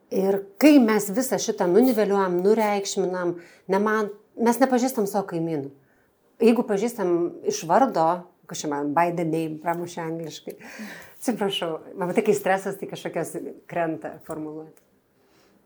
Ir 0.08 0.38
kai 0.56 0.78
mes 0.80 1.10
visą 1.12 1.36
šitą 1.36 1.66
nuniveliuojam, 1.68 2.38
nureikšminam, 2.40 3.34
ne 3.68 3.80
man, 3.84 4.08
mes 4.40 4.60
nepažįstam 4.62 5.04
savo 5.10 5.26
kaimynų. 5.34 5.68
Jeigu 6.40 6.64
pažįstam 6.64 7.12
iš 7.52 7.66
vardo, 7.68 8.06
kažkaip 8.48 8.72
man 8.72 8.94
by 8.96 9.12
the 9.18 9.26
name 9.28 9.60
pramušė 9.60 10.06
angliškai, 10.06 10.56
Atsiprašau, 11.18 11.80
matai, 11.98 12.24
kai 12.28 12.36
stresas, 12.38 12.78
tai 12.78 12.90
kažkokias 12.92 13.34
krenta 13.70 14.20
formuluoti. 14.28 14.84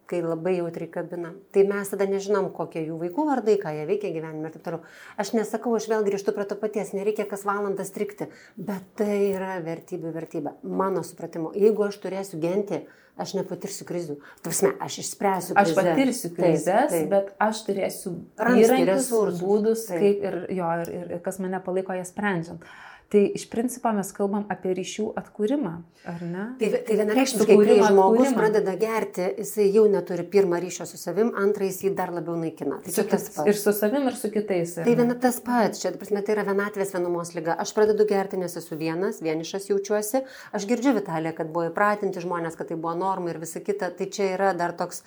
Kai 0.07 0.19
labai 0.23 0.57
jautriai 0.57 0.89
kabina. 0.91 1.31
Tai 1.55 1.63
mes 1.67 1.91
tada 1.91 2.07
nežinom, 2.07 2.49
kokie 2.55 2.81
jų 2.83 2.97
vaikų 2.99 3.25
vardai, 3.29 3.55
ką 3.59 3.71
jie 3.75 3.85
veikia 3.87 4.11
gyvenime 4.15 4.49
ir 4.49 4.55
taip 4.55 4.65
toliau. 4.65 4.81
Aš 5.19 5.31
nesakau, 5.37 5.71
aš 5.77 5.87
vėl 5.91 6.03
grįžtu 6.07 6.33
prie 6.35 6.47
to 6.47 6.57
paties, 6.59 6.91
nereikia 6.95 7.27
kas 7.27 7.45
valandą 7.47 7.85
strikti, 7.87 8.27
bet 8.59 8.89
tai 8.99 9.19
yra 9.29 9.59
vertybių 9.63 10.11
vertybė. 10.15 10.57
Mano 10.67 11.03
supratimu, 11.07 11.53
jeigu 11.55 11.87
aš 11.87 11.99
turėsiu 12.03 12.41
genti, 12.43 12.81
aš 13.19 13.35
nepatirsiu 13.39 13.87
krizių. 13.87 14.19
Tavsme, 14.43 14.73
aš 14.83 14.99
išspręsiu 15.05 15.55
krizę. 15.55 15.63
Aš 15.63 15.79
patirsiu 15.79 16.35
krizės, 16.35 16.91
taip, 16.91 16.95
taip. 16.95 17.09
bet 17.11 17.33
aš 17.47 17.65
turėsiu 17.67 18.15
įrankius, 18.39 19.11
būdus, 19.39 19.87
taip. 19.91 19.99
kaip 19.99 20.27
ir 20.27 20.39
jo, 20.59 20.71
ir, 20.83 20.95
ir, 20.99 21.11
ir 21.19 21.23
kas 21.23 21.39
mane 21.43 21.59
palaiko 21.63 21.95
jas 21.95 22.11
sprendžiant. 22.11 22.63
Uh, 22.63 22.90
Tai 23.11 23.31
iš 23.35 23.49
principo 23.51 23.91
mes 23.91 24.07
kalbam 24.15 24.45
apie 24.53 24.71
ryšių 24.77 25.09
atkūrimą, 25.19 25.71
ar 26.07 26.21
ne? 26.23 26.43
Tai, 26.61 26.67
tai 26.87 26.95
vienareikšmiškai, 26.95 27.57
kai 27.59 27.73
žmogus 27.81 28.21
atkūrimą. 28.21 28.37
pradeda 28.37 28.75
gerti, 28.79 29.25
jisai 29.41 29.65
jau 29.67 29.83
neturi 29.91 30.23
pirmą 30.31 30.61
ryšio 30.63 30.87
su 30.87 30.95
savim, 30.95 31.33
antrą 31.41 31.67
jis 31.67 31.81
jį 31.83 31.91
dar 31.97 32.13
labiau 32.15 32.37
naikina. 32.39 32.77
Tai 32.85 32.93
su 32.95 33.03
tas 33.11 33.25
pats. 33.33 33.49
Ir 33.51 33.59
su 33.59 33.73
savim, 33.75 34.07
ir 34.07 34.15
su 34.15 34.31
kitais. 34.31 34.77
Tai 34.79 34.93
viena 34.95 35.17
tas 35.25 35.41
pats, 35.43 35.81
čia, 35.83 35.91
prasme, 35.99 36.21
tai 36.23 36.37
yra 36.37 36.45
vienatvės 36.47 36.95
vienumos 36.95 37.33
lyga. 37.35 37.57
Aš 37.59 37.75
pradedu 37.75 38.07
gerti, 38.07 38.39
nes 38.39 38.55
esu 38.61 38.79
vienas, 38.79 39.19
vienišas 39.25 39.67
jaučiuosi. 39.73 40.23
Aš 40.55 40.69
girdžiu 40.71 40.95
Vitalė, 40.95 41.35
kad 41.35 41.51
buvo 41.51 41.67
įpratinti 41.67 42.23
žmonės, 42.23 42.55
kad 42.55 42.71
tai 42.71 42.79
buvo 42.79 42.95
norma 42.95 43.35
ir 43.35 43.41
visa 43.43 43.59
kita. 43.59 43.91
Tai 43.91 44.07
čia 44.07 44.31
yra 44.37 44.55
dar 44.55 44.71
toks 44.71 45.03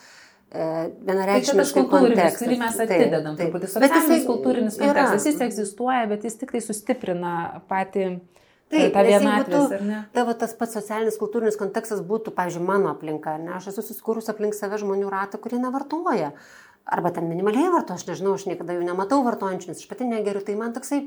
vienareikšmiškai 0.54 1.82
tai 1.82 1.90
kontekstas, 1.90 2.38
kurį 2.42 2.58
mes 2.60 2.78
atidedam. 2.84 3.36
Taip, 3.38 3.56
taip. 3.56 3.66
Socialinis 3.72 4.26
kultūrinis 4.28 4.78
kontekstas, 4.78 5.26
jis 5.30 5.42
egzistuoja, 5.48 6.04
bet 6.10 6.26
jis 6.28 6.38
tik 6.40 6.54
tai 6.54 6.62
sustiprina 6.62 7.34
patį 7.70 8.06
Taip, 8.72 8.94
tą 8.94 9.04
vienatvės, 9.06 9.74
ar 9.76 9.84
ne? 9.86 10.00
Tavo 10.14 10.34
tas 10.38 10.54
pats 10.58 10.76
socialinis 10.78 11.18
kultūrinis 11.20 11.58
kontekstas 11.60 12.00
būtų, 12.06 12.32
pavyzdžiui, 12.36 12.64
mano 12.66 12.92
aplinka, 12.94 13.36
ne? 13.42 13.52
Aš 13.58 13.72
esu 13.72 13.84
susikūrus 13.90 14.30
aplink 14.32 14.56
save 14.56 14.78
žmonių 14.80 15.10
ratą, 15.12 15.38
kurie 15.42 15.60
nevartoja. 15.62 16.32
Arba 16.84 17.12
ten 17.14 17.28
minimaliai 17.30 17.70
varto, 17.72 17.96
aš 17.96 18.06
nežinau, 18.08 18.34
aš 18.38 18.48
niekada 18.48 18.76
jų 18.76 18.86
nematau 18.86 19.22
vartojančių, 19.24 19.72
nes 19.72 19.84
aš 19.84 19.90
pati 19.90 20.08
negeriu, 20.08 20.42
tai 20.44 20.56
man 20.58 20.74
toksai, 20.76 21.04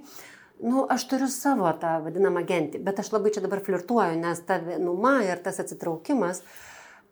nu, 0.63 0.85
aš 0.89 1.05
turiu 1.11 1.27
savo 1.33 1.69
tą 1.81 1.97
vadinamą 2.05 2.41
gentį, 2.47 2.81
bet 2.85 3.03
aš 3.03 3.11
labai 3.13 3.33
čia 3.35 3.43
dabar 3.45 3.61
flirtuoju, 3.65 4.17
nes 4.21 4.41
ta 4.47 4.57
vienuma 4.63 5.19
ir 5.27 5.43
tas 5.45 5.61
atsitraukimas, 5.61 6.41
uh, 6.41 6.66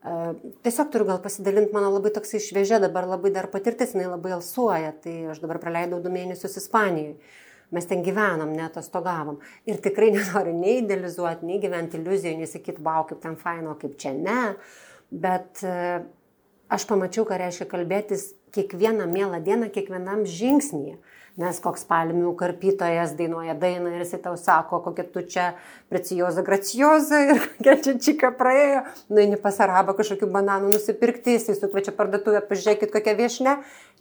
Tiesiog 0.06 0.92
turiu 0.94 1.08
gal 1.08 1.18
pasidalinti, 1.24 1.74
mano 1.74 1.90
labai 1.90 2.12
toksai 2.14 2.38
šviežia 2.44 2.78
dabar 2.84 3.08
labai 3.10 3.32
dar 3.34 3.48
patirtis, 3.50 3.96
jinai 3.96 4.12
labai 4.12 4.36
alsuoja, 4.36 4.92
tai 5.02 5.16
aš 5.34 5.40
dabar 5.42 5.58
praleidau 5.64 5.98
du 6.04 6.12
mėnesius 6.14 6.60
Ispanijoje. 6.62 7.16
Mes 7.74 7.88
ten 7.90 8.04
gyvenom, 8.06 8.52
net 8.54 8.76
atostogavom. 8.76 9.40
Ir 9.66 9.80
tikrai 9.82 10.12
nenoriu 10.18 10.54
nei 10.54 10.78
idealizuoti, 10.84 11.50
nei 11.50 11.58
gyventi 11.64 11.98
iliuzijoje, 11.98 12.38
nei 12.38 12.50
sakyti, 12.52 12.84
wow, 12.86 13.08
kaip 13.10 13.24
ten 13.24 13.40
faino, 13.42 13.74
kaip 13.82 13.98
čia 14.02 14.14
ne. 14.14 14.42
Bet 15.10 15.64
e, 15.66 15.74
aš 16.78 16.86
pamačiau, 16.92 17.26
ką 17.26 17.42
reiškia 17.42 17.66
kalbėtis 17.72 18.30
kiekvieną 18.56 19.08
mielą 19.12 19.44
dieną, 19.44 19.70
kiekvienam 19.76 20.26
žingsnyje 20.26 20.98
nes 21.40 21.58
koks 21.60 21.84
palmių 21.90 22.32
karpytojas 22.40 23.14
dainuoja 23.20 23.56
dainą 23.60 23.92
ir 23.92 24.04
jisai 24.06 24.22
tau 24.24 24.38
sako, 24.40 24.80
kokia 24.86 25.04
tu 25.12 25.24
čia 25.28 25.48
precijoza 25.92 26.44
gracioza 26.48 27.20
ir 27.26 27.42
kokia 27.58 27.76
čia 27.84 27.96
čika 28.08 28.32
praėjo, 28.40 28.86
nueini 29.12 29.40
pas 29.42 29.60
arabą 29.64 29.98
kažkokių 29.98 30.30
bananų 30.32 30.72
nusipirkti, 30.76 31.36
jisai 31.36 31.58
sukvečia 31.60 31.92
parduotuvę, 31.98 32.40
pažiūrėkit 32.48 32.94
kokią 32.94 33.18
viešinę 33.20 33.58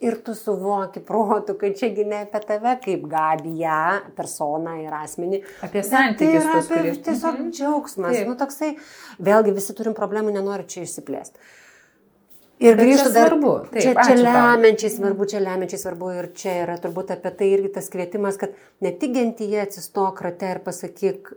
ir 0.07 0.17
tu 0.23 0.35
suvoki 0.37 1.03
protų, 1.03 1.57
kad 1.59 1.75
čiagi 1.79 2.07
ne 2.07 2.23
apie 2.23 2.43
tave 2.47 2.77
kaip 2.87 3.03
gabiją, 3.11 3.83
personą 4.15 4.79
ir 4.85 4.95
asmenį. 4.95 5.43
Apie 5.67 5.83
santykius. 5.83 6.39
Tai 6.39 6.55
yra 6.55 6.63
apie 6.63 6.95
tiesiog 6.95 7.35
mhm. 7.35 7.51
džiaugsmas. 7.51 8.15
Taip. 8.15 8.31
Nu, 8.31 8.39
toksai, 8.39 8.73
vėlgi 9.19 9.55
visi 9.59 9.75
turim 9.75 9.95
problemų, 9.97 10.31
nenoriu 10.39 10.67
čia 10.71 10.87
išsiplėsti. 10.87 11.43
Ir 12.63 12.77
grįžtu 12.79 13.09
dar. 13.11 13.29
Svarbu. 13.29 13.53
Taip, 13.73 13.81
čia, 13.83 13.93
čia 14.07 14.15
lemiančiai 14.19 14.91
svarbu, 14.93 15.27
čia 15.31 15.41
lemiančiai 15.43 15.81
svarbu 15.81 16.11
ir 16.15 16.29
čia 16.39 16.53
yra 16.63 16.77
turbūt 16.79 17.11
apie 17.15 17.31
tai 17.39 17.49
irgi 17.51 17.73
tas 17.75 17.89
kvietimas, 17.91 18.37
kad 18.39 18.55
ne 18.85 18.93
tik 18.95 19.15
gentyje 19.17 19.65
atsistok 19.65 20.21
rate 20.23 20.53
ir 20.53 20.61
pasakyk, 20.63 21.33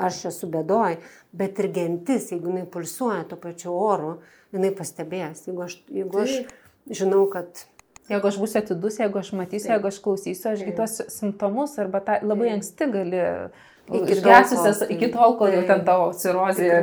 aš 0.00 0.22
esu 0.32 0.48
bedoj, 0.52 0.96
bet 1.36 1.60
ir 1.60 1.68
gentis, 1.74 2.30
jeigu 2.32 2.48
jinai 2.48 2.64
pulsuoja 2.70 3.26
tuo 3.28 3.36
pačiu 3.42 3.76
oru, 3.76 4.14
jinai 4.56 4.72
pastebės. 4.76 5.44
Jeigu 5.50 5.66
aš, 5.68 5.76
jeigu 5.92 6.24
aš 6.24 6.40
žinau, 6.88 7.26
kad 7.32 7.66
Jeigu 8.10 8.28
aš 8.28 8.36
būsiu 8.42 8.58
atidus, 8.58 8.96
jeigu 8.98 9.20
aš 9.20 9.28
matysiu, 9.38 9.70
jeigu 9.70 9.88
aš 9.88 9.98
klausysiu, 10.02 10.48
aš 10.50 10.64
kitos 10.66 10.96
simptomus 11.14 11.76
arba 11.78 12.00
tą 12.02 12.16
labai 12.26 12.50
anksti 12.56 12.88
gali 12.90 13.20
išgesusias 13.94 14.82
iki 14.90 15.08
tol, 15.14 15.36
kol 15.38 15.54
jau 15.54 15.62
ten 15.68 15.84
tavo 15.86 16.10
cirozė 16.18 16.82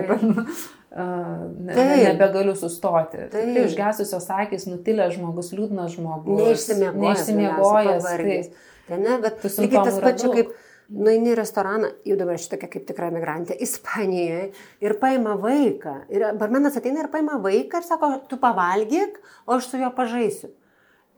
ne, 0.95 1.75
nebegaliu 2.03 2.55
sustoti. 2.57 3.25
Taip. 3.29 3.51
Tai 3.53 3.65
užgesusios 3.67 4.25
akis, 4.33 4.65
nutilęs 4.69 5.13
žmogus, 5.17 5.51
liūdnas 5.53 5.93
žmogus. 5.97 6.41
Neišsimiegojęs. 6.41 7.03
Neišsimiegojęs. 7.03 8.09
Tai, 8.89 8.97
ne, 8.97 9.19
bet 9.21 9.45
lygiai 9.45 9.85
tas 9.85 9.99
pats, 10.01 10.25
kaip 10.33 10.55
nueini 10.89 11.33
į 11.33 11.37
restoraną, 11.37 11.91
jau 12.07 12.17
dabar 12.17 12.39
šitokia 12.41 12.71
kaip 12.73 12.87
tikra 12.89 13.11
migrantė, 13.13 13.57
Ispanijoje, 13.61 14.47
ir 14.81 14.95
paima 15.01 15.35
vaiką. 15.39 15.95
Ir 16.13 16.25
barmenas 16.39 16.79
ateina 16.79 17.03
ir 17.03 17.11
paima 17.13 17.37
vaiką 17.43 17.83
ir 17.83 17.85
sako, 17.85 18.15
tu 18.31 18.39
pavalgyk, 18.41 19.19
o 19.45 19.59
aš 19.59 19.69
su 19.69 19.81
juo 19.81 19.91
pažaisiu. 19.95 20.49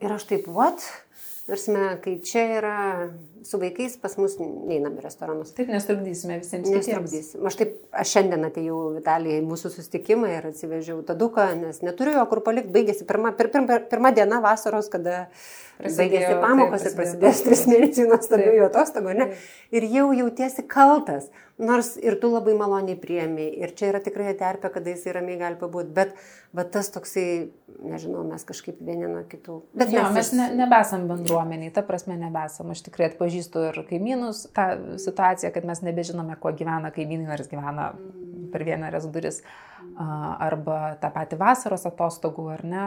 Ir 0.03 0.11
aš 0.17 0.27
taip, 0.27 0.49
what? 0.51 0.83
Tarsime, 1.47 1.95
kai 2.03 2.17
čia 2.25 2.43
yra 2.59 2.77
su 3.47 3.59
vaikais, 3.61 3.97
pas 4.01 4.15
mus 4.19 4.37
neinam 4.39 4.95
į 4.99 5.03
restoranus. 5.05 5.53
Taip, 5.57 5.71
nestrukdysime 5.73 6.37
visiems. 6.41 6.69
Nestrukdysim. 6.71 7.45
Aš 7.47 7.57
taip, 7.61 7.73
aš 8.03 8.13
šiandien 8.15 8.45
atėjau 8.47 8.79
Vitalijai 8.97 9.41
į 9.41 9.47
mūsų 9.47 9.73
susitikimą 9.75 10.29
ir 10.35 10.49
atsivežiau 10.51 11.01
taduką, 11.07 11.47
nes 11.59 11.81
neturiu 11.85 12.17
jo 12.19 12.25
kur 12.31 12.43
palikti. 12.45 12.73
Baigėsi 12.75 13.07
pirma, 13.09 13.33
pir, 13.37 13.51
pirma, 13.53 13.81
pirma 13.91 14.13
diena 14.15 14.41
vasaros, 14.43 14.89
kada 14.93 15.27
baigėsi 15.81 16.33
pamokos 16.41 16.83
taip, 16.83 16.91
ir 16.91 16.97
prasidės 16.99 17.45
tris 17.45 17.63
mėnesių 17.69 18.09
nuostabių 18.11 18.67
atostogų, 18.67 19.15
ne? 19.17 19.31
Ir 19.73 19.87
jau 19.89 20.11
jautiesi 20.13 20.65
kaltas, 20.69 21.29
nors 21.61 21.95
ir 22.01 22.17
tu 22.21 22.29
labai 22.31 22.53
maloniai 22.57 22.97
priemi, 22.99 23.47
ir 23.61 23.73
čia 23.77 23.91
yra 23.91 24.01
tikrai 24.03 24.33
terpė, 24.37 24.71
kada 24.73 24.93
jis 24.93 25.07
ramiai 25.15 25.39
gali 25.39 25.57
pabūti, 25.61 25.93
bet, 25.95 26.13
bet 26.57 26.71
tas 26.73 26.89
toksai, 26.93 27.25
nežinau, 27.81 28.23
mes 28.27 28.45
kažkaip 28.47 28.81
vieni 28.81 29.09
nuo 29.09 29.23
kitų. 29.29 29.57
Bet 29.77 29.93
jo, 29.93 30.05
mes 30.13 30.33
ne, 30.37 30.49
nebesam 30.61 31.07
bendruomeniai, 31.09 31.73
ta 31.73 31.85
prasme 31.85 32.17
nebesam, 32.19 32.73
aš 32.73 32.85
tikrai 32.89 33.11
atpažįstu 33.11 33.30
ir 33.69 33.81
kaimynus 33.89 34.45
tą 34.55 34.67
situaciją, 35.01 35.51
kad 35.55 35.67
mes 35.67 35.83
nebežinome, 35.85 36.37
kuo 36.41 36.53
gyvena 36.55 36.91
kaimynai, 36.93 37.31
ar 37.33 37.43
jis 37.43 37.51
gyvena 37.51 37.91
per 38.51 38.65
vienerias 38.67 39.07
duris. 39.11 39.41
Arba 39.97 40.93
tą 41.01 41.09
patį 41.15 41.39
vasaros 41.39 41.87
atostogų, 41.89 42.45
ar 42.53 42.61
ne, 42.67 42.83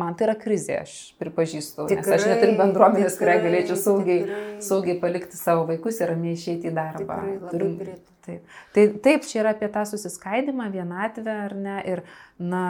man 0.00 0.16
tai 0.16 0.30
yra 0.30 0.34
krizė, 0.40 0.78
aš 0.86 0.94
pripažįstu, 1.20 1.84
tikrai, 1.90 2.06
nes 2.06 2.14
aš 2.16 2.28
neturiu 2.30 2.56
bendruomenės, 2.62 3.18
kurią 3.20 3.36
galėčiau 3.44 3.76
saugiai, 3.82 4.18
tikrai. 4.24 4.44
saugiai 4.64 4.96
palikti 5.02 5.36
savo 5.36 5.66
vaikus 5.68 6.00
ir 6.00 6.12
ramiai 6.14 6.38
išeiti 6.38 6.70
į 6.70 6.76
darbą. 6.78 7.20
Tikrai, 7.52 7.98
Taip. 8.26 8.54
Tai 8.74 8.84
taip, 9.04 9.26
čia 9.28 9.38
yra 9.44 9.52
apie 9.54 9.68
tą 9.70 9.84
susiskaidimą, 9.86 10.66
vienatvę, 10.72 11.34
ar 11.46 11.54
ne, 11.54 11.76
ir, 11.86 12.02
na, 12.42 12.62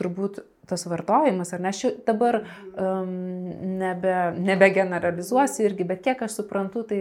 turbūt 0.00 0.40
tas 0.68 0.84
vartojimas, 0.88 1.52
ar 1.54 1.62
ne, 1.64 1.72
aš 1.72 1.94
dabar 2.06 2.40
um, 2.42 3.12
nebe, 3.80 4.14
nebegeneralizuosiu 4.38 5.66
irgi, 5.68 5.86
bet 5.88 6.04
kiek 6.04 6.22
aš 6.26 6.38
suprantu, 6.40 6.84
tai 6.90 7.00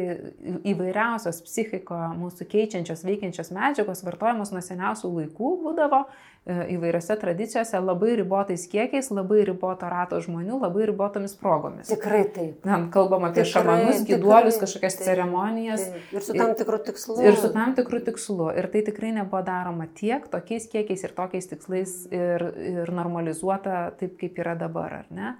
įvairiausios 0.68 1.41
psichiko 1.45 1.99
mūsų 2.18 2.47
keičiančios, 2.53 3.05
veikiančios 3.07 3.53
medžiagos 3.55 4.03
vartojamos 4.07 4.53
nuo 4.55 4.63
seniausių 4.63 5.13
laikų 5.20 5.53
būdavo 5.65 6.05
įvairiose 6.48 7.16
tradicijose 7.20 7.80
labai 7.84 8.14
ribotais 8.22 8.64
kiekiais, 8.72 9.10
labai 9.12 9.42
riboto 9.50 9.90
rato 9.92 10.20
žmonių, 10.24 10.62
labai 10.62 10.86
ribotomis 10.88 11.36
progomis. 11.40 11.90
Tikrai 11.92 12.22
taip. 12.36 12.64
Na, 12.68 12.80
kalbam 12.94 13.26
apie 13.28 13.44
tikrai, 13.44 13.52
šamanus, 13.52 14.04
gyduolius, 14.08 14.60
kažkokias 14.62 14.96
taip, 15.00 15.10
ceremonijas. 15.10 15.84
Taip. 15.92 16.14
Ir 16.16 16.26
su 16.28 16.38
tam 16.38 16.54
tikru 16.60 16.80
tikslu. 16.88 17.18
Ir 17.26 17.40
su 17.42 17.52
tam 17.56 17.76
tikru 17.76 18.00
tikslu. 18.08 18.48
Ir 18.62 18.70
tai 18.72 18.86
tikrai 18.88 19.12
nebuvo 19.18 19.44
daroma 19.48 19.90
tiek, 20.00 20.30
tokiais 20.32 20.70
kiekiais 20.72 21.04
ir 21.04 21.16
tokiais 21.18 21.52
tikslais 21.52 21.98
ir, 22.16 22.48
ir 22.72 22.96
normalizuota 22.96 23.90
taip, 24.00 24.16
kaip 24.22 24.40
yra 24.44 24.56
dabar, 24.60 25.02
ar 25.02 25.12
ne? 25.12 25.36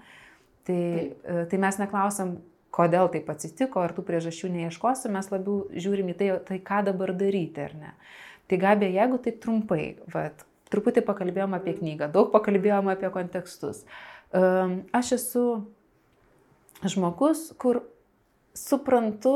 Tai, 0.68 0.76
taip. 0.76 1.24
E, 1.24 1.44
tai 1.48 1.62
mes 1.64 1.80
neklausom, 1.80 2.36
kodėl 2.74 3.08
taip 3.12 3.30
atsitiko, 3.32 3.80
ar 3.80 3.96
tų 3.96 4.04
priežasčių 4.06 4.52
neieškosim, 4.54 5.16
mes 5.16 5.32
labiau 5.32 5.62
žiūrim 5.72 6.12
į 6.12 6.18
tai, 6.20 6.28
tai 6.50 6.60
ką 6.64 6.82
dabar 6.90 7.14
daryti, 7.16 7.64
ar 7.64 7.74
ne. 7.78 7.94
Tai 8.48 8.60
gabė, 8.60 8.88
jeigu 8.92 9.18
taip 9.24 9.40
trumpai, 9.44 9.82
vat, 10.12 10.44
truputį 10.72 11.04
pakalbėjom 11.06 11.56
apie 11.58 11.74
knygą, 11.78 12.10
daug 12.12 12.32
pakalbėjom 12.34 12.90
apie 12.92 13.10
kontekstus. 13.14 13.84
Aš 14.32 15.12
esu 15.16 15.44
žmogus, 16.84 17.48
kur 17.58 17.82
suprantu, 18.56 19.34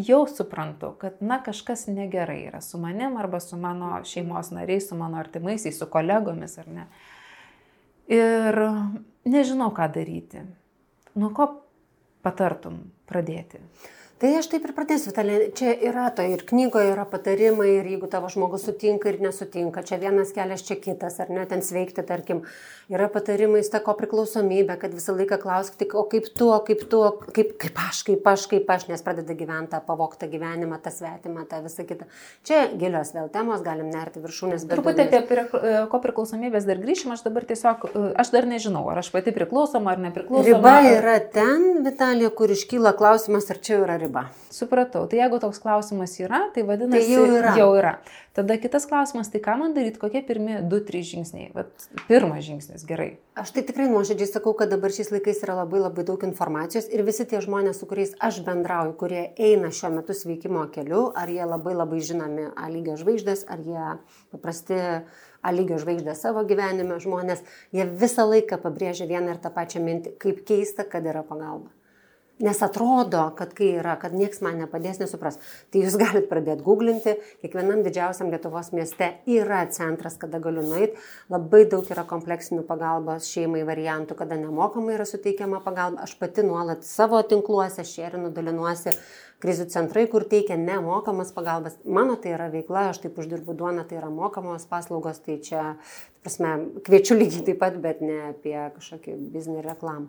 jau 0.00 0.22
suprantu, 0.30 0.94
kad 1.00 1.20
na 1.20 1.40
kažkas 1.44 1.86
negerai 1.90 2.46
yra 2.48 2.60
su 2.64 2.78
manim 2.80 3.18
arba 3.20 3.40
su 3.40 3.58
mano 3.60 4.00
šeimos 4.04 4.52
nariais, 4.54 4.88
su 4.88 4.96
mano 4.96 5.20
artimaisiais, 5.20 5.78
su 5.78 5.86
kolegomis 5.90 6.58
ar 6.58 6.68
ne. 6.68 6.86
Ir 8.10 8.60
nežinau, 9.28 9.70
ką 9.74 9.86
daryti. 9.94 10.42
Nuo 11.14 11.30
ko 11.34 11.46
patartum 12.24 12.80
pradėti? 13.10 13.60
Tai 14.20 14.28
aš 14.36 14.50
taip 14.52 14.66
ir 14.68 14.74
pradėsiu, 14.76 15.08
Vitalė. 15.08 15.36
Čia 15.56 15.70
yra 15.88 16.10
to 16.12 16.20
ir 16.28 16.42
knygoje 16.44 16.90
yra 16.92 17.06
patarimai, 17.08 17.70
ir 17.78 17.86
jeigu 17.88 18.04
tavo 18.12 18.28
žmogus 18.28 18.66
sutinka 18.68 19.08
ir 19.08 19.16
nesutinka, 19.24 19.80
čia 19.88 19.96
vienas 20.02 20.34
kelias, 20.36 20.60
čia 20.66 20.74
kitas, 20.76 21.14
ar 21.24 21.30
ne, 21.32 21.46
ten 21.48 21.62
sveikti, 21.64 22.04
tarkim, 22.04 22.42
yra 22.92 23.06
patarimai, 23.08 23.62
stako 23.64 23.94
priklausomybė, 23.96 24.76
kad 24.82 24.92
visą 24.92 25.14
laiką 25.16 25.38
klausk 25.40 25.78
tik, 25.80 25.94
o 25.96 26.02
kaip 26.10 26.28
tu, 26.36 26.50
o 26.52 26.58
kaip 26.66 26.82
tu, 26.92 27.00
kaip, 27.32 27.54
kaip 27.64 27.80
aš, 27.80 28.02
kaip 28.10 28.28
aš, 28.28 28.44
kaip 28.50 28.68
aš, 28.74 28.84
nes 28.90 29.04
pradeda 29.06 29.38
gyventi 29.38 29.72
tą 29.72 29.80
pavoktą 29.88 30.28
gyvenimą, 30.28 30.82
tą 30.84 30.92
svetimą, 30.98 31.46
tą 31.48 31.62
visą 31.64 31.88
kitą. 31.88 32.10
Čia 32.44 32.66
gilios 32.76 33.14
vėl 33.16 33.32
temos, 33.32 33.64
galim 33.64 33.88
nerti 33.88 34.20
viršūnės. 34.20 34.68
Truputį 34.68 35.06
apie 35.06 35.22
prie, 35.32 35.46
ko 35.88 36.02
priklausomybės 36.04 36.68
dar 36.68 36.84
grįšim, 36.84 37.16
aš 37.16 37.24
dabar 37.24 37.48
tiesiog, 37.48 37.88
aš 38.20 38.34
dar 38.36 38.50
nežinau, 38.52 38.84
ar 38.92 39.00
aš 39.00 39.14
pati 39.16 39.32
priklausoma 39.32 39.96
ar 39.96 40.04
nepriklausoma. 40.10 40.60
Riba 40.60 40.76
yra 40.92 41.18
ten, 41.32 41.86
Vitalija, 41.88 42.28
kur 42.36 42.52
iškyla 42.52 42.92
klausimas, 43.00 43.48
ar 43.48 43.64
čia 43.64 43.80
yra 43.80 43.96
riba 43.96 44.09
riba. 44.10 44.30
Supratau. 44.50 45.06
Tai 45.06 45.18
jeigu 45.18 45.38
toks 45.40 45.58
klausimas 45.62 46.18
yra, 46.20 46.50
tai 46.54 46.64
vadinasi, 46.66 47.06
tai 47.06 47.14
jau 47.14 47.24
yra. 47.38 47.54
Jau 47.56 47.70
yra. 47.78 47.94
Tada 48.34 48.56
kitas 48.58 48.86
klausimas, 48.86 49.30
tai 49.30 49.40
ką 49.40 49.56
man 49.58 49.74
daryti, 49.74 49.98
kokie 49.98 50.22
pirmi 50.26 50.60
2-3 50.66 51.02
žingsniai? 51.06 51.50
Vat 51.54 51.70
pirmas 52.08 52.44
žingsnis, 52.46 52.84
gerai. 52.86 53.18
Aš 53.38 53.54
tai 53.54 53.64
tikrai 53.66 53.88
nuoširdžiai 53.90 54.30
sakau, 54.30 54.54
kad 54.58 54.70
dabar 54.70 54.92
šiais 54.94 55.10
laikais 55.14 55.42
yra 55.44 55.60
labai 55.62 55.80
labai 55.82 56.04
daug 56.06 56.22
informacijos 56.26 56.90
ir 56.90 57.02
visi 57.06 57.26
tie 57.26 57.40
žmonės, 57.42 57.80
su 57.80 57.88
kuriais 57.90 58.14
aš 58.20 58.42
bendrauju, 58.46 58.94
kurie 59.00 59.24
eina 59.38 59.72
šiuo 59.74 59.92
metu 59.96 60.14
sveikimo 60.16 60.66
keliu, 60.74 61.08
ar 61.16 61.30
jie 61.30 61.46
labai 61.46 61.74
labai 61.78 62.02
žinomi 62.04 62.50
A 62.54 62.70
lygio 62.70 62.98
žvaigždės, 63.00 63.46
ar 63.50 63.62
jie 63.64 63.90
paprasti 64.34 64.78
A 65.40 65.52
lygio 65.56 65.78
žvaigždė 65.80 66.14
savo 66.18 66.44
gyvenime 66.44 67.00
žmonės, 67.00 67.42
jie 67.72 67.86
visą 67.88 68.28
laiką 68.28 68.60
pabrėžia 68.60 69.08
vieną 69.08 69.34
ir 69.34 69.42
tą 69.42 69.52
pačią 69.54 69.82
mintį, 69.82 70.18
kaip 70.20 70.44
keista, 70.46 70.84
kad 70.84 71.06
yra 71.06 71.24
pagalba. 71.26 71.70
Nes 72.40 72.62
atrodo, 72.64 73.26
kad 73.36 73.50
kai 73.52 73.74
yra, 73.76 73.98
kad 74.00 74.14
niekas 74.16 74.40
man 74.40 74.62
nepadės, 74.62 74.96
nesupras. 75.02 75.36
Tai 75.68 75.82
jūs 75.82 75.98
galite 76.00 76.24
pradėti 76.30 76.64
googlinti, 76.64 77.12
kiekvienam 77.42 77.82
didžiausiam 77.84 78.30
Lietuvos 78.32 78.70
mieste 78.72 79.10
yra 79.28 79.58
centras, 79.68 80.16
kada 80.20 80.40
galiu 80.40 80.64
nueiti. 80.64 80.96
Labai 81.28 81.66
daug 81.68 81.84
yra 81.92 82.06
kompleksinių 82.08 82.64
pagalbos 82.68 83.28
šeimai 83.28 83.60
variantų, 83.68 84.16
kada 84.22 84.40
nemokamai 84.40 84.96
yra 84.96 85.04
suteikiama 85.08 85.60
pagalba. 85.66 86.06
Aš 86.08 86.16
pati 86.22 86.46
nuolat 86.46 86.88
savo 86.88 87.20
tinkluose 87.28 87.84
šerinu, 87.84 88.32
dalinuosi 88.32 88.96
krizių 89.40 89.68
centrai, 89.72 90.06
kur 90.08 90.24
teikia 90.28 90.56
nemokamas 90.60 91.34
pagalbas. 91.36 91.76
Mano 91.84 92.16
tai 92.20 92.34
yra 92.38 92.48
veikla, 92.52 92.88
aš 92.90 93.04
taip 93.04 93.20
uždirbu 93.20 93.52
duoną, 93.56 93.84
tai 93.88 94.00
yra 94.00 94.08
mokamos 94.12 94.64
paslaugos, 94.68 95.20
tai 95.24 95.36
čia, 95.44 95.74
prasme, 96.24 96.56
kviečiu 96.88 97.20
lygiai 97.20 97.50
taip 97.52 97.60
pat, 97.60 97.76
bet 97.84 98.00
ne 98.04 98.20
apie 98.32 98.56
kažkokį 98.76 99.16
biznį 99.32 99.64
reklamą. 99.68 100.08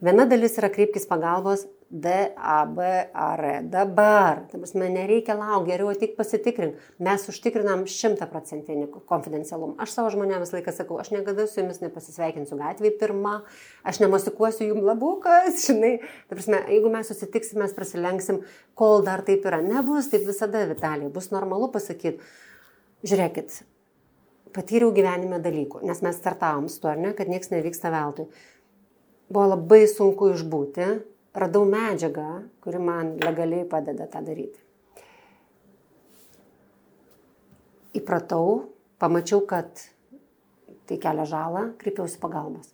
Viena 0.00 0.24
dalis 0.24 0.54
yra 0.56 0.70
kreipkis 0.72 1.04
pagalbos 1.04 1.66
DABR. 1.92 3.42
Dabar, 3.68 4.38
ta 4.48 4.56
prasme, 4.56 4.86
nereikia 4.88 5.34
laukti, 5.36 5.68
geriau 5.68 5.90
tik 5.92 6.14
pasitikrink. 6.16 6.78
Mes 7.04 7.26
užtikrinam 7.28 7.82
šimtaprocentinį 7.84 8.86
konfidencialumą. 9.10 9.74
Aš 9.84 9.98
savo 9.98 10.12
žmonėms 10.14 10.46
visą 10.46 10.56
laiką 10.56 10.72
sakau, 10.72 10.96
aš 11.02 11.10
niekada 11.12 11.44
su 11.44 11.60
jumis 11.60 11.82
nepasisveikinsiu 11.82 12.56
gatvėje 12.62 12.94
pirmą, 13.02 13.34
aš 13.84 14.00
nemasikuosiu 14.00 14.70
jum 14.70 14.80
labukas, 14.88 15.58
žinai. 15.66 15.98
Ta 16.30 16.38
prasme, 16.38 16.62
jeigu 16.72 16.92
mes 16.94 17.10
susitiksim, 17.12 17.60
mes 17.60 17.74
prasilenksim, 17.76 18.38
kol 18.80 19.04
dar 19.04 19.20
taip 19.26 19.44
yra. 19.50 19.58
Nebus 19.66 20.08
taip 20.14 20.24
visada, 20.30 20.62
Vitalija, 20.70 21.10
bus 21.12 21.28
normalu 21.34 21.68
pasakyti. 21.74 22.24
Žiūrėkit, 23.04 23.58
patyriau 24.56 24.94
gyvenime 24.96 25.42
dalykų, 25.44 25.84
nes 25.84 26.00
mes 26.06 26.16
startavom 26.16 26.72
su 26.72 26.80
tuo, 26.80 26.94
ar 26.94 27.04
ne, 27.04 27.12
kad 27.18 27.28
niekas 27.28 27.52
nevyksta 27.52 27.92
veltui 27.92 28.30
buvo 29.30 29.46
labai 29.52 29.84
sunku 29.88 30.32
išbūti, 30.34 30.88
radau 31.38 31.62
medžiagą, 31.68 32.26
kuri 32.62 32.82
man 32.82 33.14
legaliai 33.22 33.68
padeda 33.68 34.08
tą 34.10 34.22
daryti. 34.26 34.58
Įpratau, 37.96 38.70
pamačiau, 39.02 39.42
kad 39.46 39.70
tai 40.86 40.98
kelia 40.98 41.26
žalą, 41.26 41.70
kreipiausi 41.78 42.18
pagalbos. 42.22 42.70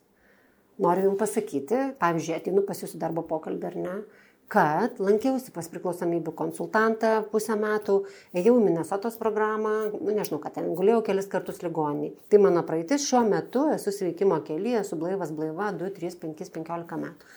Noriu 0.81 1.07
Jums 1.07 1.21
pasakyti, 1.21 1.77
pavyzdžiui, 2.01 2.35
ateinu 2.37 2.61
pas 2.65 2.81
Jūsų 2.81 2.99
darbo 3.01 3.23
pokalbį 3.25 3.69
ar 3.69 3.77
ne, 3.81 3.95
kad 4.51 4.99
lankiausi 5.03 5.51
pas 5.55 5.67
priklausomybių 5.71 6.31
konsultantą 6.37 7.17
pusę 7.31 7.57
metų, 7.59 7.97
ėjau 8.37 8.55
į 8.61 8.63
Minnesotos 8.63 9.17
programą, 9.19 9.73
nu, 9.91 10.13
nežinau, 10.15 10.39
kad 10.43 10.55
ten 10.55 10.69
guliau 10.77 11.01
kelis 11.03 11.27
kartus 11.31 11.59
ligoniai. 11.65 12.13
Tai 12.31 12.39
mano 12.45 12.63
praeitis 12.67 13.09
šiuo 13.09 13.25
metu 13.27 13.65
esu 13.73 13.91
sveikimo 13.91 14.39
kelyje, 14.47 14.85
esu 14.85 14.99
blaivas 14.99 15.33
blaiva 15.35 15.73
2, 15.75 15.91
3, 15.99 16.15
5, 16.23 16.47
15 16.55 17.01
metų. 17.03 17.35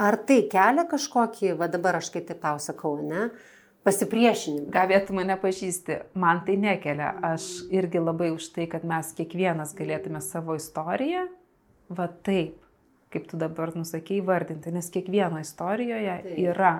Ar 0.00 0.16
tai 0.28 0.42
kelia 0.52 0.84
kažkokį, 0.88 1.54
va 1.60 1.68
dabar 1.72 1.98
aš 1.98 2.12
kaip 2.12 2.28
tik 2.28 2.44
tau 2.44 2.60
sakau, 2.62 2.94
ne, 3.04 3.30
pasipriešinimą? 3.84 4.68
Gavėtų 4.72 5.16
mane 5.16 5.36
pažįsti, 5.40 5.98
man 6.20 6.44
tai 6.46 6.60
nekelia. 6.60 7.14
Aš 7.32 7.48
irgi 7.72 8.04
labai 8.04 8.30
už 8.36 8.52
tai, 8.54 8.68
kad 8.70 8.84
mes 8.88 9.12
kiekvienas 9.16 9.72
galėtume 9.76 10.20
savo 10.24 10.56
istoriją, 10.60 11.26
va 11.88 12.06
taip, 12.24 12.60
kaip 13.10 13.26
tu 13.30 13.38
dabar 13.40 13.74
nusakei, 13.74 14.20
vardinti, 14.26 14.72
nes 14.74 14.90
kiekvieno 14.94 15.40
istorijoje 15.42 16.20
Taip. 16.22 16.38
yra, 16.52 16.74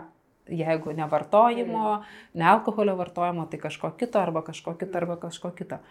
jeigu 0.50 0.94
ne 0.94 1.08
vartojimo, 1.10 1.98
ne 2.34 2.48
alkoholio 2.52 2.96
vartojimo, 2.98 3.48
tai 3.50 3.60
kažko 3.62 3.92
kito 3.98 4.22
arba 4.22 4.44
kažko 4.46 4.74
kito 4.78 4.98
arba 4.98 5.18
kažko 5.20 5.50
kito. 5.58 5.82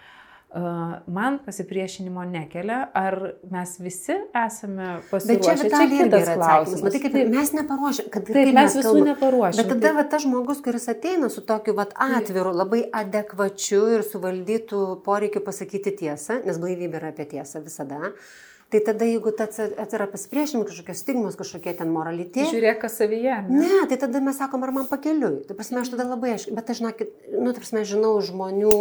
Man 1.05 1.35
pasipriešinimo 1.45 2.23
nekelia, 2.25 2.79
ar 2.97 3.19
mes 3.51 3.75
visi 3.79 4.15
esame 4.33 4.95
pasiruošę. 5.11 5.27
Bet 5.37 5.43
čia, 5.45 5.69
čia 5.69 5.89
kitas 5.91 6.31
klausimas. 6.33 6.81
Matai, 6.87 7.01
kaip 7.03 7.17
mes 7.35 7.51
neparuošėm, 7.53 8.07
kad 8.09 8.25
taip, 8.25 8.39
taip 8.39 8.57
mes 8.57 8.77
visų 8.79 9.03
neparuošėm. 9.11 9.61
Bet 9.61 9.69
tada 9.75 9.93
va, 9.99 10.07
tas 10.09 10.25
žmogus, 10.25 10.63
kuris 10.65 10.89
ateina 10.89 11.29
su 11.29 11.45
tokiu 11.45 11.77
va, 11.77 11.85
atviru, 12.07 12.55
labai 12.63 12.81
adekvačiu 13.03 13.83
ir 13.99 14.07
suvaldytų 14.07 14.85
poreikiu 15.05 15.45
pasakyti 15.45 15.93
tiesą, 16.01 16.41
nes 16.47 16.57
blaivybė 16.57 16.97
yra 17.03 17.13
apie 17.13 17.29
tiesą 17.37 17.61
visada. 17.61 18.01
Uh, 18.09 18.49
Tai 18.70 18.80
tada, 18.86 19.05
jeigu 19.07 19.32
atsira 19.34 20.05
pasipriešinimas, 20.05 20.67
kažkokios 20.70 20.99
stigmos, 21.01 21.38
kažkokie 21.39 21.72
ten 21.80 21.89
moralitė. 21.89 22.43
Žiūrėk, 22.51 22.76
kas 22.84 22.99
savyje. 22.99 23.39
Ne? 23.47 23.63
ne, 23.63 23.78
tai 23.89 23.97
tada 23.97 24.20
mes 24.22 24.38
sakom, 24.38 24.61
ar 24.61 24.70
man 24.76 24.86
pakeliui. 24.86 25.39
Tai 25.47 25.55
prasme, 25.57 25.80
aš 25.82 25.89
tada 25.95 26.05
labai 26.05 26.36
aiškiai, 26.36 26.53
bet 26.53 26.70
aš, 26.70 26.84
žinokit, 26.84 27.15
nu, 27.34 27.49
tai 27.49 27.63
prasme, 27.63 27.82
žinau 27.89 28.11
žmonių, 28.22 28.76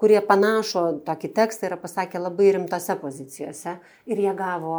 kurie 0.00 0.22
panašo 0.24 0.86
tokį 1.04 1.30
tekstą 1.36 1.68
yra 1.68 1.76
pasakę 1.82 2.22
labai 2.22 2.54
rimtose 2.56 2.96
pozicijose 3.02 3.74
ir 4.08 4.22
jie 4.24 4.32
gavo 4.38 4.78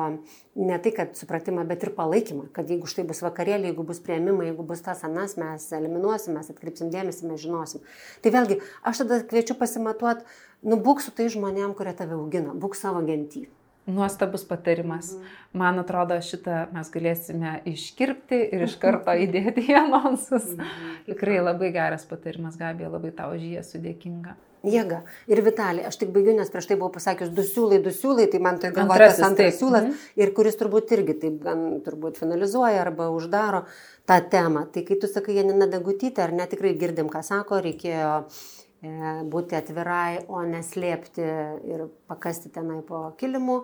ne 0.57 0.79
tai, 0.81 0.93
kad 0.95 1.13
supratimą, 1.19 1.61
bet 1.69 1.85
ir 1.85 1.93
palaikymą, 1.93 2.47
kad 2.55 2.73
jeigu 2.73 2.89
štai 2.89 3.05
bus 3.05 3.21
vakarėlė, 3.21 3.69
jeigu 3.69 3.85
bus 3.85 4.01
prieimimai, 4.01 4.49
jeigu 4.49 4.65
bus 4.65 4.81
tas 4.81 5.05
anas, 5.05 5.37
mes 5.37 5.67
eliminuosim, 5.77 6.33
mes 6.33 6.49
atkreipsim 6.49 6.89
dėmesį, 6.89 7.29
mes 7.29 7.45
žinosim. 7.45 7.85
Tai 8.25 8.33
vėlgi, 8.33 8.57
aš 8.81 9.03
tada 9.03 9.21
kviečiu 9.21 9.53
pasimatuoti, 9.61 10.25
nu 10.65 10.81
būk 10.81 11.05
su 11.05 11.13
tai 11.13 11.29
žmonėm, 11.29 11.77
kurie 11.77 11.93
tave 11.93 12.17
augina, 12.17 12.57
būk 12.57 12.73
savo 12.79 13.05
gentį. 13.05 13.45
Nuostabus 13.87 14.43
patarimas. 14.43 15.13
Mhm. 15.13 15.35
Man 15.57 15.79
atrodo, 15.79 16.17
šitą 16.19 16.65
mes 16.75 16.89
galėsime 16.91 17.53
iškirpti 17.71 18.41
ir 18.51 18.65
iš 18.67 18.75
karto 18.83 19.15
įdėti 19.15 19.63
į 19.71 19.77
anonsus. 19.85 20.51
Mhm. 20.57 20.97
Tikrai 21.07 21.39
labai 21.39 21.71
geras 21.75 22.03
patarimas, 22.09 22.59
Gabija, 22.59 22.91
labai 22.91 23.13
tau 23.15 23.31
už 23.37 23.47
jį 23.47 23.55
esu 23.63 23.81
dėkinga. 23.83 24.35
Jėga. 24.67 25.03
Ir 25.31 25.39
Vitalė, 25.45 25.85
aš 25.87 25.99
tik 26.01 26.09
baigiu, 26.11 26.33
nes 26.35 26.49
prieš 26.51 26.65
tai 26.67 26.75
buvau 26.79 26.89
pasakius 26.91 27.29
du 27.31 27.45
siūlai, 27.45 27.77
du 27.85 27.93
siūlai, 27.93 28.25
tai 28.31 28.41
man 28.43 28.57
tai 28.59 28.73
galvoja 28.75 29.11
tas 29.13 29.21
antras 29.23 29.59
siūlas, 29.61 29.85
mm. 29.85 30.07
ir 30.19 30.33
kuris 30.35 30.57
turbūt 30.59 30.91
irgi 30.97 31.15
taip 31.21 31.37
gan 31.45 31.61
turbūt 31.85 32.17
finalizuoja 32.19 32.81
arba 32.81 33.07
uždaro 33.13 33.63
tą 34.09 34.17
temą. 34.33 34.65
Tai 34.73 34.83
kai 34.83 34.97
tu 34.99 35.07
sakai, 35.07 35.37
Janina 35.37 35.69
Dagutytė, 35.71 36.25
ar 36.25 36.35
netikrai 36.35 36.73
girdim, 36.81 37.07
ką 37.13 37.21
sako, 37.23 37.61
reikėjo 37.63 38.13
uh, 38.25 38.41
būti 38.81 39.57
atvirai, 39.57 40.25
o 40.27 40.41
neslėpti 40.45 41.23
ir 41.67 41.87
pakasti 42.07 42.51
tenai 42.53 42.81
po 42.85 43.07
kilimu. 43.17 43.63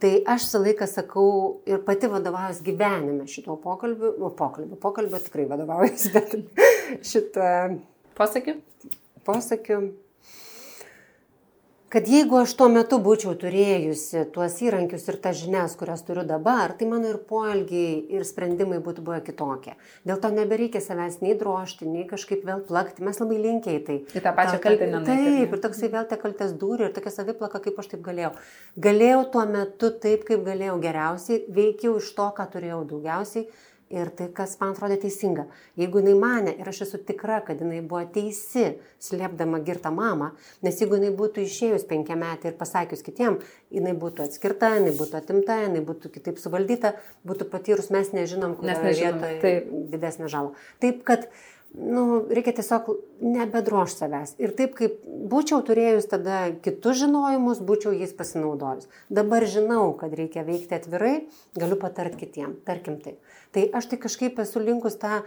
Tai 0.00 0.10
aš 0.32 0.46
visą 0.46 0.60
laiką 0.64 0.86
sakau 0.88 1.30
ir 1.68 1.82
pati 1.84 2.08
vadovaujuosi 2.08 2.64
gyvenime 2.64 3.26
šito 3.28 3.58
pokalbiu, 3.60 4.14
nu, 4.20 4.30
pokalbiu, 4.32 4.78
pokalbiu 4.80 5.20
tikrai 5.20 5.44
vadovaujuosi, 5.50 6.12
bet 6.14 6.36
šitą 7.10 7.50
posakiu. 8.16 8.56
Posakiu 9.24 9.82
kad 11.90 12.08
jeigu 12.08 12.36
aš 12.38 12.52
tuo 12.54 12.68
metu 12.70 13.00
būčiau 13.02 13.32
turėjusi 13.38 14.22
tuos 14.34 14.58
įrankius 14.62 15.08
ir 15.10 15.16
tas 15.24 15.38
žinias, 15.40 15.72
kurias 15.78 16.04
turiu 16.06 16.22
dabar, 16.26 16.76
tai 16.78 16.86
mano 16.86 17.10
ir 17.10 17.16
poelgiai 17.26 17.96
ir 18.14 18.22
sprendimai 18.28 18.78
būtų 18.84 19.02
buvę 19.08 19.18
kitokie. 19.26 19.74
Dėl 20.06 20.20
to 20.22 20.30
nebereikia 20.34 20.82
savęs 20.84 21.18
nei 21.24 21.34
drošti, 21.40 21.88
nei 21.90 22.04
kažkaip 22.10 22.44
vėl 22.46 22.62
plakti. 22.68 23.02
Mes 23.06 23.18
labai 23.18 23.40
linkiai 23.42 23.80
tai. 23.88 23.96
Į 24.06 24.22
tą 24.22 24.34
pačią 24.38 24.60
kaltę 24.62 24.86
nenaudoju. 24.86 25.24
Taip, 25.40 25.56
ir 25.56 25.64
toksai 25.66 25.90
vėl 25.96 26.06
te 26.12 26.20
kaltės 26.22 26.54
durį 26.62 26.86
ir 26.86 26.94
tokia 26.94 27.14
saviplaka, 27.16 27.62
kaip 27.64 27.82
aš 27.82 27.90
taip 27.96 28.06
galėjau. 28.06 28.36
Galėjau 28.86 29.24
tuo 29.34 29.44
metu 29.50 29.90
taip, 30.04 30.22
kaip 30.30 30.46
galėjau 30.46 30.78
geriausiai, 30.86 31.42
veikiau 31.58 31.98
iš 31.98 32.14
to, 32.14 32.30
ką 32.38 32.46
turėjau 32.54 32.84
daugiausiai 32.94 33.50
ir 33.90 34.10
tai, 34.14 34.28
kas 34.34 34.54
man 34.60 34.72
atrodė 34.74 35.00
teisinga. 35.02 35.46
Jeigu 35.80 36.00
jinai 36.00 36.14
mane 36.18 36.54
ir 36.54 36.68
aš 36.70 36.84
esu 36.86 37.00
tikra, 37.06 37.40
kad 37.46 37.60
jinai 37.62 37.80
buvo 37.82 38.02
teisi, 38.14 38.76
slėpdama 39.02 39.60
girtą 39.66 39.92
mamą, 39.94 40.30
nes 40.64 40.80
jeigu 40.80 41.00
jinai 41.00 41.12
būtų 41.18 41.44
išėjus 41.46 41.86
penkiametį 41.90 42.52
ir 42.52 42.58
pasakius 42.60 43.04
kitiem, 43.06 43.40
jinai 43.74 43.94
būtų 43.98 44.28
atskirta, 44.28 44.74
jinai 44.78 44.94
būtų 44.96 45.20
atimta, 45.20 45.60
jinai 45.66 45.84
būtų 45.86 46.12
kitaip 46.16 46.38
suvaldyta, 46.42 46.94
būtų 47.26 47.50
patyrus, 47.50 47.90
mes 47.94 48.14
nežinom, 48.14 48.54
kurioje 48.60 49.14
vietoje 49.18 49.56
didesnė 49.90 50.30
žala. 50.30 50.54
Taip, 50.82 51.02
kad 51.08 51.26
nu, 51.74 52.04
reikia 52.30 52.54
tiesiog 52.58 52.88
nebedroš 53.22 53.94
savęs. 54.00 54.34
Ir 54.42 54.54
taip 54.58 54.74
kaip 54.78 54.96
būčiau 55.30 55.62
turėjus 55.66 56.08
tada 56.10 56.42
kitus 56.64 56.98
žinojimus, 57.02 57.62
būčiau 57.66 57.94
jais 57.94 58.14
pasinaudojus. 58.16 58.88
Dabar 59.10 59.46
žinau, 59.50 59.92
kad 59.98 60.14
reikia 60.18 60.44
veikti 60.46 60.76
atvirai, 60.78 61.14
galiu 61.58 61.78
patart 61.80 62.18
kitiem, 62.18 62.56
tarkim 62.66 62.98
taip. 63.02 63.20
Tai 63.54 63.64
aš 63.74 63.90
tai 63.90 64.00
kažkaip 64.02 64.38
esu 64.42 64.62
linkus 64.62 64.98
tą, 65.00 65.22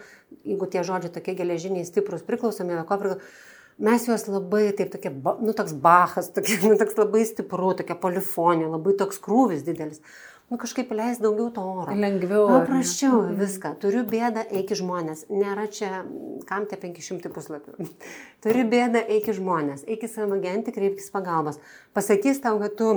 jeigu 0.48 0.70
tie 0.72 0.84
žodžiai 0.88 1.12
tokie 1.14 1.36
geležiniai 1.36 1.88
stiprus 1.88 2.24
priklausomi, 2.28 2.78
ko 2.88 3.00
priklausomi 3.02 3.84
mes 3.84 4.06
juos 4.08 4.28
labai 4.30 4.68
taip 4.78 4.94
tokie, 4.94 5.12
nu 5.42 5.56
toks 5.58 5.74
bahas, 5.74 6.30
tokie, 6.32 6.60
nu, 6.70 6.78
toks 6.80 6.96
labai 7.00 7.26
stipru, 7.28 7.74
tokia 7.80 7.98
polifonija, 8.00 8.72
labai 8.72 8.96
toks 9.00 9.20
krūvis 9.24 9.66
didelis 9.68 10.00
nu, 10.54 10.58
kažkaip 10.62 10.92
leis 10.94 11.18
daugiau 11.18 11.50
to 11.54 11.62
oro. 11.62 11.96
Lengviau. 11.98 12.46
Paprasčiau 12.52 13.24
mhm. 13.24 13.38
viską. 13.40 13.74
Turiu 13.82 14.04
bėdą, 14.06 14.44
eik 14.60 14.76
žmonės. 14.78 15.26
Nėra 15.34 15.66
čia, 15.74 16.04
kam 16.50 16.68
tie 16.70 16.78
500 16.78 17.32
puslapių. 17.34 17.88
Turiu 18.46 18.68
bėdą, 18.70 19.02
eik 19.16 19.32
žmonės. 19.34 19.88
Eik 19.90 20.06
į 20.06 20.12
savo 20.14 20.38
agentį, 20.38 20.76
kreipkis 20.76 21.10
pagalbos. 21.14 21.58
Pasakys 21.98 22.44
tau, 22.44 22.60
kad 22.62 22.78
tu 22.78 22.92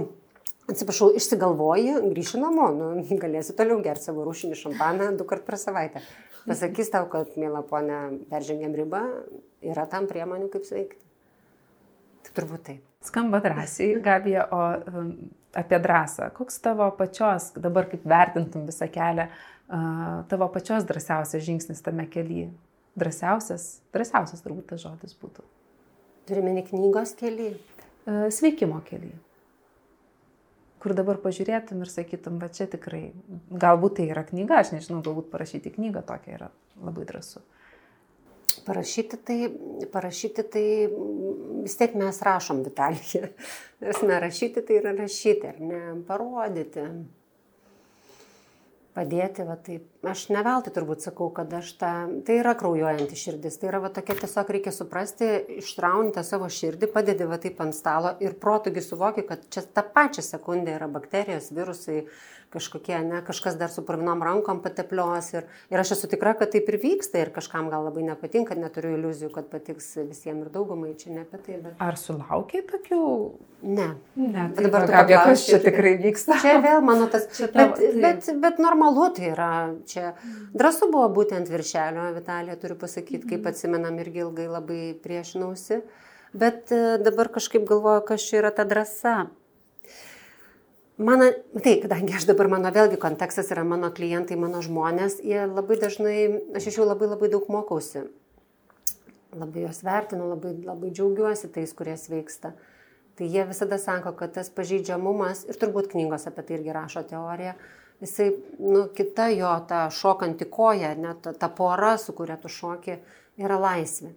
atsiprašau, 0.70 1.10
išsigalvoji, 1.18 1.96
grįši 2.10 2.40
namo, 2.42 2.68
nu, 2.74 2.90
galėsi 3.24 3.56
toliau 3.58 3.80
gerti 3.84 4.10
savo 4.10 4.26
rūšinį 4.26 4.58
šampaną 4.58 5.12
du 5.18 5.26
kart 5.28 5.46
per 5.46 5.58
savaitę. 5.60 6.02
Pasakys 6.46 6.92
tau, 6.94 7.08
kad, 7.10 7.32
mėla 7.40 7.64
ponė, 7.66 8.20
peržengėm 8.30 8.76
ribą, 8.78 9.02
yra 9.66 9.86
tam 9.90 10.06
priemonių, 10.10 10.46
kaip 10.52 10.66
sveikti. 10.68 11.02
Tai 12.26 12.36
turbūt 12.38 12.62
taip. 12.68 12.84
Skamba 13.06 13.40
drąsiai, 13.42 13.96
Gabija, 14.02 14.46
o 14.54 14.60
um, 14.90 15.10
apie 15.58 15.78
drąsą. 15.82 16.30
Koks 16.34 16.60
tavo 16.62 16.88
pačios, 16.98 17.52
dabar 17.58 17.86
kaip 17.90 18.06
vertintum 18.06 18.66
visą 18.66 18.88
kelią, 18.90 19.28
tavo 20.30 20.48
pačios 20.54 20.86
drąsiausias 20.86 21.42
žingsnis 21.46 21.82
tame 21.82 22.06
kelyje? 22.10 22.50
Drąsiausias, 22.96 23.82
drąsiausias 23.94 24.42
turbūt 24.42 24.70
tas 24.72 24.82
žodis 24.86 25.14
būtų. 25.20 25.44
Turime 26.26 26.62
knygos 26.66 27.14
kelią. 27.18 27.52
Sveikimo 28.30 28.80
kelią. 28.86 29.25
Kur 30.82 30.92
dabar 30.96 31.18
pažiūrėtum 31.22 31.80
ir 31.82 31.90
sakytum, 31.90 32.40
va 32.42 32.50
čia 32.52 32.66
tikrai, 32.70 33.10
galbūt 33.50 33.98
tai 33.98 34.08
yra 34.12 34.26
knyga, 34.28 34.60
aš 34.60 34.74
nežinau, 34.74 35.02
galbūt 35.04 35.30
parašyti 35.32 35.72
knygą 35.78 36.02
tokia 36.06 36.34
yra 36.36 36.48
labai 36.84 37.06
drąsu. 37.08 37.40
Parašyti 38.66 39.18
tai, 39.24 39.38
parašyti 39.92 40.44
tai 40.52 40.64
vis 41.64 41.76
tiek 41.78 41.96
mes 41.98 42.20
rašom 42.28 42.62
Vitalijai. 42.66 43.30
Nes 43.84 44.02
nerašyti 44.04 44.64
tai 44.66 44.80
yra 44.80 44.92
rašyti, 44.96 45.52
ar 45.52 45.60
ne, 45.60 45.82
parodyti 46.08 46.84
padėti, 48.96 49.44
va 49.46 49.58
taip. 49.60 49.84
Aš 50.06 50.26
ne 50.32 50.42
veltui 50.46 50.72
turbūt 50.72 51.04
sakau, 51.04 51.28
kad 51.34 51.52
aš 51.58 51.72
tą, 51.80 51.92
tai 52.26 52.38
yra 52.40 52.54
kraujuojanti 52.58 53.18
širdis, 53.18 53.58
tai 53.60 53.70
yra 53.70 53.82
va 53.84 53.90
tokia 53.92 54.16
tiesiog 54.22 54.52
reikia 54.56 54.72
suprasti, 54.74 55.28
ištrauni 55.60 56.14
tą 56.16 56.24
savo 56.26 56.48
širdį, 56.52 56.88
padedi 56.94 57.28
va 57.28 57.38
taip 57.42 57.60
ant 57.64 57.76
stalo 57.76 58.14
ir 58.24 58.38
protugi 58.40 58.84
suvoki, 58.84 59.26
kad 59.28 59.44
čia 59.52 59.66
tą 59.66 59.84
pačią 59.96 60.24
sekundę 60.24 60.76
yra 60.78 60.88
bakterijos, 60.92 61.52
virusai, 61.56 62.04
kažkokie, 62.56 62.96
ne, 63.04 63.20
kažkas 63.26 63.58
dar 63.60 63.72
su 63.72 63.84
purvinom 63.86 64.22
rankom 64.24 64.62
pateplios 64.64 65.28
ir, 65.34 65.46
ir 65.72 65.82
aš 65.82 65.94
esu 65.98 66.10
tikra, 66.12 66.34
kad 66.38 66.52
taip 66.54 66.68
ir 66.72 66.78
vyksta 66.82 67.20
ir 67.20 67.32
kažkam 67.34 67.68
gal 67.72 67.84
labai 67.86 68.06
nepatinka, 68.08 68.56
neturiu 68.58 68.96
iliuzijų, 68.96 69.30
kad 69.34 69.50
patiks 69.52 69.92
visiems 70.00 70.46
ir 70.46 70.52
daugumai, 70.54 70.94
čia 70.98 71.12
ne 71.14 71.26
apie 71.26 71.42
tai. 71.42 71.60
Bet... 71.60 71.76
Ar 71.82 72.00
sulaukiai 72.00 72.64
tokių? 72.70 73.02
Ne. 73.66 73.88
Ne, 74.16 74.48
tai 74.56 74.66
dabar 74.66 74.86
tu 74.88 74.96
apie 74.96 75.16
kas 75.16 75.46
čia 75.48 75.60
tikrai 75.62 75.94
vyksta. 76.00 76.36
Čia 76.42 76.58
vėl 76.64 76.82
mano 76.84 77.08
tas, 77.12 77.28
čia 77.36 77.48
tavo, 77.52 77.74
bet, 77.74 77.80
tai... 77.80 78.02
bet, 78.04 78.28
bet 78.42 78.60
normalu 78.62 79.08
tai 79.16 79.30
yra, 79.32 79.52
čia 79.88 80.12
drąsu 80.56 80.90
buvo 80.92 81.08
būtent 81.20 81.50
viršelio, 81.50 82.10
Vitalija 82.16 82.58
turiu 82.60 82.78
pasakyti, 82.80 83.24
kaip 83.26 83.40
mhm. 83.40 83.52
atsimenam 83.52 83.98
irgi 84.02 84.24
ilgai 84.26 84.46
labai 84.50 84.82
priešinausi, 85.02 85.80
bet 86.36 86.72
e, 86.74 86.84
dabar 87.02 87.32
kažkaip 87.32 87.66
galvoju, 87.68 88.04
kas 88.08 88.28
čia 88.28 88.40
yra 88.44 88.52
ta 88.54 88.68
drąsa. 88.68 89.16
Mano, 90.96 91.26
tai, 91.60 91.74
kadangi 91.76 92.14
aš 92.16 92.24
dabar 92.24 92.48
mano 92.48 92.70
vėlgi 92.72 92.96
kontekstas 92.96 93.50
yra 93.52 93.66
mano 93.68 93.90
klientai, 93.92 94.38
mano 94.40 94.62
žmonės, 94.64 95.18
jie 95.20 95.42
labai 95.44 95.76
dažnai, 95.76 96.14
aš 96.56 96.70
iš 96.70 96.78
jų 96.80 96.86
labai 96.88 97.10
labai 97.10 97.28
daug 97.34 97.44
mokausi. 97.52 98.06
Labai 99.36 99.66
juos 99.66 99.82
vertinu, 99.84 100.30
labai, 100.30 100.54
labai 100.64 100.94
džiaugiuosi 100.96 101.50
tais, 101.52 101.74
kurie 101.76 101.98
sveiksta. 102.00 102.54
Tai 103.20 103.28
jie 103.28 103.44
visada 103.44 103.76
sako, 103.76 104.14
kad 104.16 104.32
tas 104.38 104.48
pažeidžiamumas, 104.56 105.44
ir 105.52 105.60
turbūt 105.60 105.90
knygos 105.92 106.24
apie 106.30 106.46
tai 106.48 106.56
irgi 106.56 106.72
rašo 106.72 107.04
teoriją, 107.12 107.52
jisai, 108.00 108.30
nu, 108.64 108.86
kita 108.96 109.28
jo, 109.36 109.52
ta 109.68 109.90
šokanti 109.92 110.48
koja, 110.48 110.94
net 110.96 111.20
ta, 111.28 111.36
ta 111.36 111.52
pora, 111.52 111.98
su 112.00 112.16
kuria 112.16 112.40
tu 112.40 112.48
šoki, 112.48 112.96
yra 113.44 113.60
laisvė. 113.60 114.14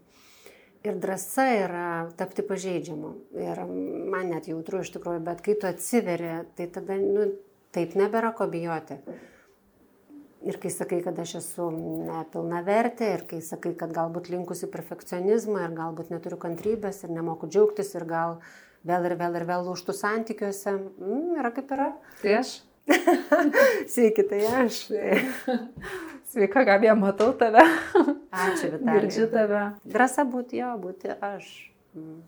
Ir 0.87 0.95
drąsa 0.95 1.43
yra 1.65 1.87
tapti 2.15 2.43
pažeidžiamu. 2.47 3.09
Ir 3.35 3.59
man 4.13 4.29
net 4.31 4.47
jautru 4.47 4.79
iš 4.79 4.93
tikrųjų, 4.93 5.19
bet 5.25 5.41
kai 5.43 5.57
tu 5.59 5.67
atsiveri, 5.67 6.37
tai 6.55 6.69
tada, 6.71 6.95
nu, 6.95 7.25
taip 7.75 7.97
nebėra 7.99 8.31
ko 8.37 8.47
bijoti. 8.47 8.95
Ir 10.47 10.55
kai 10.55 10.71
sakai, 10.71 11.01
kad 11.03 11.19
aš 11.19 11.33
esu 11.41 11.65
nepilna 11.75 12.61
vertė, 12.63 13.09
ir 13.17 13.25
kai 13.27 13.41
sakai, 13.43 13.73
kad 13.75 13.91
galbūt 13.91 14.31
linkusi 14.31 14.69
perfekcionizmą, 14.71 15.65
ir 15.67 15.75
galbūt 15.75 16.13
neturiu 16.13 16.39
kantrybės, 16.39 17.03
ir 17.03 17.11
nemoku 17.11 17.51
džiaugtis, 17.51 17.91
ir 17.99 18.07
gal 18.07 18.37
vėl 18.87 19.09
ir 19.09 19.17
vėl 19.19 19.35
ir 19.35 19.47
vėl 19.49 19.67
lūštų 19.67 19.97
santykiuose, 19.99 20.77
mm, 20.79 21.41
yra 21.41 21.51
kaip 21.57 21.75
yra. 21.75 21.89
Tai 22.23 22.37
aš. 22.39 22.55
Sveiki, 23.91 24.23
tai 24.31 24.45
aš. 24.63 24.85
Sveika, 26.29 26.61
Gabija, 26.63 26.93
matau 26.93 27.31
tave. 27.33 27.63
Ačiū, 28.29 28.67
Vitalija. 28.75 28.99
Girdžiu 28.99 29.23
tave. 29.31 29.61
Drąsa 29.89 30.27
būti 30.29 30.59
jo, 30.59 30.75
būti 30.77 31.09
aš. 31.25 31.47
Mm. 31.97 32.19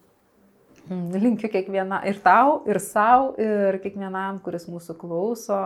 Linkiu 1.22 1.52
kiekvieną 1.54 2.00
ir 2.10 2.18
tau, 2.24 2.56
ir 2.66 2.80
savo, 2.82 3.36
ir 3.38 3.78
kiekvienam, 3.84 4.40
kuris 4.42 4.66
mūsų 4.66 4.96
klauso, 5.04 5.60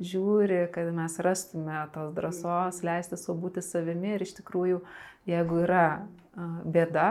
žiūri, 0.00 0.62
kad 0.72 0.88
mes 0.96 1.18
rastume 1.20 1.82
tos 1.92 2.14
drąsos, 2.16 2.80
leisti 2.80 3.18
savo 3.20 3.36
būti 3.42 3.60
savimi 3.60 4.14
ir 4.16 4.24
iš 4.24 4.38
tikrųjų, 4.40 4.80
jeigu 5.28 5.60
yra 5.66 5.84
bėda, 6.64 7.10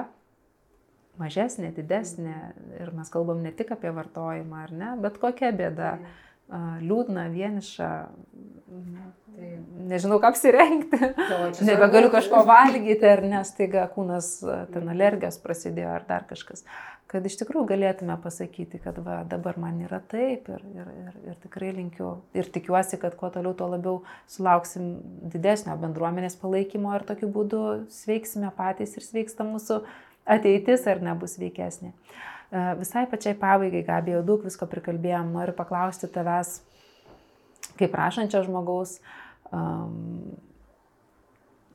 mažesnė, 1.21 1.69
didesnė, 1.77 2.39
ir 2.81 2.89
mes 2.97 3.13
kalbam 3.13 3.45
ne 3.45 3.53
tik 3.53 3.69
apie 3.77 3.93
vartojimą, 3.93 4.65
ar 4.65 4.73
ne, 4.73 4.91
bet 5.05 5.21
kokia 5.21 5.53
bėda, 5.53 5.93
liūdna, 6.81 7.29
vieniša, 7.37 7.91
Tai 8.71 9.49
nežinau, 9.89 10.19
ką 10.21 10.29
apsirengti. 10.31 10.97
Nebegaliu 11.67 12.11
kažko 12.13 12.43
valgyti, 12.47 13.03
ar 13.07 13.23
nes 13.25 13.51
taiga 13.57 13.83
kūnas 13.91 14.29
ten 14.71 14.87
alergijos 14.93 15.39
prasidėjo, 15.43 15.89
ar 15.97 16.05
dar 16.07 16.23
kažkas. 16.29 16.63
Kad 17.11 17.27
iš 17.27 17.35
tikrųjų 17.41 17.65
galėtume 17.67 18.15
pasakyti, 18.23 18.79
kad 18.79 19.01
va, 19.03 19.17
dabar 19.27 19.59
man 19.59 19.81
yra 19.83 19.99
taip 20.13 20.47
ir, 20.53 20.63
ir, 20.71 20.87
ir, 21.01 21.17
ir 21.27 21.39
tikrai 21.43 21.73
linkiu 21.75 22.13
ir 22.37 22.47
tikiuosi, 22.55 22.99
kad 23.01 23.17
kuo 23.19 23.27
toliau, 23.33 23.51
tuo 23.59 23.67
labiau 23.73 23.97
sulauksim 24.31 24.93
didesnio 25.33 25.75
bendruomenės 25.81 26.39
palaikymo 26.39 26.95
ir 26.95 27.07
tokiu 27.09 27.27
būdu 27.35 27.61
sveiksime 27.91 28.53
patys 28.55 28.95
ir 28.95 29.03
sveiksta 29.03 29.43
mūsų 29.47 29.81
ateitis 30.37 30.87
ar 30.87 31.03
nebus 31.03 31.35
veikesnė. 31.41 31.91
Visai 32.79 33.03
pačiai 33.11 33.35
pabaigai, 33.39 33.83
Gabija, 33.87 34.23
daug 34.27 34.43
visko 34.47 34.67
prikalbėjom, 34.71 35.35
noriu 35.35 35.55
paklausti 35.55 36.07
tavęs 36.11 36.61
kaip 37.81 37.97
rašančio 37.97 38.43
žmogaus, 38.45 38.97
um, 39.51 40.37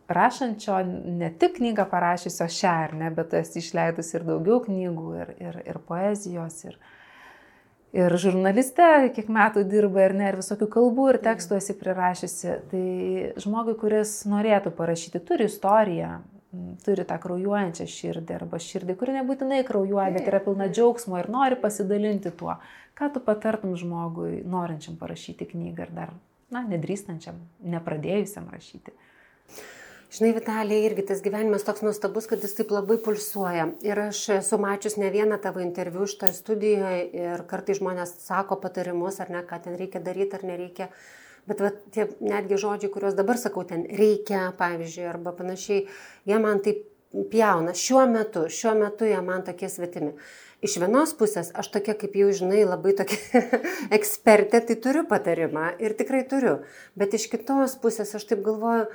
rašančio 0.08 0.80
ne 1.04 1.32
tik 1.38 1.56
knygą 1.58 1.88
parašysio 1.90 2.48
šią 2.58 2.74
ar 2.84 2.94
ne, 2.94 3.10
bet 3.14 3.34
esi 3.34 3.60
išleidus 3.62 4.12
ir 4.14 4.26
daugiau 4.26 4.60
knygų, 4.66 5.08
ir, 5.22 5.32
ir, 5.42 5.58
ir 5.66 5.80
poezijos, 5.88 6.60
ir, 6.68 6.78
ir 7.96 8.16
žurnaliste, 8.22 8.86
kiek 9.16 9.28
metų 9.32 9.66
dirba 9.66 10.06
ir 10.06 10.14
ne, 10.18 10.30
ir 10.30 10.40
visokių 10.42 10.70
kalbų 10.76 11.10
ir 11.12 11.20
tekstų 11.26 11.58
esi 11.58 11.76
prirašysi. 11.80 12.56
Tai 12.70 12.86
žmogui, 13.42 13.76
kuris 13.82 14.20
norėtų 14.30 14.72
parašyti, 14.78 15.22
turi 15.26 15.50
istoriją, 15.50 16.20
turi 16.84 17.04
tą 17.08 17.18
kraujuojančią 17.22 17.86
širdį 17.90 18.36
arba 18.36 18.60
širdį, 18.62 18.96
kuri 18.98 19.16
nebūtinai 19.18 19.62
kraujuoja, 19.66 20.12
bet 20.14 20.28
yra 20.30 20.40
pilna 20.44 20.68
džiaugsmo 20.72 21.18
ir 21.20 21.30
nori 21.32 21.58
pasidalinti 21.60 22.32
tuo. 22.38 22.56
Ką 22.96 23.10
tu 23.12 23.20
patartum 23.24 23.74
žmogui, 23.76 24.40
norinčiam 24.48 24.96
parašyti 25.00 25.48
knygą 25.50 25.88
ir 25.88 25.96
dar, 25.96 26.14
na, 26.54 26.62
nedrįstančiam, 26.70 27.40
nepradėjusiam 27.74 28.48
rašyti? 28.52 28.94
Žinai, 30.16 30.30
Vitalija, 30.36 30.86
irgi 30.86 31.02
tas 31.08 31.18
gyvenimas 31.20 31.66
toks 31.66 31.82
nuostabus, 31.82 32.28
kad 32.30 32.40
jis 32.40 32.54
taip 32.56 32.70
labai 32.72 32.96
pulsuoja. 33.02 33.66
Ir 33.84 33.98
aš 34.06 34.22
esu 34.38 34.56
mačius 34.62 34.94
ne 35.02 35.10
vieną 35.12 35.36
tavo 35.42 35.60
interviu 35.60 36.06
šitoje 36.08 36.32
studijoje 36.38 37.02
ir 37.10 37.42
kartai 37.50 37.74
žmonės 37.76 38.14
sako 38.22 38.60
patarimus, 38.62 39.18
ar 39.20 39.34
ne, 39.34 39.42
ką 39.44 39.58
ten 39.66 39.76
reikia 39.76 40.00
daryti 40.00 40.38
ar 40.38 40.46
nereikia. 40.46 40.88
Bet 41.46 41.62
va, 41.62 41.70
tie 41.94 42.08
netgi 42.24 42.58
žodžiai, 42.58 42.90
kuriuos 42.90 43.14
dabar 43.18 43.38
sakau, 43.38 43.62
ten 43.68 43.84
reikia, 43.86 44.48
pavyzdžiui, 44.58 45.06
arba 45.06 45.34
panašiai, 45.36 45.84
jie 46.26 46.40
man 46.42 46.58
taip 46.64 46.82
pjauna. 47.30 47.76
Šiuo 47.78 48.02
metu, 48.10 48.48
šiuo 48.50 48.74
metu 48.80 49.06
jie 49.08 49.20
man 49.24 49.46
tokie 49.46 49.70
svetimi 49.70 50.16
iš 50.64 50.76
vienos 50.80 51.12
pusės 51.16 51.50
aš 51.56 51.68
tokia, 51.74 51.94
kaip 51.98 52.16
jau 52.16 52.30
žinai, 52.34 52.62
labai 52.66 52.94
tokia 52.96 53.42
ekspertė, 53.98 54.62
tai 54.68 54.78
turiu 54.82 55.04
patarimą 55.08 55.74
ir 55.82 55.96
tikrai 55.98 56.24
turiu. 56.28 56.58
Bet 56.98 57.16
iš 57.16 57.28
kitos 57.32 57.76
pusės 57.82 58.14
aš 58.16 58.26
taip 58.30 58.42
galvoju, 58.46 58.88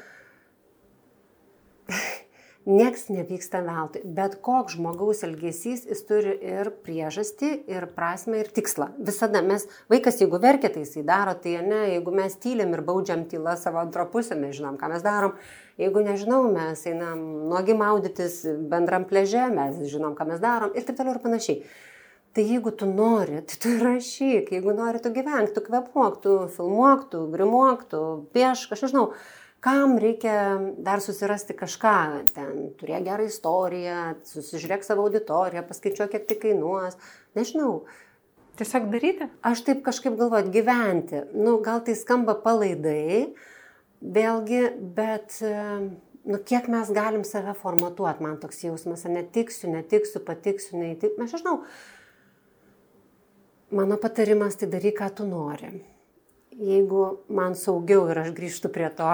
nieks 2.66 3.08
nevyksta 3.10 3.62
veltui. 3.66 4.02
Bet 4.06 4.38
koks 4.46 4.76
žmogaus 4.78 5.24
elgesys, 5.26 5.86
jis 5.90 6.04
turi 6.08 6.36
ir 6.54 6.70
priežastį, 6.86 7.52
ir 7.72 7.88
prasme, 7.96 8.42
ir 8.42 8.52
tikslą. 8.54 8.92
Visada 9.02 9.42
mes, 9.46 9.66
vaikas, 9.92 10.22
jeigu 10.22 10.40
verkia, 10.42 10.70
tai 10.74 10.86
jisai 10.86 11.04
daro, 11.08 11.34
tai 11.34 11.58
ne, 11.66 11.82
jeigu 11.96 12.14
mes 12.16 12.38
tyliam 12.42 12.74
ir 12.76 12.84
baudžiam 12.86 13.26
tylą 13.32 13.58
savo 13.60 13.82
antrą 13.82 14.06
pusę, 14.14 14.38
mes 14.38 14.56
žinom, 14.58 14.78
ką 14.82 14.92
mes 14.94 15.06
darom. 15.06 15.38
Jeigu 15.82 16.04
nežinau, 16.06 16.44
mes 16.54 16.86
einam 16.86 17.22
nuogi 17.50 17.74
maudytis 17.78 18.44
bendram 18.70 19.08
pleže, 19.10 19.48
mes 19.54 19.82
žinom, 19.90 20.14
ką 20.18 20.30
mes 20.30 20.44
darom 20.44 20.76
ir 20.76 20.86
taip 20.86 21.00
toliau 21.00 21.18
ir 21.18 21.24
panašiai. 21.24 21.64
Tai 22.32 22.44
jeigu 22.48 22.72
tu 22.72 22.88
nori, 22.88 23.42
tai 23.44 23.58
tu 23.60 23.74
rašyk, 23.82 24.54
jeigu 24.54 24.72
nori, 24.72 25.02
tu 25.04 25.10
gyvenk, 25.12 25.52
tu 25.52 25.60
kvepuok, 25.66 26.22
tu 26.24 26.36
filmuok, 26.54 27.10
tu 27.12 27.26
grimuok, 27.34 27.82
tu 27.92 28.04
piešk, 28.32 28.72
aš 28.72 28.86
nežinau 28.86 29.10
kam 29.62 29.98
reikia 30.02 30.58
dar 30.82 31.02
susirasti 31.06 31.54
kažką, 31.54 31.98
ten 32.34 32.62
turėk 32.80 33.06
gerą 33.06 33.28
istoriją, 33.30 33.98
susižiūrėk 34.26 34.86
savo 34.86 35.06
auditoriją, 35.06 35.62
paskaičiuok, 35.70 36.16
kiek 36.16 36.26
tai 36.30 36.38
kainuos, 36.42 36.98
nežinau. 37.38 37.84
Tiesiog 38.58 38.90
daryti? 38.92 39.30
Aš 39.46 39.62
taip 39.68 39.84
kažkaip 39.86 40.18
galvoju, 40.20 40.50
gyventi. 40.54 41.22
Nu, 41.38 41.60
gal 41.64 41.84
tai 41.86 41.94
skamba 41.98 42.34
palaidai, 42.42 43.36
vėlgi, 44.02 44.64
bet 44.98 45.38
nu, 45.42 46.42
kiek 46.42 46.66
mes 46.74 46.90
galim 46.98 47.24
save 47.28 47.54
formatuoti, 47.62 48.26
man 48.26 48.42
toks 48.42 48.66
jausmas, 48.66 49.06
netiksiu, 49.06 49.70
netiksiu, 49.76 50.24
patiksiu, 50.26 50.82
neįtiksiu, 50.82 51.22
aš 51.22 51.38
nežinau. 51.38 51.62
Mano 53.78 53.96
patarimas 54.02 54.58
tai 54.60 54.68
daryk, 54.74 54.98
ką 55.00 55.14
tu 55.22 55.30
nori. 55.30 55.72
Jeigu 56.58 57.06
man 57.32 57.54
saugiau 57.56 58.10
ir 58.12 58.26
aš 58.26 58.34
grįžtu 58.36 58.74
prie 58.74 58.90
to, 58.98 59.14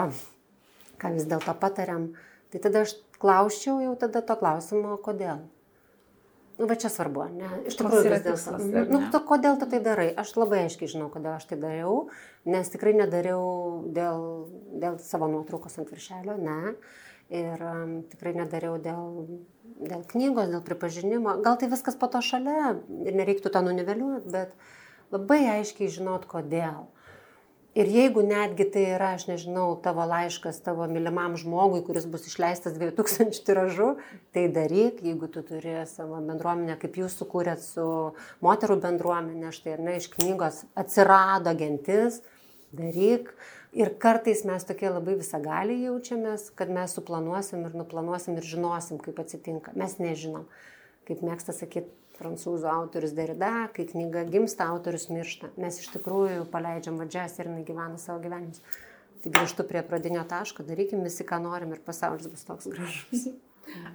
ką 1.02 1.14
vis 1.16 1.28
dėlto 1.30 1.54
patariam, 1.62 2.10
tai 2.54 2.62
tada 2.64 2.86
aš 2.86 2.96
klausčiau 3.22 3.80
jau 3.84 3.94
tada 4.00 4.24
to 4.26 4.38
klausimo, 4.40 4.98
kodėl. 5.04 5.46
Nu, 6.58 6.66
va 6.66 6.74
čia 6.74 6.90
svarbu, 6.90 7.28
ne? 7.38 7.50
Iš 7.70 7.76
tikrųjų, 7.78 8.10
vis 8.10 8.24
dėlto. 8.26 8.86
Nu, 8.90 9.02
tu, 9.14 9.20
kodėl 9.30 9.60
tu 9.62 9.68
tai 9.70 9.78
darai? 9.86 10.08
Aš 10.18 10.34
labai 10.40 10.64
aiškiai 10.66 10.90
žinau, 10.90 11.12
kodėl 11.14 11.36
aš 11.36 11.46
tai 11.52 11.58
dariau, 11.62 12.08
nes 12.50 12.72
tikrai 12.74 12.96
nedariau 12.98 13.44
dėl, 13.94 14.24
dėl 14.82 14.98
savo 15.06 15.30
nuotraukos 15.30 15.78
ant 15.78 15.94
viršelio, 15.94 16.34
ne. 16.42 16.74
Ir 17.30 17.62
um, 17.62 17.94
tikrai 18.10 18.34
nedariau 18.40 18.80
dėl, 18.82 19.06
dėl 19.84 20.02
knygos, 20.10 20.50
dėl 20.50 20.64
pripažinimo. 20.66 21.38
Gal 21.46 21.60
tai 21.62 21.70
viskas 21.70 22.00
po 22.00 22.10
to 22.10 22.24
šalia 22.26 22.74
ir 23.06 23.18
nereiktų 23.20 23.54
to 23.54 23.62
nuniveliuoti, 23.62 24.32
bet 24.34 25.14
labai 25.14 25.44
aiškiai 25.60 25.92
žinot, 25.94 26.26
kodėl. 26.32 26.88
Ir 27.78 27.86
jeigu 27.94 28.24
netgi 28.26 28.66
tai 28.74 28.84
yra, 28.96 29.12
aš 29.14 29.28
nežinau, 29.30 29.76
tavo 29.86 30.02
laiškas 30.10 30.64
tavo 30.66 30.88
mylimam 30.90 31.36
žmogui, 31.38 31.84
kuris 31.86 32.08
bus 32.10 32.24
išleistas 32.26 32.74
2000 32.80 33.38
tiražų, 33.46 33.90
tai 34.34 34.48
daryk, 34.56 35.04
jeigu 35.06 35.30
tu 35.30 35.44
turi 35.46 35.76
savo 35.86 36.18
bendruomenę, 36.26 36.80
kaip 36.82 36.98
jūs 36.98 37.20
sukūrėt 37.20 37.62
su 37.62 37.86
moterų 38.42 38.80
bendruomenė, 38.82 39.52
štai 39.54 39.76
ar 39.76 39.84
ne, 39.86 39.94
iš 40.02 40.10
knygos 40.16 40.64
atsirado 40.74 41.54
gentis, 41.60 42.24
daryk. 42.74 43.30
Ir 43.78 43.94
kartais 44.02 44.42
mes 44.48 44.66
tokie 44.66 44.90
labai 44.90 45.20
visagaliai 45.20 45.86
jaučiamės, 45.86 46.50
kad 46.58 46.74
mes 46.74 46.98
suplanuosim 46.98 47.68
ir 47.68 47.78
nuplanuosim 47.78 48.40
ir 48.40 48.50
žinosim, 48.56 48.98
kaip 49.06 49.22
atsitinka. 49.22 49.76
Mes 49.78 50.00
nežinom. 50.02 50.50
Kaip 51.06 51.22
mėgsta 51.22 51.54
sakyti 51.54 51.94
prancūzų 52.18 52.70
autorius 52.72 53.16
Derida, 53.18 53.68
kai 53.76 53.88
knyga 53.90 54.26
gimsta, 54.32 54.68
autorius 54.74 55.08
miršta. 55.12 55.52
Mes 55.62 55.80
iš 55.82 55.90
tikrųjų 55.96 56.46
paleidžiam 56.54 57.00
vadžias 57.02 57.38
ir 57.40 57.52
jinai 57.52 57.66
gyvena 57.68 58.02
savo 58.02 58.22
gyvenimus. 58.24 58.62
Tai 59.24 59.34
grįžtu 59.34 59.66
prie 59.68 59.82
pradinio 59.86 60.24
taško, 60.30 60.66
darykim 60.68 61.04
visi, 61.06 61.26
ką 61.28 61.42
norim 61.44 61.74
ir 61.74 61.84
pasaulis 61.86 62.30
bus 62.30 62.46
toks 62.48 62.70
gražus. 62.72 63.30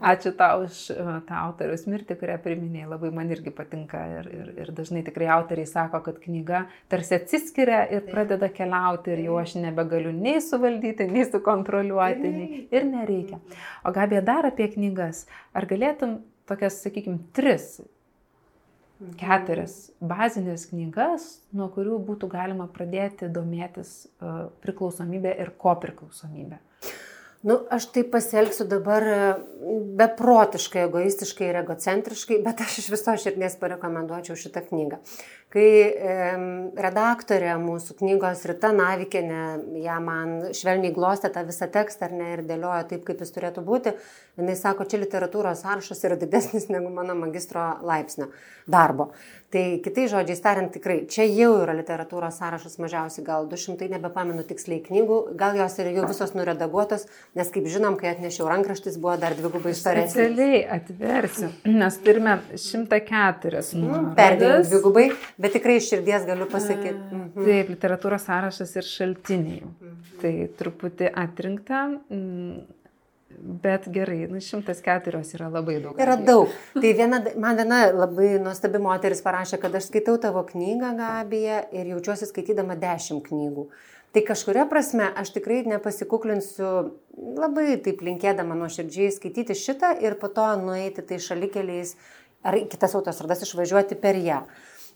Ačiū 0.03 0.33
tau 0.37 0.65
už 0.67 0.79
e, 0.93 0.97
tą 1.29 1.37
autoriaus 1.47 1.87
mirtį, 1.89 2.17
kurią 2.21 2.35
priminėjai, 2.45 2.89
labai 2.91 3.11
man 3.15 3.31
irgi 3.33 3.53
patinka 3.55 4.03
ir, 4.19 4.29
ir, 4.29 4.51
ir 4.65 4.73
dažnai 4.75 5.01
tikrai 5.07 5.31
autoriai 5.33 5.69
sako, 5.69 6.03
kad 6.05 6.19
knyga 6.21 6.65
tarsi 6.93 7.17
atsiskiria 7.17 7.85
ir 7.95 8.05
pradeda 8.09 8.51
keliauti 8.53 9.15
ir 9.15 9.25
jau 9.27 9.39
aš 9.41 9.55
nebegaliu 9.63 10.13
nei 10.17 10.43
suvaldyti, 10.45 11.09
nei 11.09 11.25
sukontroliuoti 11.29 12.35
nei, 12.35 12.61
ir 12.75 12.89
nereikia. 12.89 13.41
O 13.87 13.95
Gabė 13.97 14.21
dar 14.27 14.51
apie 14.51 14.69
knygas, 14.75 15.25
ar 15.57 15.69
galėtum 15.71 16.19
tokias, 16.51 16.83
sakykime, 16.85 17.23
tris 17.37 17.79
keturias 19.21 19.91
bazinės 20.01 20.67
knygas, 20.71 21.29
nuo 21.57 21.69
kurių 21.75 21.99
būtų 22.07 22.29
galima 22.33 22.69
pradėti 22.73 23.31
domėtis 23.33 23.95
e, 24.05 24.35
priklausomybė 24.65 25.35
ir 25.43 25.53
kopriklausomybė. 25.63 26.61
Nu, 27.43 27.57
aš 27.75 27.89
taip 27.91 28.13
pasielgsiu 28.15 28.69
dabar 28.71 29.03
e, 29.03 29.21
beprotiškai, 29.99 30.85
egoistiškai 30.87 31.49
ir 31.51 31.59
egocentriškai, 31.65 32.39
bet 32.45 32.63
aš 32.63 32.79
iš 32.85 32.91
viso 32.95 33.15
širdies 33.25 33.59
parekomenduočiau 33.59 34.39
šitą 34.39 34.63
knygą. 34.69 35.01
Kai 35.53 35.69
redaktorė 36.81 37.59
mūsų 37.61 37.99
knygos 37.99 38.47
Rita 38.49 38.71
Navikinė, 38.73 39.43
ją 39.85 39.99
man 40.01 40.31
švelniai 40.57 40.95
glostė 40.97 41.29
tą 41.35 41.43
visą 41.45 41.69
tekstą 41.75 42.09
ar 42.09 42.15
ne 42.17 42.31
ir 42.33 42.43
dėliojo 42.49 42.87
taip, 42.89 43.03
kaip 43.05 43.21
jis 43.21 43.35
turėtų 43.35 43.65
būti, 43.67 43.93
jinai 44.41 44.55
sako, 44.57 44.87
čia 44.89 45.03
literatūros 45.03 45.61
sąrašas 45.61 46.01
yra 46.09 46.17
didesnis 46.17 46.71
negu 46.73 46.89
mano 46.95 47.19
magistro 47.19 47.67
laipsnio 47.85 48.31
darbo. 48.65 49.11
Tai 49.53 49.63
kitai 49.85 50.07
žodžiai 50.09 50.41
tariant, 50.41 50.71
tikrai 50.73 51.03
čia 51.13 51.27
jau 51.29 51.51
yra 51.61 51.75
literatūros 51.77 52.39
sąrašas 52.41 52.79
mažiausiai 52.81 53.25
gal 53.27 53.45
200, 53.51 53.91
nebepamenu 53.93 54.47
tiksliai 54.49 54.81
knygų, 54.87 55.19
gal 55.37 55.59
jos 55.61 55.77
yra 55.83 55.93
jau 55.93 56.07
visos 56.09 56.33
nuredaguotos, 56.33 57.05
nes 57.37 57.53
kaip 57.53 57.69
žinom, 57.69 57.99
kai 58.01 58.15
atnešiau 58.15 58.49
rankraštis, 58.49 58.97
buvo 59.03 59.19
dar 59.21 59.37
dvigubai 59.37 59.75
storesnis. 59.77 60.17
Specialiai 60.17 60.63
atversiu, 60.79 61.53
nes 61.69 62.01
turime 62.01 62.39
104. 62.57 63.63
Nu, 63.77 64.03
Perdėjau 64.17 64.65
dvigubai, 64.71 65.07
bet 65.37 65.59
tikrai 65.59 65.77
iš 65.83 65.93
širdies 65.93 66.25
galiu 66.33 66.49
pasakyti. 66.49 66.97
Mhm. 67.13 67.45
Taip, 67.45 67.77
literatūros 67.77 68.25
sąrašas 68.31 68.73
ir 68.81 68.89
šaltiniai. 68.89 69.61
Mhm. 69.67 69.99
Tai 70.25 70.37
truputį 70.63 71.13
atrinkta. 71.27 71.91
Mm, 72.09 72.63
Bet 73.63 73.89
gerai, 73.93 74.27
nu 74.31 74.41
104 74.41 75.23
yra 75.37 75.49
labai 75.53 75.79
daug. 75.83 75.99
Yra 76.01 76.17
daug. 76.17 76.53
Tai 76.77 76.93
viena, 76.99 77.23
man 77.41 77.59
viena 77.59 77.81
labai 77.95 78.35
nuostabi 78.43 78.81
moteris 78.83 79.23
parašė, 79.25 79.59
kad 79.63 79.75
aš 79.79 79.89
skaitau 79.91 80.19
tavo 80.23 80.45
knygą, 80.49 80.93
Gabija, 80.99 81.63
ir 81.75 81.93
jaučiuosi 81.95 82.29
skaitydama 82.31 82.79
10 82.81 83.23
knygų. 83.29 83.67
Tai 84.13 84.23
kažkuria 84.29 84.67
prasme 84.69 85.07
aš 85.17 85.31
tikrai 85.33 85.63
nepasikuklinsiu 85.65 86.73
labai 87.41 87.79
taip 87.85 88.03
linkėdama 88.05 88.59
nuoširdžiai 88.61 89.15
skaityti 89.15 89.57
šitą 89.57 89.95
ir 90.05 90.19
po 90.21 90.29
to 90.29 90.45
nueiti 90.61 91.05
tai 91.09 91.17
šalikeliais 91.17 91.95
ar 92.45 92.59
kitas 92.69 92.93
autostradas 92.99 93.47
išvažiuoti 93.47 93.97
per 94.03 94.19
ją. 94.21 94.43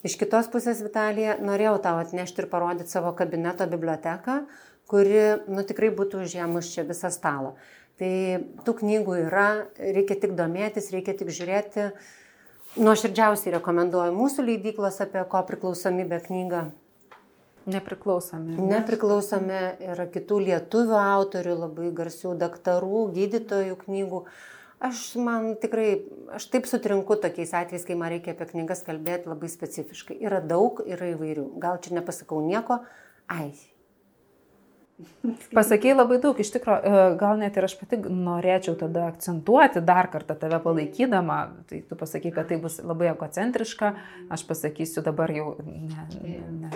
Iš 0.04 0.18
kitos 0.20 0.50
pusės, 0.52 0.82
Vitalija, 0.84 1.38
norėjau 1.40 1.78
tau 1.82 1.96
atnešti 2.02 2.44
ir 2.44 2.50
parodyti 2.52 2.92
savo 2.92 3.14
kabineto 3.16 3.64
biblioteką, 3.70 4.42
kuri, 4.90 5.22
nu, 5.48 5.64
tikrai 5.66 5.88
būtų 5.96 6.20
užėmus 6.26 6.68
čia 6.74 6.84
visą 6.86 7.10
stalą. 7.14 7.54
Tai 7.96 8.14
tų 8.66 8.72
knygų 8.82 9.20
yra, 9.24 9.48
reikia 9.80 10.18
tik 10.20 10.34
domėtis, 10.36 10.90
reikia 10.92 11.14
tik 11.16 11.30
žiūrėti. 11.32 11.90
Nuoširdžiausiai 12.76 13.54
rekomenduoju 13.54 14.12
mūsų 14.12 14.44
leidyklos 14.44 15.00
apie 15.00 15.22
ko 15.32 15.40
priklausomybę 15.48 16.18
knygą. 16.26 16.66
Nepriklausomi. 17.66 18.54
Ne? 18.54 18.66
Nepriklausomi 18.76 19.62
yra 19.90 20.04
kitų 20.12 20.42
lietuvių 20.44 20.98
autorių, 21.00 21.54
labai 21.64 21.88
garsių 21.96 22.36
daktarų, 22.38 23.06
gydytojų 23.16 23.78
knygų. 23.80 24.20
Aš 24.86 25.00
man 25.16 25.54
tikrai, 25.58 25.88
aš 26.36 26.46
taip 26.52 26.68
sutrinku 26.68 27.16
tokiais 27.18 27.54
atvejais, 27.56 27.86
kai 27.88 27.96
man 27.98 28.12
reikia 28.12 28.36
apie 28.36 28.46
knygas 28.52 28.84
kalbėti 28.86 29.32
labai 29.32 29.48
specifiškai. 29.50 30.18
Yra 30.28 30.42
daug, 30.44 30.84
yra 30.84 31.08
įvairių. 31.14 31.48
Gal 31.64 31.80
čia 31.82 31.96
nepasakau 31.96 32.38
nieko. 32.44 32.82
Ai, 33.32 33.54
Pasakėjai 35.52 35.96
labai 35.98 36.16
daug, 36.22 36.38
iš 36.40 36.54
tikrųjų, 36.54 36.88
e, 36.88 37.00
gal 37.20 37.36
net 37.36 37.58
ir 37.58 37.66
aš 37.66 37.74
pati 37.76 37.98
norėčiau 38.00 38.78
tada 38.80 39.10
akcentuoti 39.10 39.82
dar 39.84 40.08
kartą 40.12 40.36
tave 40.40 40.56
palaikydama, 40.64 41.36
tai 41.68 41.82
tu 41.84 41.98
pasakai, 42.00 42.32
kad 42.32 42.48
tai 42.48 42.56
bus 42.62 42.78
labai 42.80 43.10
egocentriška, 43.10 43.92
aš 44.32 44.46
pasakysiu 44.48 45.04
dabar 45.04 45.34
jau 45.36 45.50
ne, 45.66 46.06
ne, 46.62 46.72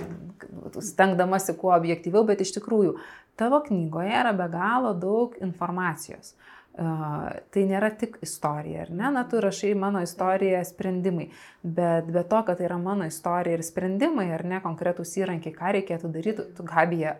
stengdamasi 0.84 1.56
kuo 1.60 1.72
objektyviau, 1.78 2.26
bet 2.28 2.44
iš 2.44 2.52
tikrųjų 2.58 2.98
tavo 3.40 3.62
knygoje 3.64 4.12
yra 4.20 4.36
be 4.36 4.50
galo 4.52 4.92
daug 4.92 5.40
informacijos. 5.40 6.34
Uh, 6.34 6.60
tai 7.50 7.64
nėra 7.66 7.90
tik 7.98 8.20
istorija, 8.24 8.84
ar 8.84 8.92
ne? 8.94 9.08
Na, 9.16 9.24
tu 9.28 9.40
rašai 9.42 9.72
mano 9.76 10.00
istoriją 10.04 10.60
sprendimai, 10.64 11.26
bet 11.64 12.06
be 12.14 12.22
to, 12.22 12.44
kad 12.46 12.60
tai 12.60 12.68
yra 12.68 12.78
mano 12.80 13.08
istorija 13.10 13.58
ir 13.58 13.64
sprendimai, 13.66 14.28
ar 14.36 14.46
ne, 14.46 14.60
konkretūs 14.62 15.16
įrankiai, 15.18 15.56
ką 15.56 15.74
reikėtų 15.76 16.12
daryti, 16.14 16.46
tu 16.56 16.64
gabija 16.68 17.16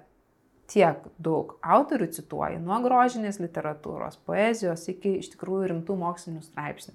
tiek 0.71 1.03
daug 1.19 1.57
autorių 1.63 2.11
cituoji, 2.15 2.61
nuo 2.63 2.79
grožinės 2.85 3.41
literatūros, 3.43 4.21
poezijos 4.27 4.87
iki 4.93 5.19
iš 5.23 5.33
tikrųjų 5.35 5.73
rimtų 5.73 5.97
mokslinių 5.99 6.45
straipsnių. 6.47 6.95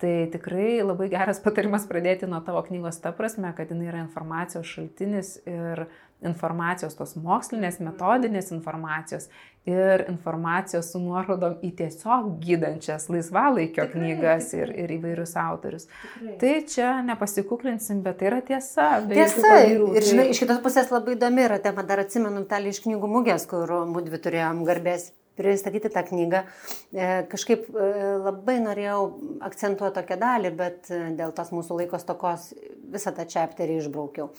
Tai 0.00 0.12
tikrai 0.32 0.78
labai 0.80 1.10
geras 1.12 1.42
patarimas 1.44 1.84
pradėti 1.88 2.28
nuo 2.30 2.38
tavo 2.44 2.62
knygos 2.64 3.02
ta 3.04 3.12
prasme, 3.12 3.50
kad 3.56 3.68
jinai 3.68 3.90
yra 3.90 4.00
informacijos 4.00 4.70
šaltinis 4.70 5.34
ir 5.44 5.84
informacijos, 6.24 6.96
tos 6.96 7.12
mokslinės, 7.20 7.82
metodinės 7.84 8.48
informacijos 8.54 9.28
ir 9.68 10.04
informacijos 10.08 10.88
su 10.92 11.00
nuorodom 11.02 11.58
į 11.64 11.70
tiesiog 11.80 12.30
gydančias 12.40 13.08
laisvalaikio 13.12 13.84
tikrai, 13.84 14.14
knygas. 14.14 14.50
Ir, 14.56 14.72
ir 14.84 14.94
įvairius 14.96 15.36
autorius. 15.40 15.86
Tikrai. 15.90 16.36
Tai 16.40 16.54
čia 16.72 16.90
nepasikuklinsim, 17.06 18.00
bet 18.06 18.20
tai 18.20 18.30
yra 18.30 18.40
tiesa. 18.46 18.88
Tiesa. 19.10 19.54
Ir 19.68 19.84
tai 19.92 20.04
žinai, 20.08 20.28
iš 20.32 20.42
kitos 20.44 20.62
pusės 20.64 20.92
labai 20.92 21.16
įdomi 21.18 21.44
yra 21.44 21.60
tema, 21.62 21.84
dar 21.86 22.04
atsimenu 22.04 22.44
tą 22.48 22.62
iš 22.70 22.82
knygų 22.86 23.10
mugės, 23.18 23.46
kur 23.50 23.68
mūdvi 23.92 24.22
turėjom 24.24 24.64
garbės 24.68 25.10
pristatyti 25.40 25.92
tą 25.92 26.02
knygą. 26.08 26.42
E, 26.92 27.10
kažkaip 27.30 27.68
e, 27.68 27.92
labai 28.24 28.58
norėjau 28.64 29.04
akcentuoti 29.46 29.96
tokią 30.00 30.18
dalį, 30.20 30.50
bet 30.56 30.90
e, 30.92 31.04
dėl 31.16 31.32
tos 31.36 31.52
mūsų 31.54 31.78
laikos 31.82 32.04
tokos 32.08 32.50
visą 32.90 33.14
tą 33.16 33.28
čepterį 33.28 33.78
išbraukiau 33.80 34.32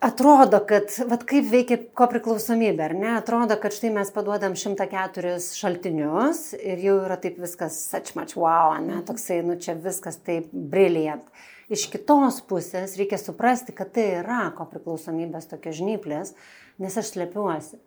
atrodo, 0.00 0.60
kad, 0.68 0.88
vad 1.08 1.24
kaip 1.28 1.46
veikia 1.50 1.78
ko 1.96 2.06
priklausomybė, 2.10 2.84
ar 2.88 2.94
ne? 2.96 3.10
Atrodo, 3.18 3.56
kad 3.60 3.74
štai 3.76 3.92
mes 3.94 4.10
paduodam 4.14 4.56
104 4.58 5.36
šaltinius 5.44 6.50
ir 6.58 6.80
jau 6.84 6.96
yra 7.04 7.18
taip 7.20 7.38
viskas 7.42 7.76
such 7.90 8.16
much 8.16 8.36
wow, 8.40 8.74
ne? 8.80 9.02
Toksai, 9.06 9.40
nu 9.46 9.58
čia 9.60 9.76
viskas 9.78 10.20
taip 10.24 10.48
brilliant. 10.52 11.26
Iš 11.70 11.86
kitos 11.92 12.40
pusės 12.50 12.96
reikia 12.98 13.20
suprasti, 13.20 13.76
kad 13.76 13.92
tai 13.94 14.08
yra 14.22 14.48
ko 14.56 14.66
priklausomybės 14.72 15.46
tokia 15.52 15.76
žnyplės, 15.76 16.34
nes 16.82 16.96
aš 16.98 17.12
slepiuosi. 17.14 17.78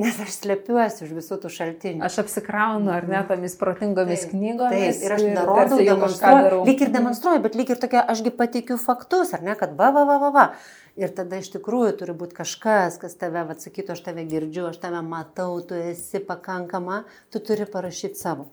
Nes 0.00 0.16
aš 0.24 0.38
slepiuosi 0.40 1.04
už 1.04 1.10
visų 1.18 1.36
tų 1.42 1.50
šaltinių. 1.52 2.00
Aš 2.06 2.22
apsikraunu, 2.22 2.88
ar 2.94 3.04
ne, 3.04 3.18
tomis 3.28 3.52
protingomis 3.60 4.22
Taip, 4.24 4.30
knygomis. 4.32 5.02
Taip, 5.02 5.04
ir 5.04 5.14
aš 5.18 5.24
kažką 5.26 5.82
demonstruoju. 5.84 6.62
Lyg 6.64 6.84
ir 6.86 6.92
demonstruoju, 6.94 7.42
bet 7.44 7.58
lyg 7.60 7.72
ir 7.74 7.80
tokia, 7.82 8.00
ašgi 8.14 8.32
pateikiu 8.38 8.78
faktus, 8.80 9.34
ar 9.36 9.44
ne, 9.44 9.52
kad 9.60 9.74
va, 9.76 9.90
va, 9.92 10.06
va, 10.08 10.16
va, 10.22 10.30
va. 10.32 10.46
Ir 10.96 11.12
tada 11.12 11.36
iš 11.40 11.52
tikrųjų 11.52 11.92
turi 12.00 12.16
būti 12.16 12.38
kažkas, 12.40 12.96
kas 13.04 13.20
tave, 13.20 13.44
va, 13.44 13.58
sakytų, 13.60 13.92
aš 13.92 14.00
tave 14.08 14.24
girdžiu, 14.32 14.70
aš 14.70 14.80
tave 14.80 15.04
matau, 15.04 15.60
tu 15.60 15.76
esi 15.76 16.24
pakankama, 16.24 17.02
tu 17.28 17.44
turi 17.44 17.68
parašyti 17.68 18.16
savo. 18.16 18.48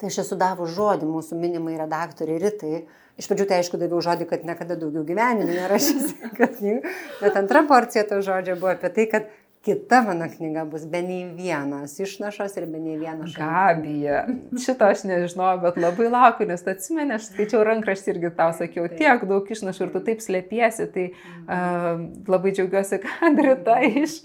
Tai 0.00 0.08
aš 0.08 0.22
esu 0.24 0.40
davus 0.40 0.72
žodį 0.72 1.12
mūsų 1.12 1.36
minimai 1.38 1.76
redaktoriai 1.78 2.40
Ritai. 2.42 2.82
Iš 3.20 3.28
pradžių 3.28 3.44
tai 3.46 3.60
aišku 3.60 3.76
daviau 3.78 4.00
žodį, 4.02 4.26
kad 4.30 4.48
niekada 4.48 4.74
daugiau 4.80 5.04
gyvenime 5.06 5.52
nerašysiu 5.52 6.32
knygų, 6.40 6.96
bet 7.20 7.36
antra 7.38 7.62
porcija 7.68 8.02
to 8.08 8.18
žodžio 8.24 8.56
buvo 8.56 8.72
apie 8.72 8.88
tai, 8.96 9.04
kad 9.12 9.28
kita 9.62 10.02
mano 10.02 10.26
knyga 10.36 10.64
bus 10.66 10.84
be 10.90 11.02
nei 11.06 11.22
vienos 11.38 11.94
išnašos 12.02 12.56
ir 12.58 12.66
be 12.66 12.80
nei 12.82 12.96
šaltinio. 12.98 13.34
Gabija, 13.38 14.22
šito 14.64 14.88
aš 14.90 15.04
nežinojau, 15.06 15.60
bet 15.62 15.78
labai 15.78 16.08
laukiu, 16.10 16.48
nes 16.50 16.66
atsimeni, 16.66 17.14
aš 17.14 17.28
skaičiau 17.30 17.62
rankraštį 17.68 18.14
irgi 18.16 18.32
tau 18.38 18.50
sakiau, 18.58 18.88
tiek 18.90 19.22
daug 19.30 19.52
išnašų 19.54 19.86
ir 19.86 19.92
tu 19.94 20.02
taip 20.08 20.24
slėpiesi, 20.24 20.88
tai 20.96 21.06
uh, 21.12 22.02
labai 22.32 22.54
džiaugiuosi, 22.56 22.98
kad 23.06 23.44
Rita 23.46 23.78
iš, 23.86 24.18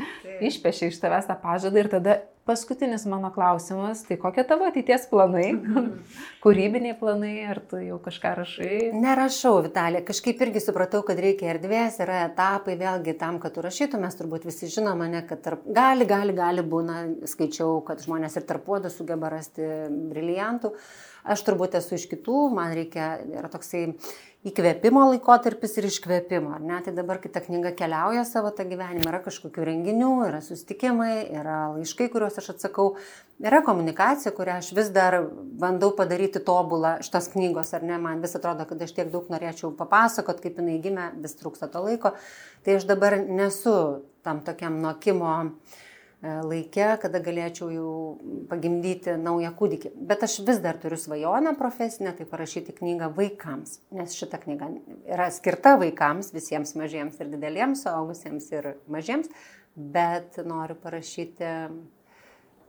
išpešė 0.50 0.90
iš 0.90 0.98
tavęs 1.04 1.30
tą 1.30 1.38
pažadą 1.44 1.86
ir 1.86 1.92
tada 1.94 2.18
paskutinis 2.48 3.06
mano 3.10 3.30
klausimas, 3.36 4.04
tai 4.08 4.18
kokie 4.22 4.44
tavo 4.48 4.68
ateities 4.70 5.08
planai, 5.12 5.50
kūrybiniai 6.44 6.96
planai, 7.00 7.34
ar 7.52 7.60
tu 7.70 7.82
jau 7.84 8.00
kažką 8.04 8.34
rašai? 8.40 8.78
Nerašau, 8.96 9.60
Vitalija. 9.66 10.06
Kažkaip 10.08 10.42
irgi 10.48 10.64
supratau, 10.64 11.04
kad 11.08 11.20
reikia 11.24 11.52
erdvės, 11.54 12.00
yra 12.04 12.24
etapai, 12.30 12.78
vėlgi 12.80 13.18
tam, 13.20 13.42
kad 13.44 13.56
tu 13.56 13.66
rašytum, 13.66 14.06
mes 14.06 14.18
turbūt 14.20 14.48
visi 14.48 14.72
žinome, 14.72 15.10
ne, 15.12 15.24
kad 15.28 15.44
tarp, 15.46 15.68
gali, 15.76 16.08
gali, 16.10 16.36
gali 16.38 16.64
būna, 16.64 17.04
skaičiau, 17.28 17.82
kad 17.88 18.04
žmonės 18.06 18.40
ir 18.40 18.48
tarpuodų 18.48 18.94
sugeba 18.94 19.34
rasti 19.36 19.68
briliantų. 19.92 20.74
Aš 21.28 21.44
turbūt 21.44 21.76
esu 21.76 21.98
iš 21.98 22.08
kitų, 22.08 22.48
man 22.56 22.72
reikia, 22.78 23.18
yra 23.36 23.50
toksai 23.52 23.90
įkvėpimo 24.48 25.04
laikotarpis 25.12 25.78
ir 25.80 25.88
iškvėpimo. 25.90 26.56
ar 26.58 26.64
Ne? 26.64 26.80
Tai 26.86 26.94
dabar, 26.96 27.20
kai 27.24 27.32
ta 27.34 27.42
knyga 27.44 27.74
keliauja 27.78 28.24
savo 28.28 28.52
tą 28.56 28.66
gyvenimą, 28.70 29.08
yra 29.10 29.22
kažkokių 29.26 29.66
renginių, 29.70 30.12
yra 30.28 30.42
susitikimai, 30.46 31.28
yra 31.36 31.60
laiškai, 31.76 32.10
kuriuos 32.14 32.40
aš 32.42 32.52
atsakau, 32.56 32.88
yra 33.44 33.62
komunikacija, 33.66 34.34
kurią 34.38 34.60
aš 34.62 34.72
vis 34.78 34.92
dar 34.96 35.20
bandau 35.62 35.92
padaryti 35.98 36.42
tobulą 36.44 36.98
šitos 37.06 37.32
knygos, 37.34 37.74
ar 37.78 37.88
ne, 37.88 37.98
man 38.02 38.24
vis 38.24 38.38
atrodo, 38.40 38.68
kad 38.70 38.84
aš 38.84 38.96
tiek 38.98 39.12
daug 39.14 39.28
norėčiau 39.34 39.74
papasakot, 39.78 40.40
kaip 40.44 40.62
jinai 40.62 40.78
gimė, 40.84 41.12
vis 41.24 41.36
trūksta 41.40 41.72
to 41.74 41.84
laiko. 41.84 42.14
Tai 42.66 42.80
aš 42.80 42.88
dabar 42.90 43.20
nesu 43.24 43.76
tam 44.26 44.44
tokiam 44.48 44.80
nokimo 44.84 45.34
laikė, 46.24 46.98
kada 47.02 47.20
galėčiau 47.22 47.68
jau 47.70 47.90
pagimdyti 48.50 49.18
naują 49.22 49.52
kūdikį. 49.58 49.92
Bet 50.10 50.26
aš 50.26 50.40
vis 50.48 50.62
dar 50.64 50.80
turiu 50.82 50.98
svajonę 50.98 51.54
profesinę, 51.60 52.16
tai 52.18 52.26
parašyti 52.30 52.74
knygą 52.80 53.12
vaikams, 53.18 53.80
nes 53.94 54.16
šita 54.18 54.40
knyga 54.42 54.72
yra 55.06 55.30
skirta 55.34 55.76
vaikams, 55.78 56.34
visiems 56.34 56.74
mažiems 56.80 57.22
ir 57.22 57.30
dideliems, 57.36 57.86
suaugusiems 57.86 58.50
ir 58.56 58.72
mažiems, 58.90 59.30
bet 59.78 60.40
noriu 60.46 60.78
parašyti 60.82 61.54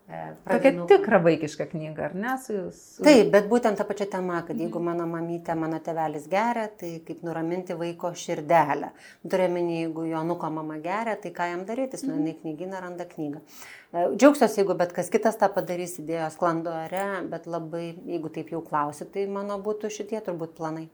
Tokia 0.08 0.36
pradinukų. 0.48 0.86
tikra 0.88 1.18
vaikiška 1.20 1.66
knyga, 1.68 2.06
ar 2.06 2.14
ne? 2.16 2.30
Su, 2.40 2.54
su... 2.72 3.02
Taip, 3.04 3.28
bet 3.34 3.44
būtent 3.50 3.76
ta 3.76 3.84
pačia 3.84 4.06
tema, 4.08 4.38
kad 4.46 4.56
jeigu 4.56 4.80
mano 4.80 5.04
mamytė, 5.10 5.52
mano 5.58 5.76
tevelis 5.84 6.24
geria, 6.32 6.64
tai 6.80 6.94
kaip 7.04 7.20
nuraminti 7.26 7.76
vaiko 7.76 8.14
širdelę. 8.16 8.88
Turėminį, 9.28 9.76
jeigu 9.82 10.06
jo 10.08 10.22
nuko 10.24 10.48
mama 10.54 10.78
geria, 10.80 11.18
tai 11.20 11.34
ką 11.36 11.50
jam 11.50 11.66
daryti, 11.68 12.00
jis 12.00 12.06
nueina 12.08 12.32
į 12.32 12.38
knyginą, 12.40 12.80
randa 12.86 13.04
knygą. 13.10 13.44
E, 13.44 14.06
Džiaugsiuosi, 14.14 14.62
jeigu 14.62 14.78
bet 14.80 14.96
kas 14.96 15.12
kitas 15.12 15.36
tą 15.36 15.52
padarys, 15.52 15.98
idėjos 16.00 16.40
klando 16.40 16.72
ore, 16.72 17.06
bet 17.28 17.44
labai, 17.44 17.90
jeigu 18.08 18.32
taip 18.32 18.56
jau 18.56 18.64
klausi, 18.64 19.04
tai 19.12 19.28
mano 19.28 19.60
būtų 19.60 19.92
šitie 19.92 20.24
turbūt 20.24 20.56
planai. 20.56 20.88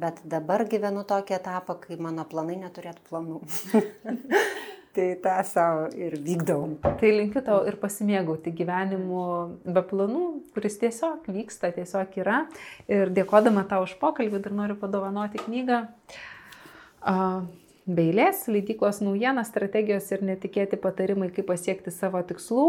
Bet 0.00 0.24
dabar 0.24 0.64
gyvenu 0.64 1.04
tokį 1.04 1.36
etapą, 1.42 1.76
kai 1.84 2.00
mano 2.00 2.24
planai 2.24 2.56
neturėtų 2.64 3.04
planų. 3.12 3.42
tai 4.96 5.14
tą 5.22 5.36
savo 5.46 5.86
ir 5.94 6.16
vykdau. 6.24 6.66
Tai 6.82 7.12
linkiu 7.14 7.42
tau 7.46 7.62
ir 7.68 7.78
pasimėgauti 7.80 8.52
gyvenimu 8.56 9.22
be 9.64 9.82
planų, 9.86 10.24
kuris 10.56 10.80
tiesiog 10.82 11.28
vyksta, 11.30 11.70
tiesiog 11.76 12.18
yra. 12.22 12.42
Ir 12.90 13.12
dėkodama 13.14 13.66
tau 13.70 13.84
už 13.86 13.96
pokalbį 14.02 14.42
dar 14.44 14.56
noriu 14.62 14.78
padovanoti 14.80 15.42
knygą. 15.46 15.84
Uh, 17.00 17.46
Beilės, 17.90 18.44
leidyklos 18.46 19.00
naujienas, 19.02 19.48
strategijos 19.50 20.10
ir 20.12 20.20
netikėti 20.22 20.78
patarimai, 20.78 21.30
kaip 21.34 21.48
pasiekti 21.48 21.90
savo 21.90 22.20
tikslų. 22.22 22.66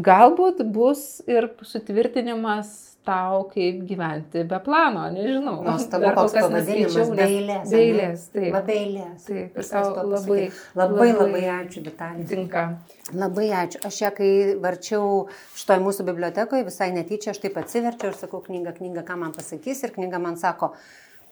Galbūt 0.00 0.62
bus 0.74 1.20
ir 1.30 1.50
sutvirtinimas 1.62 2.93
tau, 3.04 3.44
kaip 3.52 3.82
gyventi 3.88 4.44
be 4.48 4.58
plano, 4.64 5.04
nežinau. 5.12 5.58
Nuostabu, 5.66 6.08
koks 6.16 6.36
pavadinimas. 6.38 7.10
Beilės. 7.18 7.72
Beilės, 7.72 8.24
taip. 8.32 8.48
Va, 8.54 8.62
beilės. 8.64 9.26
Taip, 9.28 9.58
ir 9.60 9.68
tau 9.68 10.06
labai, 10.08 10.40
labai, 10.78 11.10
labai 11.12 11.44
ačiū, 11.58 11.84
Vitalija. 11.84 12.26
Tinka. 12.32 12.64
Labai 13.12 13.50
ačiū. 13.60 13.82
Aš 13.90 14.00
ją, 14.06 14.12
kai 14.16 14.30
varčiau 14.64 15.26
šitoj 15.52 15.84
mūsų 15.84 16.08
bibliotekoje, 16.08 16.68
visai 16.70 16.90
netyčia, 16.96 17.34
aš 17.34 17.42
taip 17.44 17.60
atsiverčiau 17.60 18.14
ir 18.14 18.18
sakau, 18.22 18.40
knyga, 18.48 18.72
knyga, 18.78 19.04
ką 19.06 19.20
man 19.20 19.36
pasakys. 19.36 19.84
Ir 19.84 19.94
knyga 19.98 20.22
man 20.22 20.40
sako, 20.40 20.72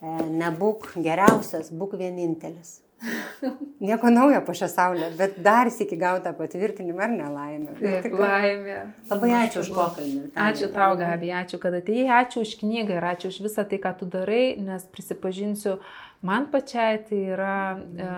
e, 0.02 0.16
nebūk 0.42 0.92
geriausias, 1.00 1.72
būk 1.72 1.96
vienintelis. 2.00 2.81
Nieko 3.86 4.10
naujo 4.10 4.40
po 4.46 4.54
šią 4.54 4.68
saulę, 4.68 5.10
bet 5.18 5.38
dar 5.42 5.70
iki 5.80 5.98
gautą 5.98 6.34
patvirtinimą 6.38 7.02
ar 7.02 7.10
nelaimę. 7.10 7.74
Taip, 7.80 8.14
laimė. 8.18 8.78
Labai 9.10 9.32
ačiū 9.42 9.64
už 9.64 9.72
pokalbį. 9.74 10.22
Ačiū 10.46 10.70
tau, 10.74 10.94
Gabi, 11.00 11.32
ačiū, 11.34 11.58
kad 11.62 11.74
atėjai, 11.80 12.06
ačiū 12.22 12.46
už 12.46 12.54
knygą 12.62 12.98
ir 13.00 13.08
ačiū 13.12 13.32
už 13.32 13.40
visą 13.48 13.66
tai, 13.68 13.80
ką 13.82 13.94
tu 13.98 14.08
darai, 14.12 14.54
nes 14.62 14.86
prisipažinsiu, 14.94 15.78
man 16.22 16.48
pačiai 16.52 17.02
tai 17.08 17.20
yra 17.34 17.58
e, 17.74 18.10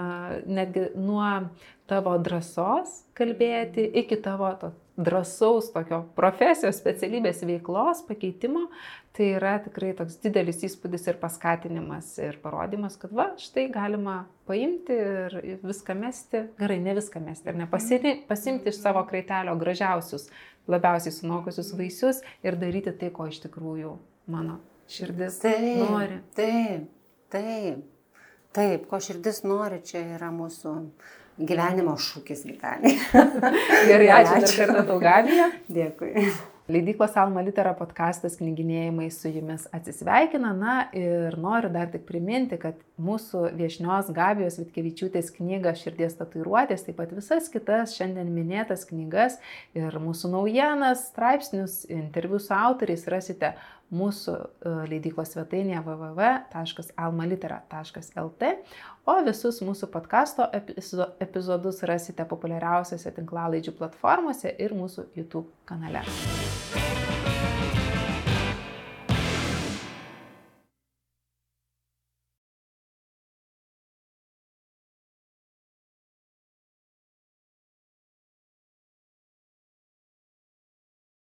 netgi 0.46 0.90
nuo 1.00 1.32
tavo 1.88 2.16
drąsos 2.20 3.04
kalbėti 3.16 3.84
iki 4.02 4.20
tavo 4.24 4.50
to 4.60 4.72
drąsaus 4.96 5.72
tokio 5.74 6.04
profesijos 6.14 6.78
specialybės 6.78 7.42
veiklos 7.46 8.04
pakeitimo, 8.06 8.68
tai 9.14 9.28
yra 9.36 9.54
tikrai 9.62 9.92
toks 9.94 10.16
didelis 10.24 10.64
įspūdis 10.66 11.06
ir 11.06 11.18
paskatinimas 11.22 12.08
ir 12.18 12.40
parodimas, 12.42 12.96
kad 12.98 13.12
va, 13.14 13.28
štai 13.38 13.68
galima 13.74 14.24
paimti 14.48 14.96
ir 14.96 15.36
viską 15.62 15.94
mesti, 16.00 16.40
gerai, 16.58 16.80
ne 16.82 16.96
viską 16.98 17.22
mesti, 17.22 17.52
ar 17.52 17.58
ne, 17.60 17.68
pasiri, 17.70 18.16
pasimti 18.28 18.72
iš 18.72 18.80
savo 18.82 19.04
kraitelio 19.06 19.54
gražiausius, 19.60 20.26
labiausiai 20.70 21.14
sunokusius 21.14 21.70
vaisius 21.78 22.22
ir 22.42 22.58
daryti 22.58 22.94
tai, 22.98 23.12
ko 23.14 23.28
iš 23.30 23.38
tikrųjų 23.44 23.94
mano 24.34 24.58
širdis 24.90 25.38
Taip, 25.44 25.84
nori. 25.84 26.18
Taip, 26.34 26.88
taip, 27.32 27.84
taip, 28.56 28.88
ko 28.90 28.98
širdis 29.04 29.44
nori, 29.46 29.78
čia 29.86 30.02
yra 30.16 30.32
mūsų 30.34 30.74
gyvenimo 31.38 31.94
šūkis 32.02 32.42
gyvenime. 32.48 32.98
Gerai, 33.90 34.10
ačiū 34.18 34.42
dar 34.42 34.58
kartą 34.58 34.84
tau, 34.90 34.98
Gabija. 35.06 35.48
Dėkui. 35.70 36.26
Leidyklos 36.68 37.12
Alma 37.20 37.42
Litera 37.44 37.74
podkastas 37.76 38.38
knyginėjimai 38.38 39.10
su 39.12 39.28
jumis 39.28 39.66
atsisveikina. 39.76 40.54
Na 40.56 40.76
ir 40.96 41.36
noriu 41.36 41.68
dar 41.68 41.90
tik 41.92 42.06
priminti, 42.08 42.56
kad 42.62 42.78
mūsų 42.96 43.50
viešnios 43.58 44.08
Gabijos 44.16 44.56
Vitkevičiūtės 44.62 45.28
knyga 45.36 45.74
Širdies 45.76 46.16
tatuiruotės, 46.16 46.86
taip 46.86 46.96
pat 47.02 47.12
visas 47.12 47.50
kitas 47.52 47.92
šiandien 47.98 48.32
minėtas 48.32 48.86
knygas 48.88 49.36
ir 49.76 49.92
mūsų 50.00 50.32
naujienas, 50.38 51.10
straipsnius, 51.10 51.82
interviu 51.92 52.40
su 52.40 52.56
autoriais 52.56 53.04
rasite 53.12 53.52
mūsų 53.92 54.36
e, 54.36 54.44
leidyklos 54.90 55.32
svetainėje 55.34 55.80
www.almalitera.lt, 55.86 58.42
o 59.06 59.24
visus 59.26 59.62
mūsų 59.66 59.86
podkasto 59.92 60.42
epizo- 60.56 61.10
epizodus 61.24 61.82
rasite 61.88 62.24
populiariausiose 62.28 63.10
tinklalaidžių 63.18 63.72
platformose 63.78 64.48
ir 64.58 64.70
mūsų 64.78 65.00
YouTube 65.18 65.48
kanale. 65.68 66.00